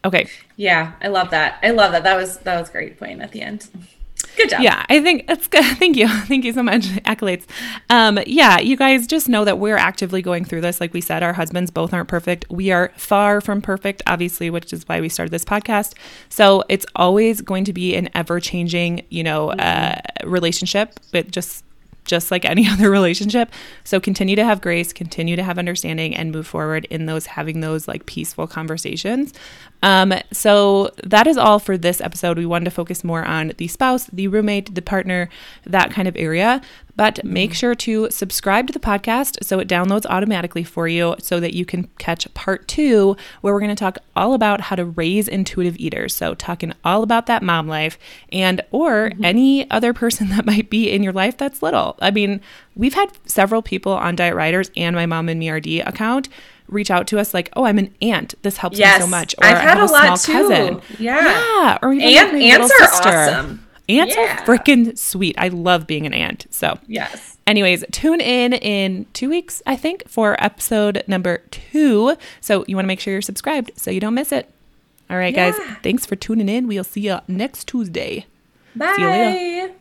Okay. 0.04 0.28
Yeah, 0.56 0.92
I 1.02 1.08
love 1.08 1.30
that. 1.30 1.58
I 1.62 1.70
love 1.70 1.92
that. 1.92 2.04
That 2.04 2.16
was 2.16 2.38
that 2.38 2.58
was 2.58 2.70
great 2.70 2.98
point 2.98 3.20
at 3.20 3.32
the 3.32 3.42
end. 3.42 3.68
Good 4.40 4.50
job. 4.50 4.60
Yeah, 4.62 4.86
I 4.88 5.02
think 5.02 5.24
it's 5.28 5.46
good. 5.46 5.64
Thank 5.78 5.96
you. 5.96 6.08
Thank 6.24 6.44
you 6.44 6.52
so 6.52 6.62
much. 6.62 6.82
Accolades. 7.04 7.44
Um, 7.90 8.18
yeah, 8.26 8.58
you 8.58 8.76
guys 8.76 9.06
just 9.06 9.28
know 9.28 9.44
that 9.44 9.58
we're 9.58 9.76
actively 9.76 10.22
going 10.22 10.46
through 10.46 10.62
this. 10.62 10.80
Like 10.80 10.94
we 10.94 11.02
said, 11.02 11.22
our 11.22 11.34
husbands 11.34 11.70
both 11.70 11.92
aren't 11.92 12.08
perfect. 12.08 12.46
We 12.50 12.70
are 12.70 12.90
far 12.96 13.42
from 13.42 13.60
perfect, 13.60 14.02
obviously, 14.06 14.48
which 14.48 14.72
is 14.72 14.88
why 14.88 15.00
we 15.00 15.10
started 15.10 15.30
this 15.30 15.44
podcast. 15.44 15.94
So 16.30 16.64
it's 16.70 16.86
always 16.96 17.42
going 17.42 17.64
to 17.64 17.74
be 17.74 17.94
an 17.94 18.08
ever 18.14 18.40
changing, 18.40 19.04
you 19.10 19.22
know, 19.22 19.48
mm-hmm. 19.48 19.60
uh, 19.60 20.28
relationship, 20.30 20.98
but 21.12 21.30
just 21.30 21.64
just 22.10 22.30
like 22.30 22.44
any 22.44 22.68
other 22.68 22.90
relationship. 22.90 23.50
So 23.84 24.00
continue 24.00 24.36
to 24.36 24.44
have 24.44 24.60
grace, 24.60 24.92
continue 24.92 25.36
to 25.36 25.42
have 25.42 25.58
understanding, 25.58 26.14
and 26.14 26.32
move 26.32 26.46
forward 26.46 26.84
in 26.86 27.06
those 27.06 27.26
having 27.26 27.60
those 27.60 27.88
like 27.88 28.04
peaceful 28.04 28.46
conversations. 28.46 29.32
Um, 29.82 30.12
so 30.32 30.90
that 31.04 31.26
is 31.26 31.38
all 31.38 31.58
for 31.58 31.78
this 31.78 32.00
episode. 32.02 32.36
We 32.36 32.44
wanted 32.44 32.66
to 32.66 32.70
focus 32.70 33.02
more 33.02 33.24
on 33.24 33.52
the 33.56 33.68
spouse, 33.68 34.06
the 34.06 34.28
roommate, 34.28 34.74
the 34.74 34.82
partner, 34.82 35.30
that 35.64 35.90
kind 35.90 36.06
of 36.06 36.16
area. 36.16 36.60
But 37.00 37.24
make 37.24 37.54
sure 37.54 37.74
to 37.76 38.10
subscribe 38.10 38.66
to 38.66 38.74
the 38.74 38.78
podcast 38.78 39.42
so 39.42 39.58
it 39.58 39.66
downloads 39.66 40.04
automatically 40.04 40.62
for 40.62 40.86
you 40.86 41.14
so 41.18 41.40
that 41.40 41.54
you 41.54 41.64
can 41.64 41.88
catch 41.96 42.32
part 42.34 42.68
two, 42.68 43.16
where 43.40 43.54
we're 43.54 43.60
going 43.60 43.74
to 43.74 43.74
talk 43.74 43.96
all 44.14 44.34
about 44.34 44.60
how 44.60 44.76
to 44.76 44.84
raise 44.84 45.26
intuitive 45.26 45.78
eaters. 45.78 46.14
So, 46.14 46.34
talking 46.34 46.74
all 46.84 47.02
about 47.02 47.24
that 47.24 47.42
mom 47.42 47.66
life 47.68 47.98
and 48.30 48.60
or 48.70 49.08
mm-hmm. 49.08 49.24
any 49.24 49.70
other 49.70 49.94
person 49.94 50.28
that 50.36 50.44
might 50.44 50.68
be 50.68 50.90
in 50.90 51.02
your 51.02 51.14
life 51.14 51.38
that's 51.38 51.62
little. 51.62 51.96
I 52.02 52.10
mean, 52.10 52.42
we've 52.76 52.92
had 52.92 53.10
several 53.24 53.62
people 53.62 53.92
on 53.92 54.14
Diet 54.14 54.34
Rioters 54.34 54.70
and 54.76 54.94
my 54.94 55.06
mom 55.06 55.30
and 55.30 55.40
me 55.40 55.48
RD 55.50 55.68
account 55.86 56.28
reach 56.68 56.90
out 56.90 57.06
to 57.06 57.18
us 57.18 57.32
like, 57.32 57.48
"Oh, 57.56 57.64
I'm 57.64 57.78
an 57.78 57.94
aunt. 58.02 58.34
This 58.42 58.58
helps 58.58 58.78
yes, 58.78 58.98
me 58.98 59.06
so 59.06 59.10
much." 59.10 59.34
Or 59.38 59.46
I've 59.46 59.56
had 59.56 59.78
a, 59.78 59.84
a 59.84 59.86
lot 59.86 60.20
too. 60.20 60.32
Cousin. 60.32 60.82
Yeah, 60.98 61.18
yeah. 61.18 61.78
Or 61.80 61.94
even 61.94 62.06
Aunt, 62.06 62.34
like 62.34 62.42
aunts 62.42 62.70
are 62.72 62.86
sister. 62.88 63.08
awesome. 63.08 63.66
Aunts 63.98 64.16
yeah. 64.16 64.22
are 64.22 64.46
freaking 64.46 64.96
sweet. 64.96 65.34
I 65.38 65.48
love 65.48 65.86
being 65.86 66.06
an 66.06 66.14
aunt. 66.14 66.46
So, 66.50 66.78
yes. 66.86 67.38
Anyways, 67.46 67.84
tune 67.90 68.20
in 68.20 68.52
in 68.52 69.06
two 69.12 69.28
weeks, 69.28 69.62
I 69.66 69.76
think, 69.76 70.08
for 70.08 70.36
episode 70.42 71.02
number 71.06 71.38
two. 71.50 72.16
So, 72.40 72.64
you 72.68 72.76
want 72.76 72.84
to 72.84 72.88
make 72.88 73.00
sure 73.00 73.12
you're 73.12 73.22
subscribed 73.22 73.72
so 73.76 73.90
you 73.90 74.00
don't 74.00 74.14
miss 74.14 74.32
it. 74.32 74.48
All 75.08 75.16
right, 75.16 75.34
yeah. 75.34 75.50
guys. 75.50 75.60
Thanks 75.82 76.06
for 76.06 76.14
tuning 76.16 76.48
in. 76.48 76.68
We'll 76.68 76.84
see 76.84 77.00
you 77.00 77.18
next 77.26 77.66
Tuesday. 77.66 78.26
Bye. 78.76 79.72